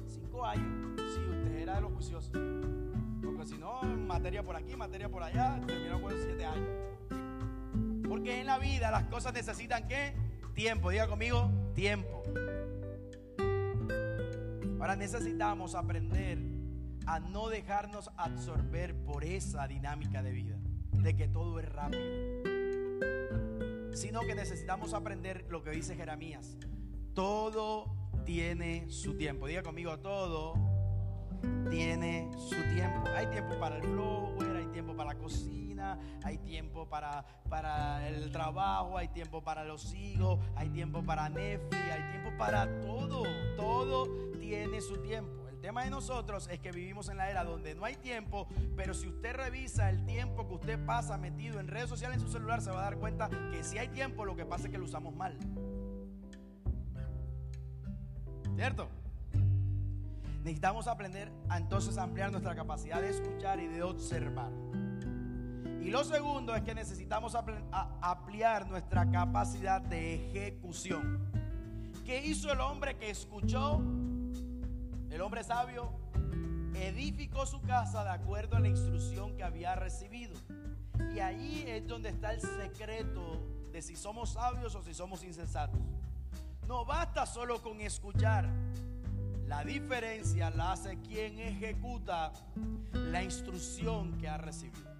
5 0.07 0.45
años. 0.45 1.01
Si 1.13 1.19
usted 1.19 1.55
era 1.57 1.75
de 1.75 1.81
los 1.81 1.91
juiciosos. 1.93 2.31
Porque 3.23 3.45
si 3.45 3.57
no, 3.57 3.81
materia 3.83 4.43
por 4.43 4.55
aquí, 4.55 4.75
materia 4.75 5.09
por 5.09 5.23
allá, 5.23 5.59
terminó 5.67 6.01
con 6.01 6.13
7 6.13 6.45
años. 6.45 6.69
Porque 8.07 8.39
en 8.39 8.47
la 8.47 8.57
vida 8.57 8.89
las 8.91 9.05
cosas 9.05 9.33
necesitan 9.33 9.87
que 9.87 10.15
Tiempo, 10.53 10.91
diga 10.91 11.07
conmigo, 11.07 11.49
tiempo. 11.73 12.21
Ahora 14.79 14.95
necesitamos 14.95 15.73
aprender 15.73 16.37
a 17.07 17.19
no 17.19 17.49
dejarnos 17.49 18.11
absorber 18.17 18.95
por 18.95 19.23
esa 19.23 19.67
dinámica 19.67 20.21
de 20.21 20.31
vida, 20.31 20.59
de 20.91 21.15
que 21.15 21.27
todo 21.27 21.59
es 21.59 21.67
rápido, 21.69 22.03
sino 23.93 24.21
que 24.21 24.35
necesitamos 24.35 24.93
aprender 24.93 25.45
lo 25.49 25.63
que 25.63 25.71
dice 25.71 25.95
Jeremías. 25.95 26.57
Todo 27.15 27.95
tiene 28.23 28.89
su 28.89 29.17
tiempo. 29.17 29.47
Diga 29.47 29.63
conmigo, 29.63 29.97
todo 29.99 30.53
tiene 31.71 32.29
su 32.37 32.61
tiempo. 32.75 33.07
Hay 33.15 33.25
tiempo 33.27 33.57
para 33.59 33.77
el 33.77 33.87
blower, 33.87 34.55
hay 34.55 34.67
tiempo 34.67 34.95
para 34.95 35.13
la 35.13 35.19
cocina, 35.19 35.72
hay 36.23 36.37
tiempo 36.39 36.87
para, 36.87 37.25
para 37.49 38.07
el 38.07 38.31
trabajo, 38.31 38.97
hay 38.97 39.07
tiempo 39.09 39.43
para 39.43 39.63
los 39.63 39.93
hijos, 39.93 40.39
hay 40.55 40.69
tiempo 40.69 41.03
para 41.03 41.29
Netflix, 41.29 41.81
hay 41.91 42.11
tiempo 42.11 42.31
para 42.37 42.81
todo. 42.81 43.23
Todo 43.55 44.07
tiene 44.39 44.81
su 44.81 44.97
tiempo. 44.97 45.47
El 45.49 45.59
tema 45.59 45.83
de 45.83 45.89
nosotros 45.89 46.49
es 46.51 46.59
que 46.59 46.71
vivimos 46.71 47.07
en 47.09 47.17
la 47.17 47.29
era 47.29 47.43
donde 47.43 47.73
no 47.73 47.85
hay 47.85 47.95
tiempo, 47.95 48.47
pero 48.75 48.93
si 48.93 49.07
usted 49.07 49.33
revisa 49.33 49.89
el 49.89 50.03
tiempo 50.05 50.47
que 50.47 50.55
usted 50.55 50.85
pasa 50.85 51.17
metido 51.17 51.59
en 51.59 51.67
redes 51.67 51.89
sociales 51.89 52.17
en 52.17 52.25
su 52.25 52.31
celular, 52.31 52.61
se 52.61 52.69
va 52.69 52.79
a 52.79 52.83
dar 52.83 52.97
cuenta 52.97 53.29
que 53.51 53.63
si 53.63 53.77
hay 53.77 53.87
tiempo, 53.87 54.25
lo 54.25 54.35
que 54.35 54.45
pasa 54.45 54.65
es 54.65 54.71
que 54.71 54.77
lo 54.77 54.85
usamos 54.85 55.15
mal. 55.15 55.37
¿Cierto? 58.55 58.89
Necesitamos 60.43 60.87
aprender 60.87 61.31
a 61.47 61.57
entonces 61.57 61.97
ampliar 61.97 62.29
nuestra 62.29 62.53
capacidad 62.53 62.99
de 62.99 63.09
escuchar 63.09 63.61
y 63.61 63.67
de 63.67 63.81
observar. 63.81 64.51
Y 65.83 65.91
lo 65.91 66.05
segundo 66.05 66.55
es 66.55 66.63
que 66.63 66.73
necesitamos 66.73 67.35
ampliar 67.35 68.69
nuestra 68.69 69.09
capacidad 69.11 69.81
de 69.81 70.15
ejecución. 70.15 71.29
¿Qué 72.05 72.25
hizo 72.25 72.51
el 72.53 72.61
hombre 72.61 72.95
que 72.97 73.09
escuchó? 73.09 73.81
El 75.09 75.21
hombre 75.21 75.43
sabio 75.43 75.91
edificó 76.73 77.45
su 77.45 77.61
casa 77.61 78.05
de 78.05 78.11
acuerdo 78.11 78.55
a 78.55 78.61
la 78.61 78.69
instrucción 78.69 79.35
que 79.35 79.43
había 79.43 79.75
recibido. 79.75 80.33
Y 81.13 81.19
ahí 81.19 81.65
es 81.67 81.85
donde 81.85 82.09
está 82.09 82.31
el 82.33 82.39
secreto 82.39 83.45
de 83.73 83.81
si 83.81 83.97
somos 83.97 84.31
sabios 84.31 84.73
o 84.75 84.83
si 84.83 84.93
somos 84.93 85.21
insensatos. 85.21 85.81
No 86.65 86.85
basta 86.85 87.25
solo 87.25 87.61
con 87.61 87.81
escuchar. 87.81 88.49
La 89.47 89.65
diferencia 89.65 90.49
la 90.49 90.71
hace 90.71 90.97
quien 91.01 91.39
ejecuta 91.39 92.31
la 92.93 93.21
instrucción 93.21 94.17
que 94.17 94.29
ha 94.29 94.37
recibido. 94.37 94.92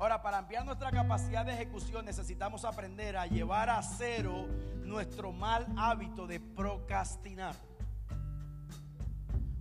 Ahora, 0.00 0.22
para 0.22 0.38
ampliar 0.38 0.64
nuestra 0.64 0.90
capacidad 0.90 1.44
de 1.44 1.52
ejecución 1.52 2.06
necesitamos 2.06 2.64
aprender 2.64 3.18
a 3.18 3.26
llevar 3.26 3.68
a 3.68 3.82
cero 3.82 4.46
nuestro 4.82 5.30
mal 5.30 5.66
hábito 5.76 6.26
de 6.26 6.40
procrastinar. 6.40 7.54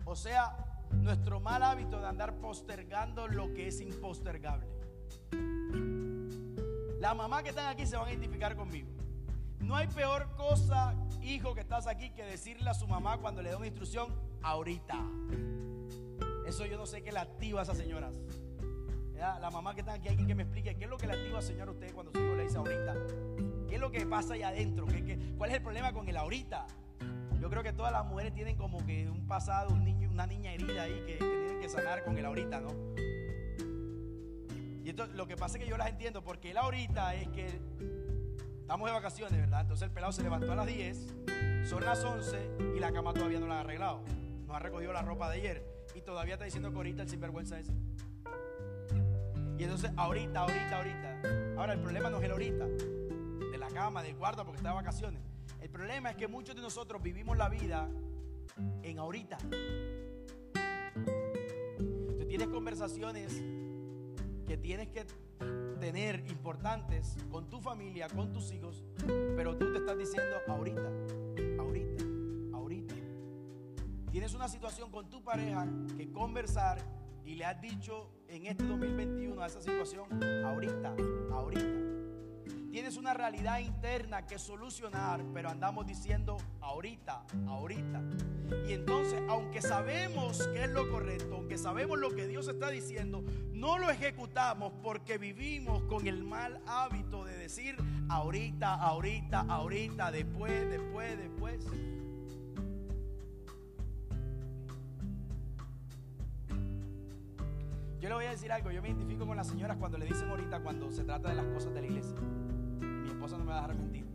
O 0.06 0.16
sea, 0.16 0.56
nuestro 0.94 1.42
mal 1.42 1.62
hábito 1.62 2.00
de 2.00 2.08
andar 2.08 2.36
postergando 2.36 3.28
lo 3.28 3.54
que 3.54 3.68
es 3.68 3.82
impostergable. 3.82 4.66
La 7.02 7.14
mamá 7.14 7.44
que 7.44 7.50
están 7.50 7.68
aquí 7.68 7.86
se 7.86 7.98
van 7.98 8.08
a 8.08 8.12
identificar 8.12 8.56
conmigo. 8.56 8.88
No 9.60 9.76
hay 9.76 9.88
peor 9.88 10.38
cosa, 10.38 10.96
hijo, 11.22 11.54
que 11.54 11.60
estás 11.60 11.86
aquí, 11.86 12.12
que 12.12 12.24
decirle 12.24 12.70
a 12.70 12.74
su 12.74 12.88
mamá 12.88 13.18
cuando 13.18 13.42
le 13.42 13.50
da 13.50 13.58
una 13.58 13.68
instrucción, 13.68 14.16
ahorita. 14.42 14.96
Eso 16.48 16.66
yo 16.66 16.78
no 16.78 16.86
sé 16.86 17.04
qué 17.04 17.12
le 17.12 17.20
activa 17.20 17.60
a 17.60 17.64
esas 17.64 17.78
señoras. 17.78 18.14
La 19.20 19.50
mamá 19.52 19.74
que 19.74 19.82
está 19.82 19.94
aquí, 19.94 20.08
alguien 20.08 20.28
que 20.28 20.36
me 20.36 20.44
explique 20.44 20.76
qué 20.76 20.86
es 20.86 20.90
lo 20.90 20.98
que 20.98 21.06
le 21.06 21.14
activa, 21.14 21.42
señor, 21.42 21.68
a 21.68 21.72
usted 21.72 21.94
cuando 21.94 22.12
su 22.12 22.20
hijo 22.20 22.36
le 22.36 22.44
dice 22.44 22.58
ahorita. 22.58 22.96
¿Qué 23.68 23.76
es 23.76 23.82
lo 23.82 23.92
que 23.92 24.06
pasa 24.06 24.34
ahí 24.34 24.44
adentro? 24.44 24.86
cuál 25.38 25.50
es 25.50 25.58
el 25.58 25.62
problema 25.62 25.94
con 25.94 26.08
el 26.08 26.18
ahorita? 26.18 26.66
Yo 27.40 27.50
creo 27.50 27.64
que 27.64 27.74
todas 27.74 27.92
las 27.92 28.06
mujeres 28.06 28.34
tienen 28.34 28.58
como 28.58 28.86
que 28.86 29.10
un 29.10 29.28
pasado, 29.28 29.74
un 29.74 29.84
niño, 29.84 30.10
una 30.10 30.26
niña 30.26 30.54
herida 30.54 30.84
ahí 30.84 31.04
que, 31.06 31.18
que 31.18 31.26
tienen 31.26 31.60
que 31.60 31.70
sanar 31.70 32.04
con 32.04 32.18
el 32.18 32.26
ahorita, 32.26 32.60
¿no? 32.60 32.70
Y 34.84 34.90
esto, 34.90 35.08
lo 35.08 35.28
que 35.28 35.36
pasa 35.36 35.58
es 35.58 35.64
que 35.64 35.70
yo 35.70 35.78
las 35.78 35.90
entiendo, 35.90 36.24
porque 36.24 36.52
el 36.52 36.58
ahorita 36.58 37.16
es 37.16 37.28
que 37.30 37.60
Estamos 38.70 38.88
de 38.88 38.94
vacaciones, 38.94 39.40
¿verdad? 39.40 39.62
Entonces 39.62 39.88
el 39.88 39.92
pelado 39.92 40.12
se 40.12 40.22
levantó 40.22 40.52
a 40.52 40.56
las 40.56 40.68
10, 40.68 41.16
son 41.68 41.84
las 41.84 42.04
11 42.04 42.52
y 42.76 42.80
la 42.80 42.92
cama 42.92 43.16
todavía 43.16 43.40
no 43.40 43.48
la 43.48 43.56
ha 43.56 43.60
arreglado. 43.62 44.04
No 44.46 44.54
ha 44.54 44.60
recogido 44.60 44.94
la 44.94 45.02
ropa 45.02 45.28
de 45.32 45.38
ayer 45.38 45.66
y 45.96 46.02
todavía 46.02 46.36
está 46.36 46.46
diciendo 46.46 46.70
que 46.70 46.78
ahorita 46.78 47.02
el 47.02 47.10
sinvergüenza 47.10 47.58
ese. 47.58 47.74
Y 49.60 49.64
entonces 49.64 49.92
ahorita, 49.98 50.40
ahorita, 50.40 50.78
ahorita. 50.78 51.22
Ahora 51.58 51.74
el 51.74 51.82
problema 51.82 52.10
no 52.10 52.20
es 52.20 52.24
el 52.24 52.32
ahorita, 52.32 52.66
de 52.66 53.58
la 53.58 53.68
cama, 53.68 54.02
del 54.02 54.16
cuarto, 54.16 54.46
porque 54.46 54.56
está 54.56 54.70
de 54.70 54.76
vacaciones. 54.76 55.22
El 55.60 55.70
problema 55.70 56.12
es 56.12 56.16
que 56.16 56.30
muchos 56.30 56.56
de 56.56 56.62
nosotros 56.62 57.04
vivimos 57.04 57.38
la 57.38 57.50
vida 57.50 57.90
en 58.84 59.00
ahorita. 59.00 59.38
Tú 62.18 62.26
tienes 62.26 62.48
conversaciones 62.48 63.44
que 64.48 64.58
tienes 64.58 64.88
que 64.88 65.06
tener 65.82 66.26
importantes 66.30 67.18
con 67.30 67.50
tu 67.50 67.60
familia, 67.60 68.08
con 68.08 68.32
tus 68.32 68.54
hijos, 68.54 68.86
pero 69.36 69.58
tú 69.58 69.74
te 69.74 69.80
estás 69.80 69.98
diciendo 69.98 70.38
ahorita, 70.48 70.90
ahorita, 71.60 72.04
ahorita. 72.54 72.96
Tienes 74.10 74.34
una 74.34 74.48
situación 74.48 74.90
con 74.90 75.10
tu 75.10 75.22
pareja 75.22 75.68
que 75.98 76.10
conversar 76.14 76.80
y 77.26 77.36
le 77.36 77.44
has 77.44 77.60
dicho 77.62 78.19
en 78.30 78.46
este 78.46 78.64
2021 78.64 79.42
a 79.42 79.48
esa 79.48 79.62
situación, 79.62 80.08
ahorita, 80.46 80.96
ahorita. 81.32 81.90
Tienes 82.72 82.98
una 82.98 83.16
realidad 83.16 83.60
interna 83.60 84.28
que 84.28 84.38
solucionar, 84.38 85.24
pero 85.34 85.50
andamos 85.50 85.88
diciendo 85.88 86.38
ahorita, 86.62 87.24
ahorita. 87.48 88.02
Y 88.68 88.74
entonces, 88.74 89.20
aunque 89.28 89.62
sabemos 89.62 90.48
que 90.48 90.64
es 90.64 90.70
lo 90.70 90.90
correcto, 90.92 91.36
aunque 91.36 91.58
sabemos 91.58 91.98
lo 91.98 92.16
que 92.16 92.28
Dios 92.28 92.48
está 92.48 92.70
diciendo, 92.70 93.24
no 93.54 93.80
lo 93.80 93.90
ejecutamos 93.90 94.72
porque 94.84 95.18
vivimos 95.18 95.82
con 95.84 96.08
el 96.08 96.24
mal 96.24 96.62
hábito 96.68 97.26
de 97.26 97.38
decir 97.38 97.76
ahorita, 98.08 98.76
ahorita, 98.76 99.40
ahorita, 99.42 100.12
después, 100.12 100.70
después, 100.70 101.18
después. 101.18 101.66
Yo 108.00 108.10
le 108.10 108.16
voy 108.16 108.26
a 108.26 108.32
decir 108.32 108.52
algo, 108.52 108.72
yo 108.72 108.82
me 108.82 108.90
identifico 108.90 109.26
con 109.26 109.36
las 109.36 109.48
señoras 109.48 109.78
cuando 109.78 109.98
le 109.98 110.06
dicen 110.06 110.30
ahorita 110.30 110.62
cuando 110.62 110.92
se 110.92 111.04
trata 111.04 111.30
de 111.30 111.36
las 111.36 111.46
cosas 111.48 111.74
de 111.74 111.82
la 111.82 111.88
iglesia 111.88 112.16
no 113.38 113.44
me 113.44 113.52
va 113.52 113.60
a 113.60 113.62
dejar 113.62 113.76
mentir. 113.76 114.06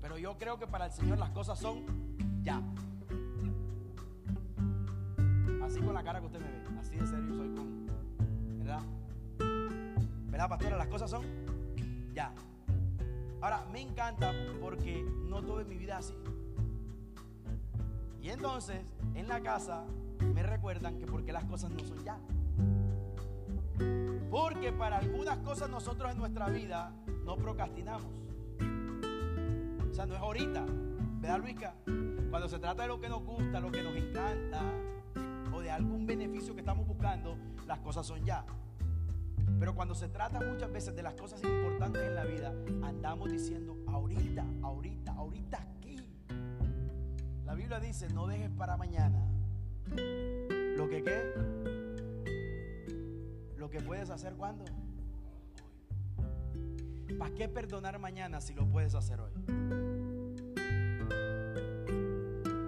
Pero 0.00 0.18
yo 0.18 0.36
creo 0.38 0.58
que 0.58 0.66
para 0.66 0.86
el 0.86 0.92
Señor 0.92 1.18
las 1.18 1.30
cosas 1.30 1.58
son 1.58 1.84
ya. 2.42 2.62
Así 5.62 5.80
con 5.80 5.94
la 5.94 6.02
cara 6.02 6.20
que 6.20 6.26
usted 6.26 6.40
me 6.40 6.46
ve. 6.46 6.80
Así 6.80 6.96
de 6.96 7.06
serio 7.06 7.34
soy 7.34 7.54
con. 7.54 7.86
¿Verdad? 8.58 8.82
¿Verdad, 10.30 10.48
pastora? 10.48 10.76
Las 10.76 10.88
cosas 10.88 11.10
son 11.10 11.24
ya. 12.12 12.32
Ahora, 13.40 13.64
me 13.72 13.80
encanta 13.80 14.32
porque 14.60 15.02
no 15.02 15.60
en 15.60 15.68
mi 15.68 15.76
vida 15.76 15.98
así. 15.98 16.14
Y 18.20 18.30
entonces, 18.30 18.80
en 19.14 19.28
la 19.28 19.40
casa, 19.40 19.84
me 20.34 20.42
recuerdan 20.42 20.98
que 20.98 21.06
porque 21.06 21.32
las 21.32 21.44
cosas 21.44 21.70
no 21.70 21.78
son 21.80 22.02
ya. 22.04 22.18
Porque 24.30 24.72
para 24.72 24.98
algunas 24.98 25.38
cosas 25.38 25.70
nosotros 25.70 26.12
en 26.12 26.18
nuestra 26.18 26.48
vida 26.48 26.92
no 27.24 27.36
procrastinamos. 27.36 28.12
O 29.90 29.94
sea, 29.94 30.06
no 30.06 30.14
es 30.14 30.20
ahorita. 30.20 30.64
¿Verdad, 31.20 31.40
Luisca? 31.40 31.74
Cuando 32.30 32.48
se 32.48 32.58
trata 32.58 32.82
de 32.82 32.88
lo 32.88 33.00
que 33.00 33.08
nos 33.08 33.24
gusta, 33.24 33.60
lo 33.60 33.70
que 33.70 33.82
nos 33.82 33.96
encanta, 33.96 34.62
o 35.52 35.60
de 35.60 35.70
algún 35.70 36.06
beneficio 36.06 36.54
que 36.54 36.60
estamos 36.60 36.86
buscando, 36.86 37.36
las 37.66 37.78
cosas 37.80 38.06
son 38.06 38.24
ya. 38.24 38.44
Pero 39.58 39.74
cuando 39.74 39.94
se 39.94 40.08
trata 40.08 40.40
muchas 40.40 40.70
veces 40.70 40.94
de 40.94 41.02
las 41.02 41.14
cosas 41.14 41.42
importantes 41.42 42.02
en 42.02 42.14
la 42.14 42.24
vida, 42.24 42.54
andamos 42.82 43.30
diciendo 43.30 43.76
ahorita, 43.86 44.44
ahorita, 44.62 45.12
ahorita 45.12 45.58
aquí. 45.58 45.96
La 47.44 47.54
Biblia 47.54 47.80
dice, 47.80 48.08
no 48.10 48.26
dejes 48.26 48.50
para 48.50 48.76
mañana 48.76 49.18
lo 50.76 50.88
que 50.88 51.02
qué, 51.02 51.87
lo 53.58 53.68
que 53.68 53.80
puedes 53.80 54.08
hacer 54.10 54.34
cuando. 54.34 54.64
¿Para 57.18 57.34
qué 57.34 57.48
perdonar 57.48 57.98
mañana 57.98 58.40
si 58.40 58.54
lo 58.54 58.68
puedes 58.68 58.94
hacer 58.94 59.20
hoy? 59.20 59.32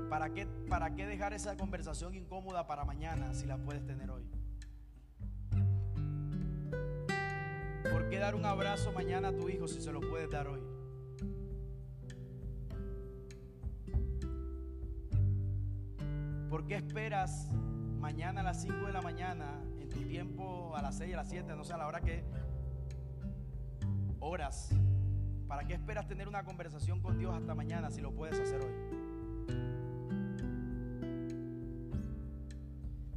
¿Para 0.08 0.34
qué, 0.34 0.46
¿Para 0.68 0.94
qué 0.94 1.06
dejar 1.06 1.32
esa 1.32 1.56
conversación 1.56 2.14
incómoda 2.14 2.66
para 2.66 2.84
mañana 2.84 3.32
si 3.34 3.46
la 3.46 3.56
puedes 3.58 3.86
tener 3.86 4.10
hoy? 4.10 4.26
¿Por 7.90 8.08
qué 8.08 8.18
dar 8.18 8.34
un 8.34 8.44
abrazo 8.44 8.92
mañana 8.92 9.28
a 9.28 9.32
tu 9.32 9.48
hijo 9.48 9.68
si 9.68 9.80
se 9.80 9.92
lo 9.92 10.00
puedes 10.00 10.28
dar 10.30 10.48
hoy? 10.48 10.60
¿Por 16.50 16.66
qué 16.66 16.76
esperas 16.76 17.48
mañana 18.00 18.40
a 18.40 18.44
las 18.44 18.60
5 18.62 18.86
de 18.86 18.92
la 18.92 19.02
mañana, 19.02 19.60
tiempo 20.04 20.76
a 20.76 20.82
las 20.82 20.96
6, 20.98 21.14
a 21.14 21.16
las 21.18 21.28
7, 21.28 21.54
no 21.56 21.64
sé, 21.64 21.72
a 21.72 21.76
la 21.76 21.86
hora 21.86 22.00
que 22.00 22.24
horas. 24.20 24.70
¿Para 25.48 25.64
qué 25.64 25.74
esperas 25.74 26.06
tener 26.06 26.28
una 26.28 26.44
conversación 26.44 27.00
con 27.00 27.18
Dios 27.18 27.34
hasta 27.34 27.54
mañana 27.54 27.90
si 27.90 28.00
lo 28.00 28.12
puedes 28.12 28.38
hacer 28.38 28.60
hoy? 28.60 28.72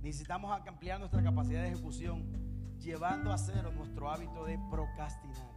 Necesitamos 0.01 0.51
ampliar 0.67 0.99
nuestra 0.99 1.23
capacidad 1.23 1.61
de 1.61 1.69
ejecución, 1.69 2.25
llevando 2.79 3.31
a 3.31 3.37
cero 3.37 3.71
nuestro 3.71 4.11
hábito 4.11 4.45
de 4.45 4.59
procrastinar. 4.69 5.47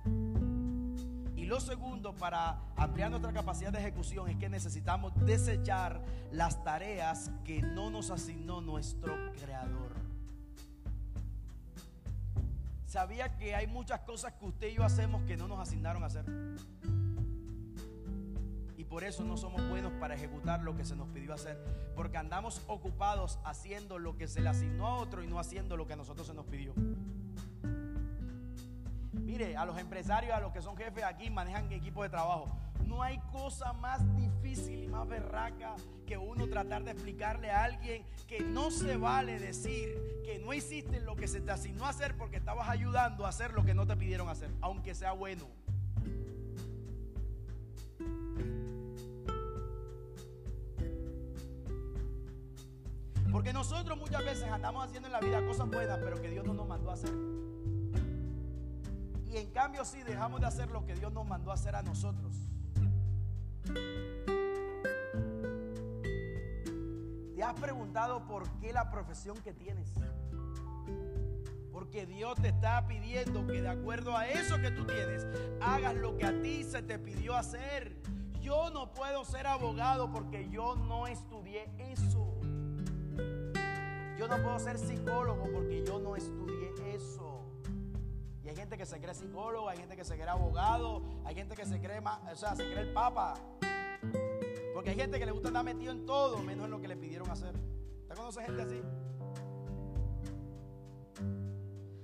Y 1.34 1.44
lo 1.44 1.60
segundo 1.60 2.14
para 2.14 2.60
ampliar 2.76 3.10
nuestra 3.10 3.32
capacidad 3.32 3.72
de 3.72 3.80
ejecución 3.80 4.28
es 4.28 4.36
que 4.36 4.48
necesitamos 4.48 5.12
desechar 5.24 6.02
las 6.30 6.62
tareas 6.62 7.30
que 7.44 7.60
no 7.60 7.90
nos 7.90 8.10
asignó 8.10 8.60
nuestro 8.60 9.14
Creador. 9.32 9.85
¿Sabía 12.86 13.36
que 13.36 13.54
hay 13.54 13.66
muchas 13.66 14.00
cosas 14.00 14.32
que 14.34 14.44
usted 14.44 14.68
y 14.68 14.74
yo 14.74 14.84
hacemos 14.84 15.22
que 15.24 15.36
no 15.36 15.48
nos 15.48 15.58
asignaron 15.58 16.04
a 16.04 16.06
hacer? 16.06 16.24
Y 18.76 18.84
por 18.84 19.02
eso 19.02 19.24
no 19.24 19.36
somos 19.36 19.68
buenos 19.68 19.92
para 19.94 20.14
ejecutar 20.14 20.62
lo 20.62 20.76
que 20.76 20.84
se 20.84 20.94
nos 20.94 21.08
pidió 21.08 21.34
hacer. 21.34 21.58
Porque 21.96 22.16
andamos 22.16 22.62
ocupados 22.68 23.40
haciendo 23.44 23.98
lo 23.98 24.16
que 24.16 24.28
se 24.28 24.40
le 24.40 24.48
asignó 24.48 24.86
a 24.86 24.94
otro 24.98 25.24
y 25.24 25.26
no 25.26 25.40
haciendo 25.40 25.76
lo 25.76 25.88
que 25.88 25.94
a 25.94 25.96
nosotros 25.96 26.28
se 26.28 26.34
nos 26.34 26.46
pidió. 26.46 26.74
Mire, 29.12 29.56
a 29.56 29.64
los 29.64 29.76
empresarios, 29.78 30.32
a 30.32 30.40
los 30.40 30.52
que 30.52 30.62
son 30.62 30.76
jefes 30.76 31.02
aquí, 31.02 31.28
manejan 31.28 31.72
equipo 31.72 32.04
de 32.04 32.08
trabajo. 32.08 32.56
No 32.86 33.02
hay 33.02 33.18
cosa 33.32 33.72
más 33.72 34.00
difícil 34.16 34.84
y 34.84 34.88
más 34.88 35.06
berraca 35.08 35.74
que 36.06 36.16
uno 36.16 36.48
tratar 36.48 36.84
de 36.84 36.92
explicarle 36.92 37.50
a 37.50 37.64
alguien 37.64 38.04
que 38.26 38.40
no 38.40 38.70
se 38.70 38.96
vale 38.96 39.38
decir 39.38 40.22
que 40.24 40.38
no 40.38 40.52
hiciste 40.52 41.00
lo 41.00 41.16
que 41.16 41.28
se 41.28 41.40
te 41.40 41.50
asignó 41.50 41.84
a 41.84 41.90
hacer 41.90 42.16
porque 42.16 42.36
estabas 42.36 42.68
ayudando 42.68 43.26
a 43.26 43.30
hacer 43.30 43.52
lo 43.52 43.64
que 43.64 43.74
no 43.74 43.86
te 43.86 43.96
pidieron 43.96 44.28
hacer, 44.28 44.50
aunque 44.60 44.94
sea 44.94 45.12
bueno. 45.12 45.46
Porque 53.36 53.52
nosotros 53.52 53.98
muchas 53.98 54.24
veces 54.24 54.44
andamos 54.44 54.86
haciendo 54.86 55.08
en 55.08 55.12
la 55.12 55.20
vida 55.20 55.44
cosas 55.46 55.68
buenas, 55.68 55.98
pero 56.02 56.20
que 56.22 56.30
Dios 56.30 56.46
no 56.46 56.54
nos 56.54 56.66
mandó 56.66 56.90
a 56.90 56.94
hacer. 56.94 57.12
Y 59.30 59.36
en 59.36 59.50
cambio 59.50 59.84
sí 59.84 60.02
dejamos 60.02 60.40
de 60.40 60.46
hacer 60.46 60.70
lo 60.70 60.86
que 60.86 60.94
Dios 60.94 61.12
nos 61.12 61.26
mandó 61.26 61.50
a 61.50 61.54
hacer 61.54 61.76
a 61.76 61.82
nosotros. 61.82 62.45
¿Te 67.34 67.42
has 67.42 67.54
preguntado 67.60 68.26
por 68.26 68.48
qué 68.58 68.72
la 68.72 68.90
profesión 68.90 69.36
que 69.38 69.52
tienes? 69.52 69.92
Porque 71.72 72.06
Dios 72.06 72.34
te 72.40 72.48
está 72.48 72.86
pidiendo 72.86 73.46
que 73.46 73.62
de 73.62 73.68
acuerdo 73.68 74.16
a 74.16 74.26
eso 74.26 74.60
que 74.60 74.70
tú 74.70 74.84
tienes, 74.86 75.26
hagas 75.60 75.94
lo 75.94 76.16
que 76.16 76.26
a 76.26 76.42
ti 76.42 76.64
se 76.64 76.82
te 76.82 76.98
pidió 76.98 77.36
hacer. 77.36 77.96
Yo 78.40 78.70
no 78.70 78.92
puedo 78.92 79.24
ser 79.24 79.46
abogado 79.46 80.10
porque 80.10 80.48
yo 80.48 80.74
no 80.76 81.06
estudié 81.06 81.70
eso. 81.78 82.34
Yo 84.18 84.26
no 84.28 84.42
puedo 84.42 84.58
ser 84.58 84.78
psicólogo 84.78 85.50
porque 85.52 85.84
yo 85.86 85.98
no 85.98 86.16
estudié 86.16 86.72
eso. 86.94 87.35
Hay 88.56 88.60
gente 88.60 88.78
que 88.78 88.86
se 88.86 88.98
cree 88.98 89.12
psicólogo, 89.12 89.68
hay 89.68 89.76
gente 89.76 89.94
que 89.94 90.02
se 90.02 90.14
cree 90.14 90.30
abogado, 90.30 91.02
hay 91.26 91.34
gente 91.34 91.54
que 91.54 91.66
se 91.66 91.78
cree, 91.78 91.98
o 92.00 92.36
sea, 92.36 92.56
se 92.56 92.64
cree 92.64 92.84
el 92.84 92.92
papa. 92.94 93.34
Porque 94.72 94.88
hay 94.88 94.96
gente 94.96 95.18
que 95.18 95.26
le 95.26 95.32
gusta 95.32 95.48
estar 95.48 95.62
metido 95.62 95.92
en 95.92 96.06
todo, 96.06 96.38
menos 96.38 96.64
en 96.64 96.70
lo 96.70 96.80
que 96.80 96.88
le 96.88 96.96
pidieron 96.96 97.30
hacer. 97.30 97.54
¿Usted 97.54 98.14
conoce 98.14 98.42
gente 98.44 98.62
así? 98.62 98.80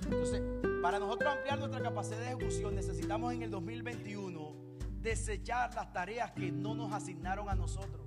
Entonces, 0.03 0.43
para 0.83 0.99
nosotros 0.99 1.33
ampliar 1.33 1.59
nuestra 1.59 1.81
capacidad 1.81 2.19
de 2.19 2.27
ejecución, 2.27 2.75
necesitamos 2.75 3.33
en 3.33 3.45
el 3.45 3.51
2021 3.51 4.55
desechar 5.01 5.75
las 5.75 5.91
tareas 5.95 6.33
que 6.33 6.53
no 6.53 6.75
nos 6.75 6.93
asignaron 6.93 7.49
a 7.49 7.55
nosotros. 7.55 8.07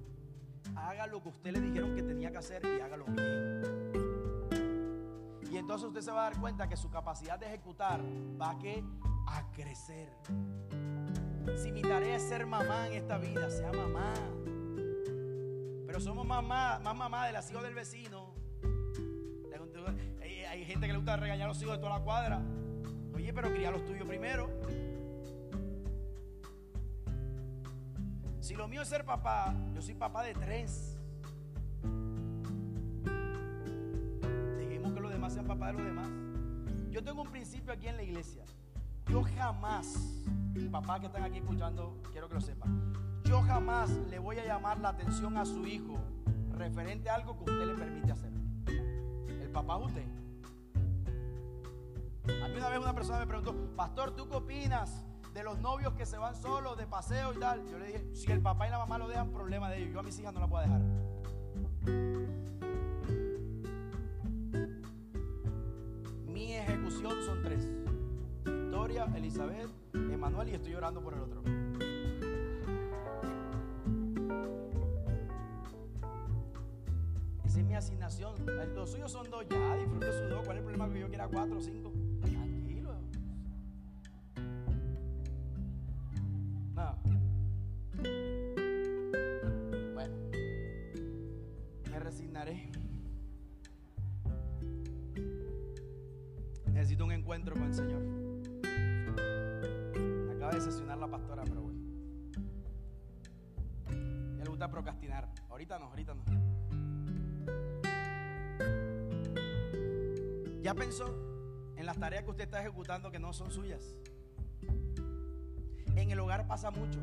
Haga 0.75 1.07
lo 1.07 1.23
que 1.23 1.29
usted 1.29 1.51
le 1.51 1.61
dijeron 1.61 1.95
que 1.95 2.03
tenía 2.03 2.29
que 2.29 2.37
hacer 2.37 2.61
y 2.63 2.79
hágalo 2.79 3.05
bien. 3.05 3.74
Entonces 5.65 5.87
usted 5.87 6.01
se 6.01 6.11
va 6.11 6.27
a 6.27 6.29
dar 6.29 6.39
cuenta 6.39 6.69
que 6.69 6.77
su 6.77 6.91
capacidad 6.91 7.39
de 7.39 7.47
ejecutar 7.47 7.99
va 8.39 8.51
a, 8.51 9.51
crecer. 9.51 10.11
Si 11.55 11.71
mi 11.71 11.81
tarea 11.81 12.17
es 12.17 12.21
ser 12.21 12.45
mamá 12.45 12.85
en 12.85 12.93
esta 12.93 13.17
vida, 13.17 13.49
sea 13.49 13.71
mamá. 13.71 14.13
Pero 15.87 15.99
somos 15.99 16.23
mamá, 16.23 16.77
más 16.83 16.95
mamá 16.95 17.25
de 17.25 17.33
las 17.33 17.49
hijos 17.49 17.63
del 17.63 17.73
vecino. 17.73 18.35
Hay 20.51 20.65
gente 20.65 20.85
que 20.85 20.93
le 20.93 20.99
gusta 20.99 21.17
regañar 21.17 21.45
a 21.45 21.47
los 21.47 21.61
hijos 21.63 21.73
de 21.73 21.79
toda 21.79 21.97
la 21.97 22.03
cuadra. 22.03 22.43
Oye, 23.15 23.33
pero 23.33 23.51
cría 23.51 23.71
los 23.71 23.83
tuyos 23.85 24.07
primero. 24.07 24.47
Si 28.39 28.53
lo 28.53 28.67
mío 28.67 28.83
es 28.83 28.87
ser 28.87 29.03
papá, 29.03 29.55
yo 29.73 29.81
soy 29.81 29.95
papá 29.95 30.21
de 30.21 30.35
tres. 30.35 30.94
Sean 35.29 35.45
papá 35.45 35.67
de 35.67 35.73
los 35.73 35.85
demás. 35.85 36.09
Yo 36.89 37.03
tengo 37.03 37.21
un 37.21 37.29
principio 37.29 37.73
aquí 37.73 37.87
en 37.87 37.97
la 37.97 38.03
iglesia. 38.03 38.43
Yo 39.07 39.23
jamás, 39.23 39.97
papá 40.71 40.99
que 40.99 41.05
están 41.07 41.23
aquí 41.23 41.37
escuchando, 41.37 42.01
quiero 42.11 42.27
que 42.27 42.35
lo 42.35 42.41
sepan. 42.41 42.93
Yo 43.23 43.41
jamás 43.41 43.89
le 44.09 44.19
voy 44.19 44.37
a 44.39 44.45
llamar 44.45 44.79
la 44.79 44.89
atención 44.89 45.37
a 45.37 45.45
su 45.45 45.65
hijo 45.65 45.97
referente 46.51 47.09
a 47.09 47.15
algo 47.15 47.37
que 47.37 47.51
usted 47.51 47.65
le 47.65 47.73
permite 47.75 48.11
hacer. 48.11 48.31
El 49.27 49.49
papá 49.51 49.77
es 49.79 49.85
usted. 49.85 50.05
A 52.43 52.47
mí 52.47 52.57
una 52.57 52.69
vez 52.69 52.79
una 52.79 52.93
persona 52.93 53.19
me 53.19 53.27
preguntó, 53.27 53.55
pastor, 53.75 54.15
¿tú 54.15 54.27
qué 54.27 54.35
opinas 54.35 55.05
de 55.33 55.43
los 55.43 55.59
novios 55.59 55.93
que 55.93 56.05
se 56.05 56.17
van 56.17 56.35
solos 56.35 56.77
de 56.77 56.87
paseo 56.87 57.33
y 57.33 57.39
tal? 57.39 57.65
Yo 57.69 57.77
le 57.77 57.87
dije, 57.87 58.15
si 58.15 58.31
el 58.31 58.41
papá 58.41 58.67
y 58.67 58.71
la 58.71 58.79
mamá 58.79 58.97
lo 58.97 59.07
dejan, 59.07 59.31
problema 59.31 59.69
de 59.69 59.77
ellos. 59.77 59.93
Yo 59.93 59.99
a 59.99 60.03
mis 60.03 60.19
hijas 60.19 60.33
no 60.33 60.39
la 60.39 60.47
puedo 60.47 60.63
dejar. 60.63 60.81
Son 67.25 67.41
tres. 67.41 67.67
Victoria, 68.43 69.07
Elizabeth, 69.15 69.69
Emanuel 69.93 70.49
y 70.49 70.53
estoy 70.53 70.73
llorando 70.73 71.01
por 71.01 71.13
el 71.13 71.21
otro. 71.21 71.41
Esa 77.43 77.59
es 77.59 77.65
mi 77.65 77.73
asignación. 77.73 78.35
Los 78.75 78.91
suyos 78.91 79.11
son 79.11 79.29
dos 79.29 79.45
ya, 79.49 79.75
disfrute 79.77 80.11
sus 80.11 80.29
dos. 80.29 80.45
¿Cuál 80.45 80.57
es 80.57 80.63
el 80.63 80.65
problema 80.65 80.93
que 80.93 80.99
yo 80.99 81.07
quiera 81.07 81.27
cuatro 81.27 81.57
o 81.57 81.61
cinco? 81.61 81.91
Tranquilo. 82.21 82.91
No. 86.75 86.97
Bueno, 89.93 90.15
me 91.91 91.99
resignaré. 91.99 92.74
Un 97.03 97.11
encuentro 97.11 97.53
con 97.53 97.63
el 97.63 97.73
Señor. 97.73 98.01
Acaba 100.35 100.51
de 100.53 100.61
sesionar 100.61 100.97
la 100.97 101.07
pastora, 101.07 101.43
pero 101.43 101.61
bueno. 101.61 101.79
A 103.87 104.43
le 104.43 104.49
gusta 104.49 104.71
procrastinar. 104.71 105.29
Ahorita 105.49 105.77
no, 105.77 105.85
ahorita 105.85 106.15
no. 106.15 106.23
¿Ya 110.63 110.73
pensó 110.73 111.15
en 111.77 111.85
las 111.85 111.99
tareas 111.99 112.23
que 112.23 112.31
usted 112.31 112.45
está 112.45 112.61
ejecutando 112.61 113.11
que 113.11 113.19
no 113.19 113.33
son 113.33 113.51
suyas? 113.51 113.95
En 115.95 116.09
el 116.09 116.19
hogar 116.19 116.47
pasa 116.47 116.71
mucho. 116.71 116.99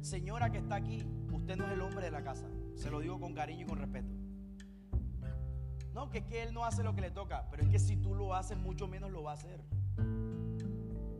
Señora 0.00 0.50
que 0.50 0.58
está 0.58 0.76
aquí, 0.76 1.04
usted 1.30 1.56
no 1.56 1.66
es 1.66 1.72
el 1.72 1.82
hombre 1.82 2.06
de 2.06 2.10
la 2.10 2.22
casa. 2.22 2.48
Se 2.74 2.90
lo 2.90 3.00
digo 3.00 3.20
con 3.20 3.34
cariño 3.34 3.66
y 3.66 3.68
con 3.68 3.78
respeto. 3.78 4.19
No, 6.00 6.08
que 6.08 6.20
es 6.20 6.24
que 6.24 6.42
él 6.42 6.54
no 6.54 6.64
hace 6.64 6.82
lo 6.82 6.94
que 6.94 7.02
le 7.02 7.10
toca, 7.10 7.44
pero 7.50 7.62
es 7.62 7.68
que 7.68 7.78
si 7.78 7.94
tú 7.94 8.14
lo 8.14 8.34
haces, 8.34 8.56
mucho 8.56 8.88
menos 8.88 9.10
lo 9.10 9.22
va 9.22 9.32
a 9.32 9.34
hacer. 9.34 9.60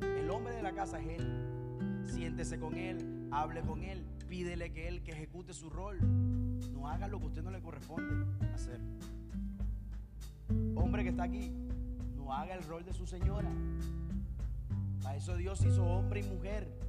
El 0.01 0.31
hombre 0.31 0.55
de 0.55 0.63
la 0.63 0.73
casa 0.73 0.99
es 0.99 1.21
él. 1.21 2.07
Siéntese 2.07 2.59
con 2.59 2.75
él, 2.79 3.29
hable 3.31 3.61
con 3.61 3.83
él, 3.83 4.03
pídele 4.27 4.73
que 4.73 4.89
él 4.89 5.03
que 5.03 5.13
ejecute 5.13 5.53
su 5.53 5.69
rol. 5.69 5.99
No 6.73 6.89
haga 6.89 7.09
lo 7.09 7.19
que 7.19 7.25
a 7.25 7.29
usted 7.29 7.43
no 7.43 7.51
le 7.51 7.61
corresponde 7.61 8.25
hacer. 8.55 8.81
Hombre 10.75 11.03
que 11.03 11.11
está 11.11 11.25
aquí, 11.25 11.53
no 12.17 12.33
haga 12.33 12.55
el 12.55 12.63
rol 12.63 12.83
de 12.83 12.95
su 12.95 13.07
señora. 13.07 13.51
Para 15.03 15.17
eso 15.17 15.37
Dios 15.37 15.63
hizo 15.63 15.85
hombre 15.85 16.21
y 16.21 16.23
mujer 16.23 16.80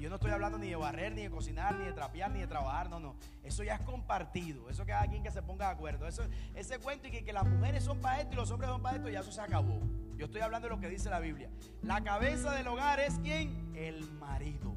yo 0.00 0.08
no 0.08 0.16
estoy 0.16 0.30
hablando 0.30 0.58
ni 0.58 0.68
de 0.68 0.76
barrer, 0.76 1.12
ni 1.12 1.22
de 1.22 1.30
cocinar, 1.30 1.76
ni 1.76 1.84
de 1.84 1.92
trapear, 1.92 2.30
ni 2.30 2.40
de 2.40 2.46
trabajar. 2.46 2.88
No, 2.88 2.98
no. 2.98 3.16
Eso 3.42 3.62
ya 3.62 3.74
es 3.74 3.80
compartido. 3.82 4.70
Eso 4.70 4.84
que 4.84 4.92
alguien 4.92 5.22
que 5.22 5.30
se 5.30 5.42
ponga 5.42 5.66
de 5.66 5.72
acuerdo. 5.72 6.06
Eso, 6.06 6.22
ese 6.54 6.78
cuento 6.78 7.08
y 7.08 7.10
que, 7.10 7.24
que 7.24 7.32
las 7.32 7.46
mujeres 7.46 7.84
son 7.84 8.00
para 8.00 8.20
esto 8.20 8.32
y 8.32 8.36
los 8.36 8.50
hombres 8.50 8.70
son 8.70 8.82
para 8.82 8.96
esto, 8.96 9.08
ya 9.08 9.20
eso 9.20 9.32
se 9.32 9.40
acabó. 9.40 9.80
Yo 10.16 10.26
estoy 10.26 10.40
hablando 10.40 10.68
de 10.68 10.74
lo 10.74 10.80
que 10.80 10.88
dice 10.88 11.10
la 11.10 11.20
Biblia. 11.20 11.50
La 11.82 12.02
cabeza 12.02 12.52
del 12.52 12.66
hogar 12.68 13.00
es 13.00 13.18
quién? 13.20 13.72
El 13.74 14.10
marido. 14.12 14.74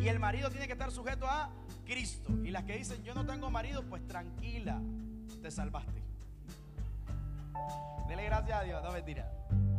Y 0.00 0.08
el 0.08 0.18
marido 0.18 0.50
tiene 0.50 0.66
que 0.66 0.74
estar 0.74 0.90
sujeto 0.90 1.26
a 1.26 1.50
Cristo. 1.84 2.30
Y 2.44 2.50
las 2.50 2.64
que 2.64 2.76
dicen, 2.76 3.02
yo 3.02 3.14
no 3.14 3.24
tengo 3.24 3.50
marido, 3.50 3.82
pues 3.84 4.06
tranquila, 4.06 4.80
te 5.42 5.50
salvaste. 5.50 6.02
Dele 8.08 8.24
gracias 8.24 8.58
a 8.58 8.62
Dios, 8.62 8.82
no 8.82 8.92
mentira. 8.92 9.30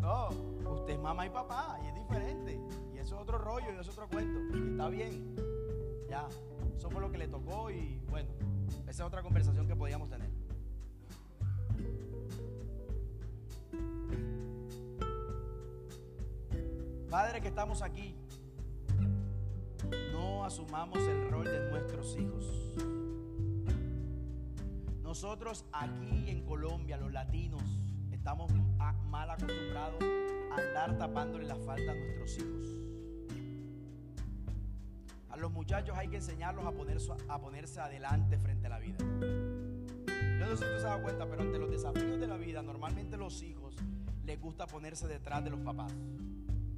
No, 0.02 0.30
usted 0.30 0.94
es 0.94 1.00
mamá 1.00 1.26
y 1.26 1.30
papá 1.30 1.80
y 1.84 1.88
es 1.88 1.96
diferente. 1.96 2.60
Eso 3.10 3.16
es 3.16 3.24
otro 3.24 3.40
rollo 3.40 3.66
y 3.76 3.80
es 3.80 3.90
otro 3.90 4.08
cuento. 4.08 4.56
Está 4.56 4.88
bien. 4.88 5.36
Ya, 6.08 6.28
eso 6.78 6.92
fue 6.92 7.02
lo 7.02 7.12
que 7.12 7.18
le 7.18 7.28
tocó 7.28 7.72
y 7.72 8.00
bueno, 8.08 8.30
esa 8.84 8.92
es 8.92 9.02
otra 9.02 9.24
conversación 9.24 9.68
que 9.68 9.76
podíamos 9.76 10.12
tener. 10.12 10.30
Padre 17.10 17.42
que 17.42 17.48
estamos 17.48 17.82
aquí, 17.82 18.16
no 20.12 20.46
asumamos 20.46 21.00
el 21.00 21.32
rol 21.32 21.46
de 21.46 21.68
nuestros 21.72 22.16
hijos. 22.16 22.76
Nosotros 25.02 25.66
aquí 25.72 26.30
en 26.30 26.46
Colombia, 26.46 26.98
los 26.98 27.12
latinos, 27.12 27.64
estamos 28.12 28.52
mal 29.08 29.32
acostumbrados 29.32 30.04
a 30.52 30.62
andar 30.62 30.96
tapándole 31.00 31.48
la 31.48 31.56
falta 31.56 31.92
a 31.92 31.96
nuestros 31.96 32.38
hijos. 32.38 32.89
Los 35.38 35.52
muchachos 35.52 35.98
hay 35.98 36.08
que 36.08 36.18
enseñarlos 36.18 36.66
a, 36.66 36.72
ponerse, 36.72 37.12
a 37.28 37.40
ponerse 37.40 37.80
adelante 37.80 38.38
frente 38.38 38.68
a 38.68 38.70
la 38.70 38.80
vida. 38.80 38.98
Yo 40.40 40.48
no 40.48 40.56
sé 40.56 40.66
si 40.66 40.72
tú 40.72 40.78
se 40.78 40.84
dado 40.84 41.02
cuenta, 41.02 41.26
pero 41.30 41.42
ante 41.42 41.60
los 41.60 41.70
desafíos 41.70 42.20
de 42.20 42.28
la 42.28 42.38
vida, 42.38 42.62
normalmente 42.62 43.18
los 43.18 43.42
hijos 43.44 43.76
les 44.24 44.40
gusta 44.40 44.68
ponerse 44.68 45.08
detrás 45.08 45.44
de 45.44 45.50
los 45.50 45.60
papás. 45.60 45.94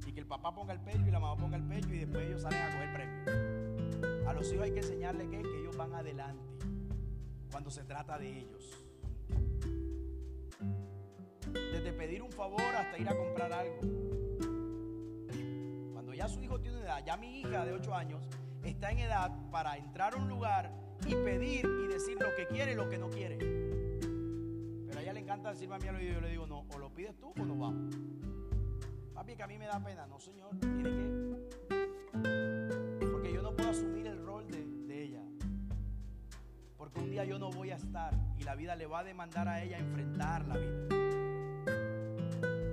Y 0.06 0.12
que 0.12 0.20
el 0.20 0.26
papá 0.26 0.54
ponga 0.54 0.72
el 0.72 0.80
pecho 0.80 1.06
y 1.06 1.10
la 1.10 1.20
mamá 1.20 1.36
ponga 1.36 1.56
el 1.56 1.64
pecho 1.64 1.92
y 1.92 1.98
después 1.98 2.26
ellos 2.26 2.42
salen 2.42 2.60
a 2.60 2.70
coger 2.70 2.92
premio. 2.92 4.28
A 4.28 4.32
los 4.32 4.52
hijos 4.52 4.64
hay 4.64 4.72
que 4.72 4.80
enseñarles 4.80 5.28
que, 5.28 5.38
ellos 5.38 5.76
van 5.76 5.94
adelante 5.94 6.42
cuando 7.50 7.70
se 7.70 7.84
trata 7.84 8.18
de 8.18 8.38
ellos. 8.38 8.84
Desde 11.52 11.92
pedir 11.92 12.22
un 12.22 12.32
favor 12.32 12.62
hasta 12.76 12.98
ir 12.98 13.08
a 13.08 13.16
comprar 13.16 13.52
algo. 13.52 13.80
Cuando 15.92 16.14
ya 16.14 16.28
su 16.28 16.42
hijo 16.42 16.60
tiene 16.60 16.80
edad, 16.80 17.04
ya 17.04 17.16
mi 17.16 17.40
hija 17.40 17.64
de 17.64 17.72
8 17.72 17.94
años 17.94 18.28
está 18.70 18.90
en 18.90 19.00
edad 19.00 19.32
para 19.50 19.76
entrar 19.76 20.14
a 20.14 20.16
un 20.16 20.28
lugar 20.28 20.70
y 21.06 21.14
pedir 21.14 21.66
y 21.66 21.86
decir 21.88 22.18
lo 22.20 22.34
que 22.36 22.46
quiere 22.46 22.72
y 22.72 22.74
lo 22.74 22.88
que 22.88 22.98
no 22.98 23.10
quiere. 23.10 23.36
Pero 24.86 24.98
a 24.98 25.02
ella 25.02 25.12
le 25.12 25.20
encanta 25.20 25.50
decirme 25.50 25.74
a 25.76 25.78
mí 25.78 25.88
al 25.88 25.96
oído, 25.96 26.14
yo 26.14 26.20
le 26.20 26.30
digo, 26.30 26.46
no, 26.46 26.64
o 26.72 26.78
lo 26.78 26.92
pides 26.94 27.16
tú 27.18 27.32
o 27.38 27.44
no 27.44 27.56
vamos. 27.56 27.96
Papi, 29.14 29.36
que 29.36 29.42
a 29.42 29.46
mí 29.46 29.58
me 29.58 29.66
da 29.66 29.78
pena. 29.80 30.06
No, 30.06 30.18
señor, 30.18 30.50
tiene 30.60 30.90
que. 30.90 31.50
Porque 33.10 33.32
yo 33.32 33.42
no 33.42 33.54
puedo 33.54 33.70
asumir 33.70 34.06
el 34.06 34.24
rol 34.24 34.46
de, 34.48 34.64
de 34.64 35.02
ella. 35.02 35.22
Porque 36.76 37.00
un 37.00 37.10
día 37.10 37.24
yo 37.24 37.38
no 37.38 37.50
voy 37.50 37.70
a 37.70 37.76
estar 37.76 38.14
y 38.38 38.42
la 38.42 38.54
vida 38.54 38.74
le 38.76 38.86
va 38.86 39.00
a 39.00 39.04
demandar 39.04 39.48
a 39.48 39.62
ella 39.62 39.78
enfrentar 39.78 40.46
la 40.46 40.56
vida. 40.56 40.86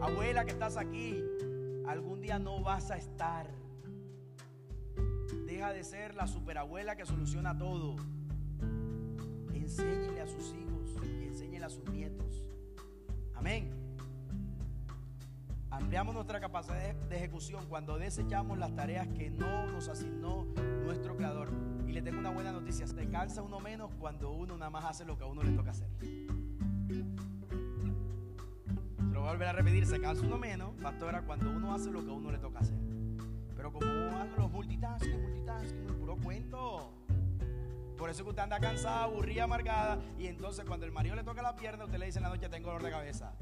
Abuela 0.01 0.45
que 0.45 0.51
estás 0.51 0.77
aquí, 0.77 1.21
algún 1.85 2.21
día 2.21 2.39
no 2.39 2.61
vas 2.61 2.89
a 2.91 2.97
estar. 2.97 3.58
Deja 5.59 5.73
de 5.73 5.83
ser 5.83 6.15
la 6.15 6.25
superabuela 6.25 6.95
que 6.95 7.05
soluciona 7.05 7.57
todo. 7.57 7.97
Enséñele 9.53 10.21
a 10.21 10.25
sus 10.25 10.55
hijos 10.55 10.95
y 11.03 11.25
enséñele 11.25 11.65
a 11.65 11.69
sus 11.69 11.83
nietos. 11.89 12.45
Amén. 13.35 13.69
Ampliamos 15.69 16.15
nuestra 16.15 16.39
capacidad 16.39 16.95
de 16.95 17.15
ejecución 17.17 17.65
cuando 17.67 17.97
desechamos 17.97 18.57
las 18.57 18.73
tareas 18.73 19.09
que 19.09 19.31
no 19.31 19.67
nos 19.67 19.89
asignó 19.89 20.45
nuestro 20.85 21.17
Creador. 21.17 21.49
Y 21.85 21.91
le 21.91 22.01
tengo 22.03 22.19
una 22.19 22.29
buena 22.29 22.53
noticia, 22.53 22.87
se 22.87 23.09
cansa 23.09 23.41
uno 23.41 23.59
menos 23.59 23.91
cuando 23.99 24.31
uno 24.31 24.55
nada 24.55 24.71
más 24.71 24.85
hace 24.85 25.03
lo 25.03 25.17
que 25.17 25.25
a 25.25 25.27
uno 25.27 25.43
le 25.43 25.51
toca 25.51 25.71
hacer. 25.71 25.89
Se 28.95 29.03
lo 29.11 29.19
voy 29.19 29.27
a 29.27 29.31
volver 29.33 29.47
a 29.49 29.51
repetir, 29.51 29.85
se 29.85 29.99
cansa 29.99 30.25
uno 30.25 30.37
menos, 30.37 30.73
pastora, 30.81 31.23
cuando 31.23 31.49
uno 31.51 31.73
hace 31.73 31.91
lo 31.91 32.01
que 32.01 32.11
a 32.11 32.13
uno 32.13 32.31
le 32.31 32.37
toca 32.37 32.59
hacer. 32.59 32.88
Pero 33.59 33.73
como 33.73 33.85
hago 33.85 34.37
los 34.37 34.51
multitasking, 34.51 35.21
multitasking, 35.21 35.85
puro 35.99 36.15
cuento. 36.15 36.93
Por 37.97 38.09
eso 38.09 38.23
que 38.23 38.29
usted 38.29 38.43
anda 38.43 38.57
cansada, 38.57 39.03
aburrida, 39.03 39.43
amargada. 39.43 39.99
Y 40.17 40.27
entonces 40.27 40.63
cuando 40.63 40.85
el 40.85 40.93
marido 40.93 41.17
le 41.17 41.25
toca 41.25 41.41
la 41.41 41.57
pierna, 41.57 41.83
usted 41.83 41.97
le 41.97 42.05
dice 42.05 42.19
en 42.19 42.23
la 42.23 42.29
noche, 42.29 42.47
tengo 42.47 42.67
dolor 42.67 42.83
de 42.83 42.89
cabeza. 42.89 43.33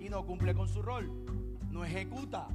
Y 0.00 0.08
no 0.08 0.26
cumple 0.26 0.56
con 0.56 0.66
su 0.66 0.82
rol. 0.82 1.08
No 1.70 1.84
ejecuta. 1.84 2.48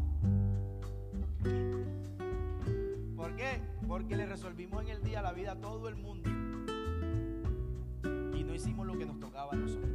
¿Por 3.16 3.34
qué? 3.38 3.62
Porque 3.88 4.18
le 4.18 4.26
resolvimos 4.26 4.84
en 4.84 4.90
el 4.90 5.04
día 5.04 5.22
la 5.22 5.32
vida 5.32 5.54
a 5.54 5.56
todo 5.56 5.88
el 5.88 5.96
mundo. 5.96 6.30
Y 8.38 8.44
no 8.44 8.54
hicimos 8.54 8.86
lo 8.86 8.98
que 8.98 9.06
nos 9.06 9.22
tocaba 9.22 9.54
a 9.54 9.56
nosotros. 9.56 9.90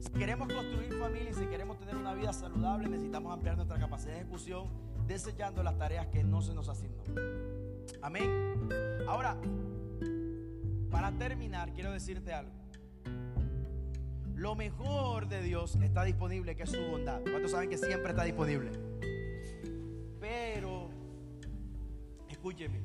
Si 0.00 0.10
queremos 0.10 0.52
construir 0.52 0.92
familia 0.98 1.30
y 1.30 1.34
si 1.34 1.46
queremos 1.46 1.78
tener 1.78 1.94
una 1.94 2.14
vida 2.14 2.32
saludable, 2.32 2.88
necesitamos 2.88 3.32
ampliar 3.32 3.54
nuestra 3.54 3.78
capacidad 3.78 4.14
de 4.14 4.22
ejecución, 4.22 4.66
desechando 5.06 5.62
las 5.62 5.76
tareas 5.78 6.06
que 6.08 6.24
no 6.24 6.42
se 6.42 6.54
nos 6.54 6.68
asignó. 6.68 7.02
Amén. 8.02 8.68
Ahora, 9.06 9.36
para 10.90 11.12
terminar, 11.12 11.72
quiero 11.72 11.92
decirte 11.92 12.32
algo. 12.32 12.52
Lo 14.34 14.54
mejor 14.54 15.28
de 15.28 15.42
Dios 15.42 15.76
está 15.76 16.04
disponible, 16.04 16.56
que 16.56 16.64
es 16.64 16.70
su 16.70 16.82
bondad. 16.82 17.20
¿Cuántos 17.22 17.52
saben 17.52 17.70
que 17.70 17.78
siempre 17.78 18.10
está 18.10 18.24
disponible? 18.24 18.72
Pero, 20.20 20.90
escúcheme. 22.28 22.80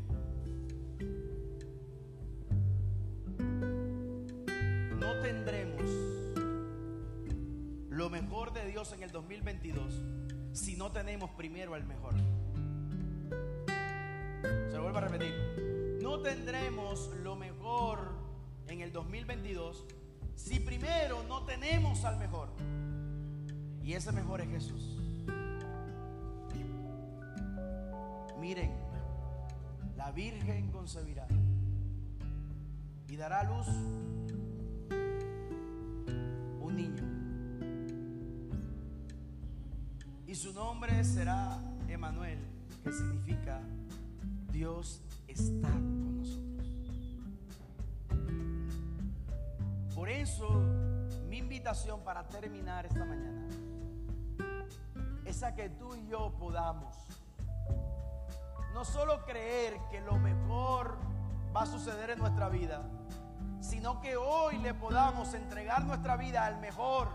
No 5.00 5.22
tendremos 5.22 5.82
lo 7.90 8.10
mejor 8.10 8.54
de 8.54 8.66
Dios 8.66 8.94
en 8.94 9.04
el 9.04 9.12
2022 9.12 10.04
si 10.54 10.76
no 10.76 10.92
tenemos 10.92 11.30
primero 11.32 11.74
al 11.74 11.86
mejor. 11.86 12.14
Se 14.70 14.76
lo 14.76 14.84
vuelvo 14.84 14.98
a 14.98 15.02
repetir 15.02 15.70
no 16.10 16.22
tendremos 16.22 17.12
lo 17.24 17.36
mejor 17.36 18.00
en 18.68 18.82
el 18.82 18.92
2022 18.92 19.86
si 20.36 20.60
primero 20.60 21.24
no 21.28 21.46
tenemos 21.46 22.04
al 22.04 22.18
mejor. 22.18 22.50
Y 23.84 23.94
ese 23.94 24.12
mejor 24.12 24.42
es 24.42 24.50
Jesús. 24.50 24.98
Miren, 28.40 28.74
la 29.96 30.12
Virgen 30.12 30.72
concebirá 30.72 31.28
y 33.08 33.16
dará 33.16 33.42
a 33.42 33.44
luz 33.44 33.68
un 36.60 36.76
niño. 36.76 37.09
Su 40.40 40.54
nombre 40.54 41.04
será 41.04 41.60
Emanuel, 41.90 42.40
que 42.82 42.94
significa 42.94 43.60
Dios 44.54 45.02
está 45.28 45.68
con 45.68 46.18
nosotros. 46.18 46.66
Por 49.94 50.08
eso, 50.08 50.50
mi 51.28 51.40
invitación 51.40 52.06
para 52.06 52.26
terminar 52.30 52.86
esta 52.86 53.04
mañana 53.04 53.50
es 55.26 55.44
a 55.44 55.54
que 55.54 55.72
tú 55.72 55.94
y 55.96 56.08
yo 56.08 56.34
podamos 56.40 56.96
no 58.74 58.86
solo 58.86 59.26
creer 59.26 59.78
que 59.92 60.00
lo 60.00 60.18
mejor 60.20 61.00
va 61.54 61.64
a 61.64 61.66
suceder 61.66 62.12
en 62.12 62.20
nuestra 62.20 62.48
vida, 62.48 62.90
sino 63.60 64.00
que 64.00 64.16
hoy 64.16 64.58
le 64.60 64.74
podamos 64.74 65.34
entregar 65.34 65.84
nuestra 65.84 66.16
vida 66.16 66.46
al 66.46 66.62
mejor, 66.62 67.10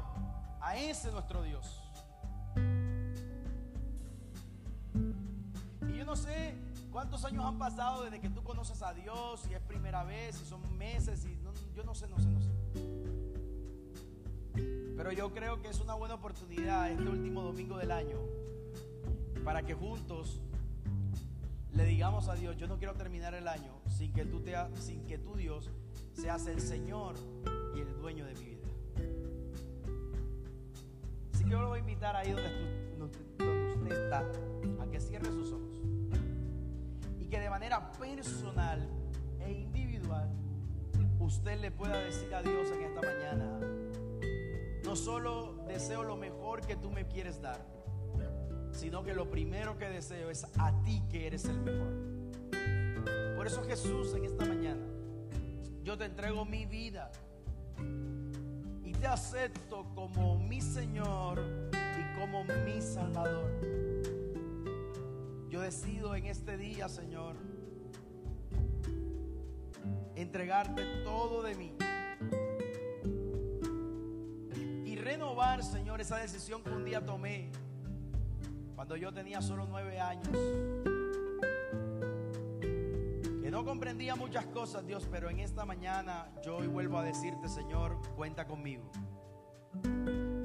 a 0.60 0.76
ese 0.76 1.10
nuestro 1.10 1.42
Dios. 1.42 1.83
No 6.14 6.22
sé 6.22 6.54
¿Cuántos 6.92 7.24
años 7.24 7.44
han 7.44 7.58
pasado 7.58 8.04
desde 8.04 8.20
que 8.20 8.30
tú 8.30 8.44
conoces 8.44 8.80
a 8.82 8.94
Dios? 8.94 9.40
Si 9.40 9.52
es 9.52 9.60
primera 9.62 10.04
vez, 10.04 10.36
si 10.36 10.44
son 10.44 10.78
meses, 10.78 11.24
y 11.24 11.36
yo 11.74 11.82
no 11.82 11.92
sé, 11.92 12.06
no 12.06 12.20
sé, 12.20 12.28
no 12.28 12.40
sé. 12.40 12.50
Pero 14.96 15.10
yo 15.10 15.32
creo 15.32 15.60
que 15.60 15.70
es 15.70 15.80
una 15.80 15.94
buena 15.94 16.14
oportunidad 16.14 16.88
este 16.92 17.08
último 17.08 17.42
domingo 17.42 17.78
del 17.78 17.90
año 17.90 18.20
para 19.44 19.64
que 19.64 19.74
juntos 19.74 20.40
le 21.72 21.84
digamos 21.84 22.28
a 22.28 22.36
Dios, 22.36 22.56
yo 22.58 22.68
no 22.68 22.78
quiero 22.78 22.94
terminar 22.94 23.34
el 23.34 23.48
año 23.48 23.72
sin 23.88 24.12
que 24.12 24.24
tú, 24.24 24.38
te, 24.38 24.54
sin 24.80 25.04
que 25.08 25.18
tú 25.18 25.34
Dios 25.34 25.72
seas 26.12 26.46
el 26.46 26.60
Señor 26.60 27.16
y 27.74 27.80
el 27.80 27.92
dueño 27.98 28.24
de 28.24 28.34
mi 28.34 28.44
vida. 28.50 28.68
Así 31.34 31.42
que 31.42 31.50
yo 31.50 31.60
lo 31.60 31.70
voy 31.70 31.78
a 31.78 31.80
invitar 31.80 32.14
ahí 32.14 32.30
donde, 32.30 32.96
donde 32.98 33.18
usted 33.74 34.04
está, 34.04 34.20
a 34.80 34.86
que 34.86 35.00
cierre 35.00 35.26
sus 35.32 35.50
ojos 35.50 35.73
que 37.34 37.40
de 37.40 37.50
manera 37.50 37.90
personal 37.98 38.88
e 39.40 39.50
individual 39.50 40.30
usted 41.18 41.60
le 41.60 41.72
pueda 41.72 41.98
decir 41.98 42.32
a 42.32 42.40
Dios 42.42 42.70
en 42.70 42.82
esta 42.82 43.00
mañana, 43.00 43.58
no 44.84 44.94
solo 44.94 45.56
deseo 45.66 46.04
lo 46.04 46.16
mejor 46.16 46.60
que 46.60 46.76
tú 46.76 46.92
me 46.92 47.08
quieres 47.08 47.42
dar, 47.42 47.58
sino 48.70 49.02
que 49.02 49.14
lo 49.14 49.28
primero 49.28 49.76
que 49.76 49.86
deseo 49.86 50.30
es 50.30 50.46
a 50.60 50.80
ti 50.84 51.02
que 51.10 51.26
eres 51.26 51.46
el 51.46 51.58
mejor. 51.58 53.34
Por 53.34 53.48
eso 53.48 53.64
Jesús 53.64 54.14
en 54.14 54.26
esta 54.26 54.44
mañana, 54.44 54.86
yo 55.82 55.98
te 55.98 56.04
entrego 56.04 56.44
mi 56.44 56.66
vida 56.66 57.10
y 58.84 58.92
te 58.92 59.08
acepto 59.08 59.86
como 59.96 60.38
mi 60.38 60.60
Señor 60.60 61.42
y 61.72 62.20
como 62.20 62.44
mi 62.44 62.80
Salvador. 62.80 63.93
Yo 65.54 65.60
decido 65.60 66.16
en 66.16 66.26
este 66.26 66.56
día, 66.56 66.88
Señor, 66.88 67.36
entregarte 70.16 70.82
todo 71.04 71.44
de 71.44 71.54
mí. 71.54 71.76
Y 74.84 74.96
renovar, 74.96 75.62
Señor, 75.62 76.00
esa 76.00 76.16
decisión 76.16 76.64
que 76.64 76.70
un 76.70 76.84
día 76.84 77.04
tomé 77.04 77.52
cuando 78.74 78.96
yo 78.96 79.14
tenía 79.14 79.40
solo 79.40 79.64
nueve 79.70 80.00
años. 80.00 80.36
Que 83.40 83.48
no 83.48 83.64
comprendía 83.64 84.16
muchas 84.16 84.46
cosas, 84.46 84.84
Dios, 84.84 85.06
pero 85.08 85.30
en 85.30 85.38
esta 85.38 85.64
mañana 85.64 86.32
yo 86.44 86.56
hoy 86.56 86.66
vuelvo 86.66 86.98
a 86.98 87.04
decirte, 87.04 87.48
Señor, 87.48 87.96
cuenta 88.16 88.44
conmigo. 88.44 88.90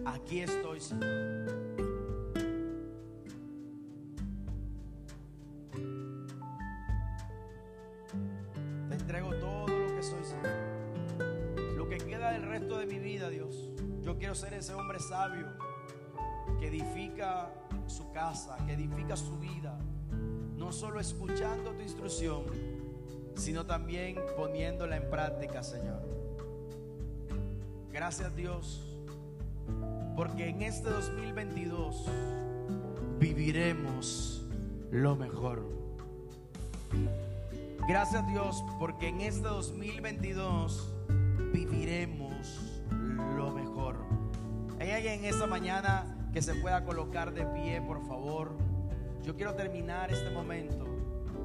Aquí 0.05 0.41
estoy, 0.41 0.79
Señor. 0.79 1.58
Hombre 14.89 15.05
sabio 15.07 15.45
que 16.59 16.65
edifica 16.65 17.53
su 17.85 18.11
casa, 18.11 18.57
que 18.65 18.73
edifica 18.73 19.15
su 19.15 19.37
vida, 19.37 19.77
no 20.57 20.71
solo 20.71 20.99
escuchando 20.99 21.73
tu 21.73 21.83
instrucción, 21.83 22.43
sino 23.35 23.67
también 23.67 24.15
poniéndola 24.35 24.97
en 24.97 25.07
práctica, 25.11 25.61
Señor. 25.61 26.01
Gracias 27.91 28.35
Dios, 28.35 28.83
porque 30.15 30.49
en 30.49 30.63
este 30.63 30.89
2022 30.89 32.05
viviremos 33.19 34.43
lo 34.89 35.15
mejor. 35.15 35.69
Gracias 37.87 38.27
Dios, 38.27 38.63
porque 38.79 39.09
en 39.09 39.21
este 39.21 39.47
2022 39.49 40.91
viviremos 41.53 42.39
lo 42.39 42.47
mejor. 42.49 42.59
¿Hay 42.59 42.68
alguien 44.99 45.23
en 45.23 45.33
esta 45.33 45.47
mañana 45.47 46.03
que 46.33 46.41
se 46.41 46.53
pueda 46.55 46.83
colocar 46.83 47.33
de 47.33 47.45
pie, 47.45 47.81
por 47.81 48.05
favor? 48.05 48.51
Yo 49.23 49.33
quiero 49.33 49.55
terminar 49.55 50.11
este 50.11 50.29
momento 50.29 50.85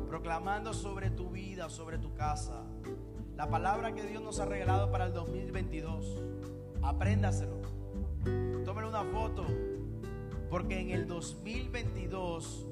proclamando 0.08 0.74
sobre 0.74 1.10
tu 1.10 1.30
vida, 1.30 1.70
sobre 1.70 1.98
tu 1.98 2.12
casa, 2.14 2.64
la 3.36 3.48
palabra 3.48 3.94
que 3.94 4.02
Dios 4.02 4.20
nos 4.24 4.40
ha 4.40 4.44
regalado 4.44 4.90
para 4.90 5.04
el 5.04 5.12
2022. 5.12 6.20
Apréndaselo. 6.82 7.62
Tómelo 8.64 8.88
una 8.88 9.04
foto, 9.04 9.46
porque 10.50 10.80
en 10.80 10.90
el 10.90 11.06
2022 11.06 12.66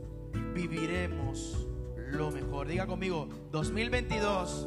viviremos 0.53 1.65
lo 2.11 2.33
mejor. 2.33 2.67
Diga 2.67 2.89
conmigo, 2.89 3.29
2022 3.53 4.67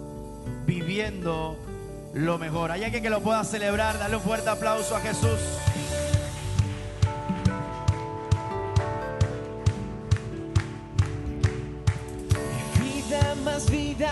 viviendo 0.65 1.57
lo 2.13 2.37
mejor. 2.37 2.71
Hay 2.71 2.85
alguien 2.85 3.03
que 3.03 3.09
lo 3.09 3.19
pueda 3.19 3.43
celebrar. 3.43 3.99
Dale 3.99 4.15
un 4.15 4.21
fuerte 4.21 4.49
aplauso 4.49 4.95
a 4.95 5.01
Jesús. 5.01 5.39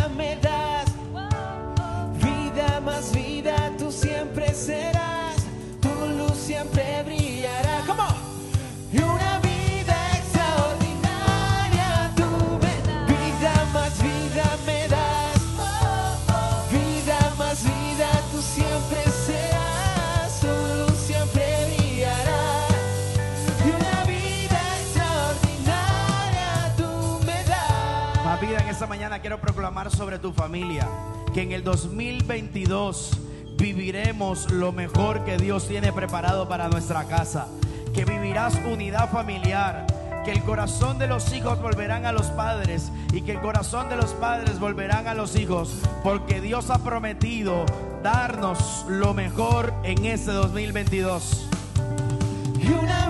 Vida 0.03 0.09
me 0.09 0.35
das. 0.41 0.85
Vida 2.21 2.79
más 2.81 3.11
vida 3.13 3.71
tú 3.77 3.91
siempre 3.91 4.53
serás. 4.53 4.92
Quiero 29.33 29.41
proclamar 29.41 29.89
sobre 29.89 30.19
tu 30.19 30.31
familia 30.31 30.87
que 31.33 31.41
en 31.41 31.53
el 31.53 31.63
2022 31.63 33.17
viviremos 33.57 34.51
lo 34.51 34.71
mejor 34.71 35.25
que 35.25 35.37
Dios 35.37 35.67
tiene 35.67 35.91
preparado 35.91 36.47
para 36.47 36.67
nuestra 36.69 37.05
casa. 37.05 37.47
Que 37.95 38.05
vivirás 38.05 38.53
unidad 38.71 39.09
familiar. 39.09 39.87
Que 40.23 40.31
el 40.31 40.43
corazón 40.43 40.99
de 40.99 41.07
los 41.07 41.33
hijos 41.33 41.59
volverán 41.59 42.05
a 42.05 42.11
los 42.11 42.27
padres 42.27 42.91
y 43.11 43.23
que 43.23 43.31
el 43.31 43.41
corazón 43.41 43.89
de 43.89 43.95
los 43.95 44.11
padres 44.13 44.59
volverán 44.59 45.07
a 45.07 45.15
los 45.15 45.35
hijos. 45.35 45.73
Porque 46.03 46.39
Dios 46.39 46.69
ha 46.69 46.83
prometido 46.83 47.65
darnos 48.03 48.85
lo 48.87 49.15
mejor 49.15 49.73
en 49.83 50.05
este 50.05 50.31
2022. 50.31 51.49
Y 52.61 52.67
una 52.71 53.07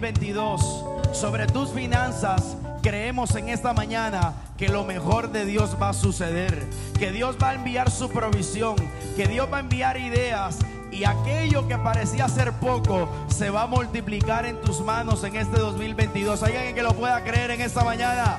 2022 0.00 0.84
sobre 1.12 1.46
tus 1.46 1.70
finanzas. 1.70 2.56
Creemos 2.82 3.34
en 3.34 3.48
esta 3.48 3.72
mañana 3.72 4.34
que 4.58 4.68
lo 4.68 4.84
mejor 4.84 5.32
de 5.32 5.46
Dios 5.46 5.76
va 5.80 5.88
a 5.90 5.94
suceder, 5.94 6.66
que 6.98 7.10
Dios 7.12 7.36
va 7.42 7.50
a 7.50 7.54
enviar 7.54 7.90
su 7.90 8.10
provisión, 8.10 8.76
que 9.16 9.26
Dios 9.26 9.48
va 9.50 9.56
a 9.56 9.60
enviar 9.60 9.96
ideas 9.96 10.58
y 10.92 11.04
aquello 11.04 11.66
que 11.66 11.78
parecía 11.78 12.28
ser 12.28 12.52
poco 12.52 13.08
se 13.28 13.48
va 13.48 13.62
a 13.62 13.66
multiplicar 13.66 14.44
en 14.44 14.60
tus 14.60 14.80
manos 14.80 15.24
en 15.24 15.34
este 15.36 15.58
2022. 15.58 16.42
¿Hay 16.42 16.56
alguien 16.56 16.74
que 16.74 16.82
lo 16.82 16.92
pueda 16.92 17.24
creer 17.24 17.52
en 17.52 17.62
esta 17.62 17.82
mañana? 17.82 18.38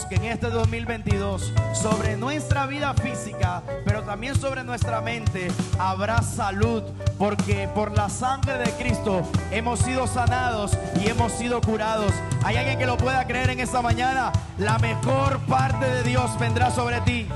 Que 0.00 0.14
en 0.14 0.24
este 0.24 0.48
2022, 0.48 1.52
sobre 1.74 2.16
nuestra 2.16 2.64
vida 2.66 2.94
física, 2.94 3.62
pero 3.84 4.02
también 4.02 4.34
sobre 4.34 4.64
nuestra 4.64 5.02
mente, 5.02 5.48
habrá 5.78 6.22
salud, 6.22 6.82
porque 7.18 7.68
por 7.74 7.94
la 7.94 8.08
sangre 8.08 8.56
de 8.56 8.70
Cristo 8.72 9.20
hemos 9.50 9.80
sido 9.80 10.06
sanados 10.06 10.78
y 10.98 11.08
hemos 11.08 11.32
sido 11.32 11.60
curados. 11.60 12.12
¿Hay 12.42 12.56
alguien 12.56 12.78
que 12.78 12.86
lo 12.86 12.96
pueda 12.96 13.26
creer 13.26 13.50
en 13.50 13.60
esta 13.60 13.82
mañana? 13.82 14.32
La 14.56 14.78
mejor 14.78 15.38
parte 15.40 15.84
de 15.84 16.02
Dios 16.04 16.38
vendrá 16.38 16.70
sobre 16.70 17.02
ti. 17.02 17.28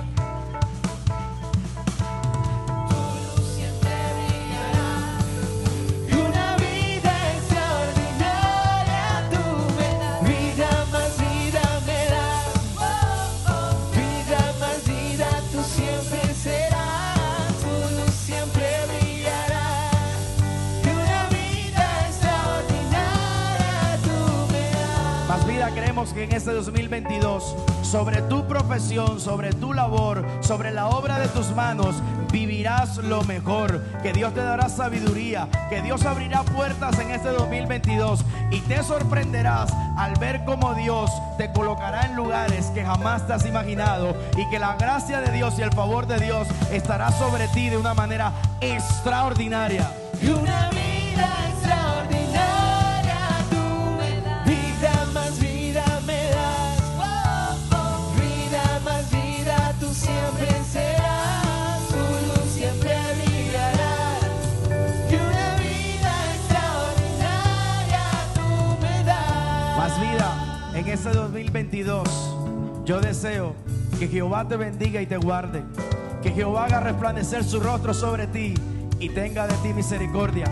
Que 25.97 26.25
en 26.25 26.33
este 26.33 26.53
2022, 26.53 27.57
sobre 27.81 28.21
tu 28.23 28.47
profesión, 28.47 29.19
sobre 29.19 29.51
tu 29.55 29.73
labor, 29.73 30.27
sobre 30.43 30.71
la 30.71 30.89
obra 30.89 31.19
de 31.19 31.27
tus 31.29 31.53
manos, 31.53 31.97
vivirás 32.31 32.99
lo 32.99 33.23
mejor. 33.23 33.83
Que 34.03 34.13
Dios 34.13 34.35
te 34.35 34.41
dará 34.41 34.69
sabiduría, 34.69 35.49
que 35.71 35.81
Dios 35.81 36.05
abrirá 36.05 36.43
puertas 36.43 36.99
en 36.99 37.11
este 37.13 37.31
2022 37.31 38.27
y 38.51 38.61
te 38.61 38.83
sorprenderás 38.83 39.73
al 39.97 40.15
ver 40.17 40.45
cómo 40.45 40.75
Dios 40.75 41.11
te 41.39 41.51
colocará 41.51 42.03
en 42.05 42.15
lugares 42.15 42.67
que 42.67 42.85
jamás 42.85 43.27
te 43.27 43.33
has 43.33 43.47
imaginado 43.47 44.15
y 44.37 44.47
que 44.51 44.59
la 44.59 44.77
gracia 44.77 45.23
de 45.23 45.33
Dios 45.33 45.59
y 45.59 45.63
el 45.63 45.73
favor 45.73 46.07
de 46.07 46.19
Dios 46.19 46.47
estará 46.73 47.11
sobre 47.13 47.49
ti 47.49 47.71
de 47.71 47.79
una 47.79 47.95
manera 47.95 48.33
extraordinaria. 48.61 49.91
Y 50.21 50.29
una 50.29 50.69
vida 50.69 51.27
extraordinaria 51.49 51.86
2022. 71.83 72.85
Yo 72.85 73.01
deseo 73.01 73.55
que 73.99 74.09
Jehová 74.09 74.47
te 74.47 74.57
bendiga 74.57 75.01
y 75.01 75.07
te 75.07 75.17
guarde. 75.17 75.63
Que 76.23 76.31
Jehová 76.31 76.65
haga 76.65 76.81
resplandecer 76.81 77.45
su 77.45 77.61
rostro 77.61 77.93
sobre 77.93 78.27
ti 78.27 78.55
y 78.99 79.09
tenga 79.11 79.47
de 79.47 79.55
ti 79.57 79.73
misericordia. 79.75 80.47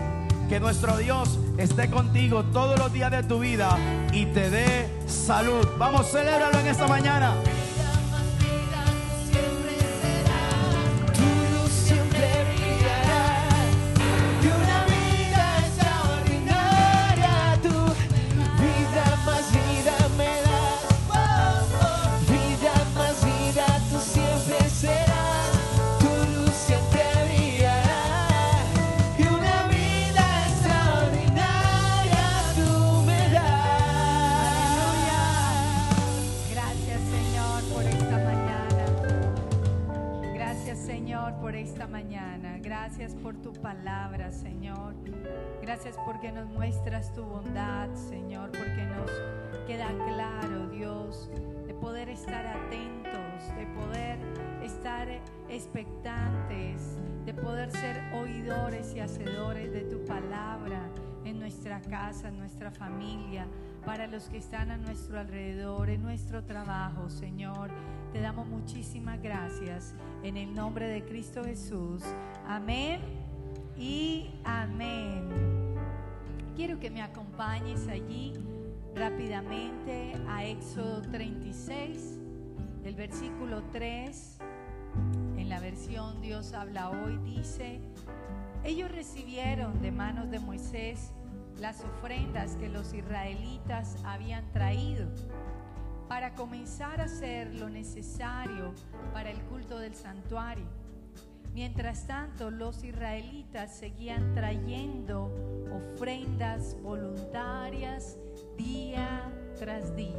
Que 0.49 0.59
nuestro 0.59 0.97
Dios 0.97 1.39
esté 1.57 1.89
contigo 1.89 2.43
todos 2.45 2.77
los 2.77 2.93
días 2.93 3.11
de 3.11 3.23
tu 3.23 3.39
vida 3.39 3.77
y 4.11 4.25
te 4.27 4.49
dé 4.49 4.87
salud. 5.07 5.67
Vamos, 5.77 6.11
celébralo 6.11 6.59
en 6.59 6.67
esta 6.67 6.87
mañana. 6.87 7.33
Gracias 43.05 43.21
por 43.21 43.35
tu 43.39 43.53
palabra, 43.53 44.31
Señor. 44.31 44.95
Gracias 45.61 45.95
porque 46.07 46.31
nos 46.31 46.49
muestras 46.49 47.13
tu 47.13 47.23
bondad, 47.23 47.93
Señor, 47.93 48.49
porque 48.51 48.83
nos 48.83 49.11
queda 49.67 49.89
claro, 50.07 50.67
Dios, 50.69 51.29
de 51.67 51.75
poder 51.75 52.09
estar 52.09 52.47
atentos, 52.47 53.55
de 53.55 53.67
poder 53.79 54.17
estar 54.63 55.07
expectantes, 55.49 56.97
de 57.27 57.33
poder 57.35 57.69
ser 57.69 58.01
oidores 58.15 58.95
y 58.95 59.01
hacedores 59.01 59.71
de 59.71 59.81
tu 59.81 60.03
palabra 60.05 60.89
en 61.25 61.37
nuestra 61.39 61.81
casa, 61.81 62.29
en 62.29 62.39
nuestra 62.39 62.71
familia, 62.71 63.45
para 63.85 64.07
los 64.07 64.23
que 64.29 64.37
están 64.37 64.71
a 64.71 64.77
nuestro 64.77 65.19
alrededor, 65.19 65.89
en 65.89 66.01
nuestro 66.01 66.43
trabajo, 66.43 67.09
Señor. 67.09 67.69
Te 68.11 68.19
damos 68.19 68.47
muchísimas 68.47 69.21
gracias 69.21 69.93
en 70.23 70.37
el 70.37 70.53
nombre 70.53 70.87
de 70.87 71.03
Cristo 71.05 71.43
Jesús. 71.43 72.01
Amén 72.47 73.01
y 73.77 74.31
amén. 74.43 75.29
Quiero 76.55 76.79
que 76.79 76.89
me 76.89 77.03
acompañes 77.03 77.87
allí 77.87 78.33
rápidamente 78.95 80.13
a 80.27 80.45
Éxodo 80.45 81.01
36, 81.03 82.19
el 82.85 82.95
versículo 82.95 83.61
3. 83.71 84.39
En 85.37 85.47
la 85.47 85.59
versión 85.59 86.21
Dios 86.21 86.53
habla 86.53 86.89
hoy 86.89 87.17
dice, 87.23 87.81
ellos 88.63 88.91
recibieron 88.91 89.79
de 89.81 89.91
manos 89.91 90.31
de 90.31 90.39
Moisés 90.39 91.11
las 91.59 91.83
ofrendas 91.83 92.55
que 92.57 92.69
los 92.69 92.93
israelitas 92.93 93.97
habían 94.03 94.51
traído 94.51 95.07
para 96.07 96.35
comenzar 96.35 97.01
a 97.01 97.05
hacer 97.05 97.53
lo 97.55 97.69
necesario 97.69 98.73
para 99.13 99.31
el 99.31 99.41
culto 99.43 99.79
del 99.79 99.95
santuario. 99.95 100.65
Mientras 101.53 102.05
tanto, 102.05 102.51
los 102.51 102.83
israelitas 102.83 103.73
seguían 103.73 104.33
trayendo 104.35 105.31
ofrendas 105.71 106.75
voluntarias 106.81 108.17
día 108.57 109.31
tras 109.57 109.95
día. 109.95 110.11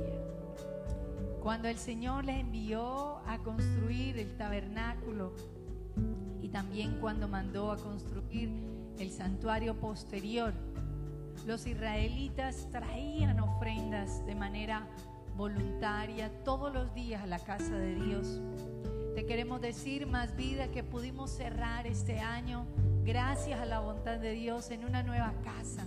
Cuando 1.43 1.69
el 1.69 1.77
Señor 1.77 2.25
les 2.25 2.41
envió 2.41 3.19
a 3.27 3.39
construir 3.45 4.19
el 4.19 4.37
tabernáculo 4.37 5.33
y 6.41 6.49
también 6.49 6.99
cuando 7.01 7.29
mandó 7.29 7.71
a 7.71 7.77
construir 7.77 8.51
el 8.99 9.11
santuario 9.11 9.79
posterior, 9.79 10.55
los 11.47 11.65
israelitas 11.69 12.69
traían 12.73 13.39
ofrendas 13.39 14.27
de 14.27 14.35
manera 14.35 14.89
voluntaria 15.37 16.29
todos 16.43 16.75
los 16.75 16.93
días 16.93 17.23
a 17.23 17.27
la 17.27 17.39
casa 17.39 17.77
de 17.77 17.95
Dios. 17.95 18.41
Te 19.15 19.25
queremos 19.27 19.61
decir 19.61 20.09
más 20.09 20.35
vida 20.35 20.69
que 20.73 20.83
pudimos 20.83 21.31
cerrar 21.31 21.87
este 21.87 22.19
año 22.19 22.67
gracias 23.05 23.61
a 23.61 23.65
la 23.65 23.79
bondad 23.79 24.19
de 24.19 24.33
Dios 24.33 24.71
en 24.73 24.85
una 24.85 25.05
nueva 25.05 25.33
casa, 25.45 25.87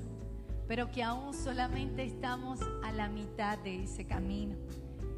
pero 0.67 0.91
que 0.91 1.03
aún 1.03 1.33
solamente 1.33 2.05
estamos 2.05 2.61
a 2.83 2.93
la 2.93 3.09
mitad 3.09 3.57
de 3.59 3.83
ese 3.83 4.05
camino. 4.05 4.55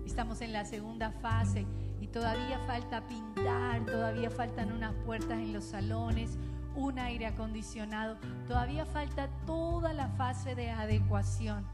Estamos 0.08 0.42
en 0.42 0.54
la 0.54 0.66
segunda 0.66 1.12
fase 1.12 1.68
y 2.02 2.08
todavía 2.08 2.58
falta 2.66 3.06
pintar, 3.06 3.86
todavía 3.86 4.32
faltan 4.32 4.72
unas 4.72 4.96
puertas 5.06 5.38
en 5.38 5.54
los 5.54 5.66
salones, 5.66 6.40
un 6.76 7.00
aire 7.00 7.26
acondicionado. 7.26 8.18
Todavía 8.48 8.86
falta 8.86 9.30
toda 9.46 9.94
la 9.94 10.08
fase 10.10 10.56
de 10.56 10.70
adecuación 10.70 11.66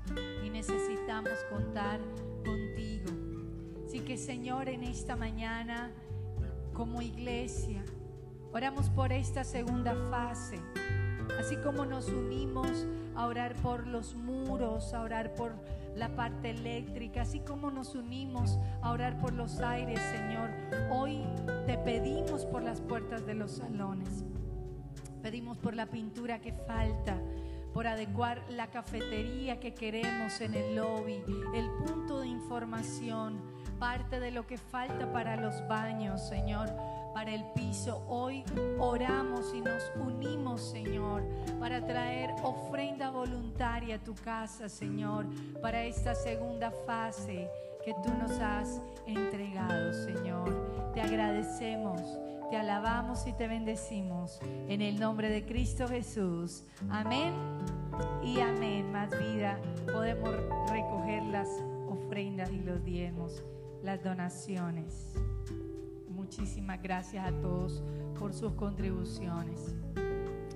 y 0.46 0.50
necesitamos 0.50 1.34
contar 1.50 2.00
contigo. 2.46 3.12
Así 3.86 4.00
que 4.02 4.18
Señor, 4.18 4.70
en 4.70 4.84
esta 4.84 5.16
mañana, 5.16 5.92
como 6.74 7.02
iglesia, 7.02 7.84
oramos 8.52 8.90
por 8.90 9.12
esta 9.12 9.44
segunda 9.44 9.96
fase. 10.10 10.60
Así 11.40 11.58
como 11.58 11.86
nos 11.86 12.08
unimos 12.10 12.88
a 13.16 13.28
orar 13.28 13.54
por 13.56 13.88
los 13.88 14.16
muros, 14.16 14.94
a 14.94 15.02
orar 15.02 15.36
por 15.36 15.54
la 15.96 16.16
parte 16.16 16.52
eléctrica, 16.52 17.22
así 17.22 17.40
como 17.40 17.72
nos 17.72 17.96
unimos 17.96 18.60
a 18.82 18.92
orar 18.92 19.20
por 19.20 19.34
los 19.34 19.60
aires, 19.60 20.00
Señor, 20.12 20.50
hoy 20.92 21.24
te 21.66 21.78
pedimos 21.78 22.46
por 22.46 22.64
las 22.64 22.82
puertas 22.82 23.26
de 23.26 23.34
los 23.34 23.52
salones. 23.52 24.24
Pedimos 25.22 25.58
por 25.58 25.76
la 25.76 25.88
pintura 25.88 26.40
que 26.40 26.54
falta, 26.54 27.18
por 27.74 27.88
adecuar 27.88 28.42
la 28.50 28.68
cafetería 28.68 29.60
que 29.60 29.74
queremos 29.74 30.42
en 30.42 30.54
el 30.54 30.76
lobby, 30.76 31.22
el 31.54 31.70
punto 31.86 32.22
de 32.22 32.28
información, 32.28 33.40
parte 33.80 34.20
de 34.20 34.32
lo 34.32 34.48
que 34.48 34.58
falta 34.58 35.12
para 35.12 35.36
los 35.36 35.68
baños, 35.68 36.28
Señor, 36.28 36.70
para 37.14 37.34
el 37.34 37.44
piso. 37.56 38.04
Hoy 38.08 38.44
oramos 38.80 39.54
y 39.54 39.62
nos 39.62 39.84
unimos, 39.96 40.62
Señor, 40.70 41.24
para 41.60 41.86
traer 41.86 42.32
ofrenda 42.44 43.10
voluntaria 43.10 43.96
a 43.96 44.00
tu 44.00 44.16
casa, 44.16 44.70
Señor, 44.70 45.26
para 45.62 45.84
esta 45.84 46.16
segunda 46.16 46.72
fase 46.86 47.50
que 47.84 47.94
tú 48.04 48.14
nos 48.20 48.32
has 48.40 48.82
entregado, 49.06 49.94
Señor. 49.94 50.92
Te 50.94 51.02
agradecemos 51.02 52.02
te 52.50 52.56
alabamos 52.56 53.28
y 53.28 53.34
te 53.34 53.48
bendecimos 53.48 54.40
en 54.70 54.82
el 54.82 55.00
nombre 55.00 55.30
de 55.30 55.46
Cristo 55.46 55.88
Jesús. 55.88 56.64
Amén 56.90 57.34
y 58.24 58.40
amén. 58.40 58.90
Más 58.92 59.10
vida, 59.20 59.60
podemos 59.92 60.30
recoger 60.70 61.24
las 61.24 61.50
ofrendas 61.90 62.50
y 62.52 62.60
los 62.60 62.84
diezmos, 62.86 63.44
las 63.84 64.02
donaciones. 64.02 65.14
Muchísimas 66.10 66.82
gracias 66.82 67.28
a 67.28 67.32
todos 67.42 67.84
por 68.18 68.34
sus 68.34 68.54
contribuciones. 68.54 69.76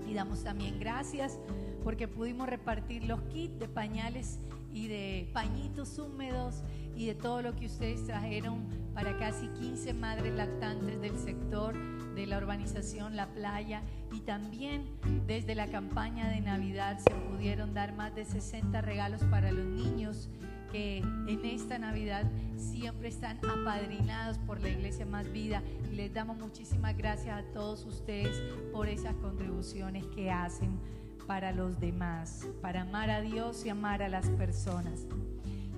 Y 0.07 0.13
damos 0.13 0.43
también 0.43 0.79
gracias 0.79 1.39
porque 1.83 2.07
pudimos 2.07 2.47
repartir 2.47 3.03
los 3.03 3.21
kits 3.23 3.59
de 3.59 3.67
pañales 3.67 4.39
y 4.73 4.87
de 4.87 5.29
pañitos 5.33 5.97
húmedos 5.99 6.63
y 6.95 7.07
de 7.07 7.15
todo 7.15 7.41
lo 7.41 7.55
que 7.55 7.65
ustedes 7.65 8.05
trajeron 8.05 8.65
para 8.93 9.17
casi 9.17 9.47
15 9.47 9.93
madres 9.93 10.33
lactantes 10.33 10.99
del 11.01 11.17
sector 11.17 11.75
de 12.15 12.27
la 12.27 12.37
urbanización 12.37 13.15
La 13.15 13.27
Playa 13.27 13.83
y 14.11 14.19
también 14.21 14.85
desde 15.25 15.55
la 15.55 15.67
campaña 15.67 16.29
de 16.29 16.41
Navidad 16.41 16.99
se 16.99 17.13
pudieron 17.29 17.73
dar 17.73 17.95
más 17.95 18.13
de 18.15 18.25
60 18.25 18.81
regalos 18.81 19.23
para 19.25 19.51
los 19.51 19.65
niños 19.65 20.29
que 20.71 20.99
en 20.99 21.45
esta 21.45 21.77
Navidad 21.77 22.25
siempre 22.55 23.09
están 23.09 23.37
apadrinados 23.37 24.37
por 24.39 24.61
la 24.61 24.69
Iglesia 24.69 25.05
Más 25.05 25.29
Vida. 25.31 25.61
Y 25.91 25.95
les 25.95 26.13
damos 26.13 26.37
muchísimas 26.37 26.95
gracias 26.95 27.37
a 27.37 27.43
todos 27.51 27.85
ustedes 27.85 28.41
por 28.71 28.87
esas 28.87 29.15
contribuciones 29.15 30.05
que 30.07 30.31
hacen 30.31 30.79
para 31.31 31.53
los 31.53 31.79
demás, 31.79 32.45
para 32.61 32.81
amar 32.81 33.09
a 33.09 33.21
Dios 33.21 33.65
y 33.65 33.69
amar 33.69 34.03
a 34.03 34.09
las 34.09 34.27
personas. 34.31 35.05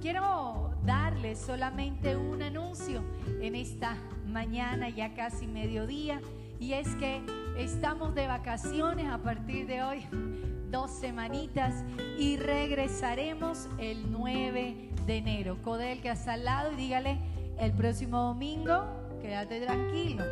Quiero 0.02 0.74
darles 0.84 1.38
solamente 1.38 2.18
un 2.18 2.42
anuncio 2.42 3.04
en 3.40 3.54
esta 3.54 3.96
mañana, 4.26 4.90
ya 4.90 5.14
casi 5.14 5.46
mediodía, 5.46 6.22
y 6.60 6.74
es 6.74 6.88
que 6.96 7.22
estamos 7.56 8.16
de 8.16 8.26
vacaciones 8.26 9.08
a 9.12 9.20
partir 9.20 9.68
de 9.68 9.84
hoy, 9.84 10.08
dos 10.72 10.90
semanitas, 10.90 11.86
y 12.18 12.38
regresaremos 12.38 13.70
el 13.78 14.12
9 14.12 14.90
de 15.06 15.18
enero. 15.18 15.60
Codel 15.62 16.02
que 16.02 16.10
está 16.10 16.34
al 16.34 16.46
lado 16.46 16.72
y 16.72 16.78
dígale, 16.78 17.20
el 17.60 17.74
próximo 17.74 18.24
domingo, 18.24 18.86
quédate 19.22 19.62
tranquilo, 19.62 20.24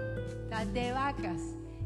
estás 0.45 0.73
de 0.73 0.91
vacas. 0.93 1.39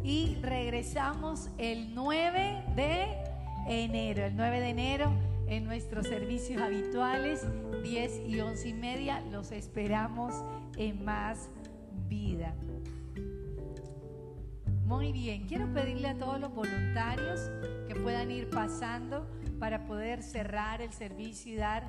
Y 0.06 0.36
regresamos 0.44 1.50
el 1.58 1.96
9 1.96 2.64
de 2.76 3.25
enero, 3.68 4.26
el 4.26 4.36
9 4.36 4.60
de 4.60 4.70
enero 4.70 5.12
en 5.48 5.66
nuestros 5.66 6.08
servicios 6.08 6.62
habituales, 6.62 7.46
10 7.84 8.22
y 8.28 8.40
11 8.40 8.70
y 8.70 8.74
media. 8.74 9.22
Los 9.32 9.52
esperamos 9.52 10.34
en 10.78 11.04
más 11.04 11.50
vida. 12.08 12.56
Muy 14.86 15.12
bien, 15.12 15.48
quiero 15.48 15.72
pedirle 15.74 16.10
a 16.10 16.18
todos 16.18 16.40
los 16.40 16.54
voluntarios 16.54 17.50
que 17.88 17.96
puedan 17.96 18.30
ir 18.30 18.50
pasando 18.50 19.28
para 19.60 19.86
poder 19.88 20.22
cerrar 20.22 20.82
el 20.82 20.92
servicio 20.94 21.54
y 21.54 21.56
dar 21.56 21.88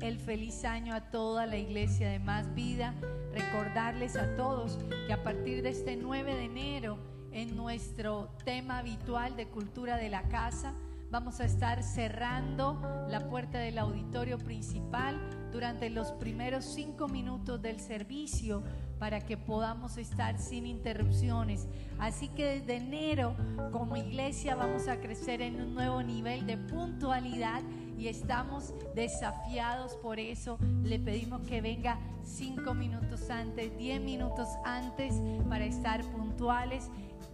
el 0.00 0.18
feliz 0.18 0.64
año 0.64 0.94
a 0.94 1.10
toda 1.10 1.44
la 1.46 1.58
iglesia 1.58 2.08
de 2.08 2.18
Más 2.18 2.54
Vida. 2.54 2.94
Recordarles 3.32 4.16
a 4.16 4.36
todos 4.36 4.78
que 5.06 5.12
a 5.12 5.22
partir 5.22 5.62
de 5.62 5.70
este 5.70 5.96
9 5.96 6.34
de 6.34 6.44
enero, 6.44 6.98
en 7.32 7.56
nuestro 7.56 8.30
tema 8.44 8.78
habitual 8.78 9.36
de 9.36 9.46
cultura 9.46 9.96
de 9.96 10.08
la 10.08 10.22
casa, 10.28 10.74
Vamos 11.10 11.40
a 11.40 11.44
estar 11.44 11.82
cerrando 11.82 12.80
la 13.08 13.28
puerta 13.28 13.58
del 13.58 13.78
auditorio 13.78 14.38
principal 14.38 15.18
durante 15.50 15.90
los 15.90 16.12
primeros 16.12 16.64
cinco 16.64 17.08
minutos 17.08 17.60
del 17.60 17.80
servicio 17.80 18.62
para 19.00 19.20
que 19.20 19.36
podamos 19.36 19.96
estar 19.96 20.38
sin 20.38 20.66
interrupciones. 20.66 21.66
Así 21.98 22.28
que 22.28 22.60
desde 22.60 22.76
enero 22.76 23.34
como 23.72 23.96
iglesia 23.96 24.54
vamos 24.54 24.86
a 24.86 25.00
crecer 25.00 25.42
en 25.42 25.60
un 25.60 25.74
nuevo 25.74 26.00
nivel 26.00 26.46
de 26.46 26.56
puntualidad 26.56 27.62
y 27.98 28.06
estamos 28.06 28.72
desafiados 28.94 29.96
por 29.96 30.20
eso. 30.20 30.58
Le 30.84 31.00
pedimos 31.00 31.40
que 31.42 31.60
venga 31.60 31.98
cinco 32.22 32.72
minutos 32.72 33.30
antes, 33.30 33.76
diez 33.76 34.00
minutos 34.00 34.48
antes 34.64 35.20
para 35.48 35.64
estar 35.64 36.04
puntuales 36.04 36.88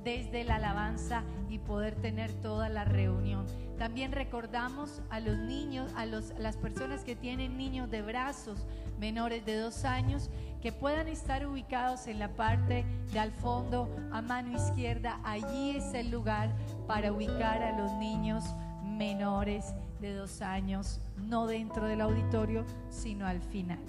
desde 0.07 0.45
la 0.45 0.55
alabanza 0.55 1.25
y 1.51 1.59
poder 1.59 1.97
tener 1.97 2.33
toda 2.35 2.69
la 2.69 2.85
reunión. 2.85 3.45
También 3.77 4.13
recordamos 4.13 5.03
a 5.11 5.19
los 5.19 5.37
niños, 5.37 5.91
a, 5.97 6.07
los, 6.07 6.33
las 6.39 6.57
personas 6.57 7.03
que 7.03 7.17
tienen 7.17 7.59
niños 7.59 7.91
de 7.91 8.03
brazos 8.03 8.65
menores 9.01 9.45
de 9.45 9.57
dos 9.57 9.85
años, 9.85 10.31
que 10.63 10.71
puedan 10.71 11.09
estar 11.09 11.45
ubicados 11.45 12.07
en 12.07 12.21
la 12.21 12.29
parte 12.29 12.87
de 13.13 13.19
al 13.19 13.33
fondo, 13.33 13.91
a 14.13 14.23
mano 14.23 14.57
izquierda. 14.57 15.19
Allí 15.25 15.71
es 15.71 15.93
el 15.93 16.13
lugar 16.13 16.55
para 16.87 17.13
ubicar 17.13 17.65
a 17.65 17.77
los 17.77 17.93
niños 17.95 18.45
menores 18.85 19.75
de 20.01 20.15
dos 20.15 20.41
años, 20.41 21.01
no 21.17 21.49
dentro 21.49 21.85
del 21.85 22.01
auditorio, 22.01 22.65
sino 22.91 23.27
al 23.27 23.41
final. 23.41 23.81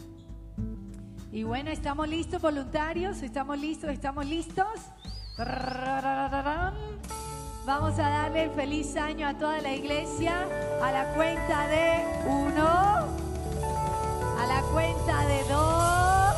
Y 1.32 1.44
bueno, 1.44 1.70
¿estamos 1.70 2.08
listos, 2.08 2.42
voluntarios? 2.42 3.22
¿Estamos 3.22 3.60
listos? 3.60 3.92
¿Estamos 3.92 4.26
listos? 4.26 4.66
Vamos 7.66 8.00
a 8.00 8.10
darle 8.10 8.46
el 8.46 8.52
feliz 8.52 8.98
año 8.98 9.28
a 9.28 9.36
toda 9.36 9.62
la 9.62 9.72
iglesia 9.72 10.48
a 10.82 10.92
la 10.92 11.14
cuenta 11.14 11.68
de 11.68 12.04
uno, 12.26 12.66
a 14.40 14.48
la 14.48 14.62
cuenta 14.74 15.28
de 15.28 15.44
dos 15.44 16.38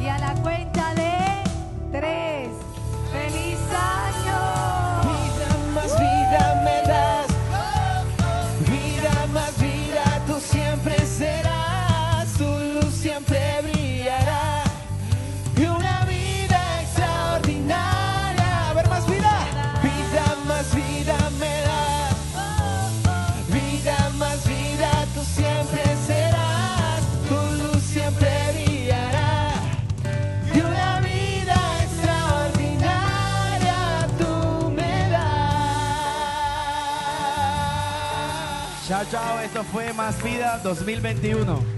y 0.00 0.06
a 0.06 0.18
la 0.18 0.34
cuenta 0.40 0.94
de 0.94 1.42
tres. 1.90 2.50
¡Feliz 3.10 3.58
año! 3.72 4.25
Chao, 38.86 39.04
chao. 39.10 39.40
Esto 39.40 39.64
fue 39.64 39.92
Más 39.92 40.22
Vida 40.22 40.60
2021. 40.62 41.75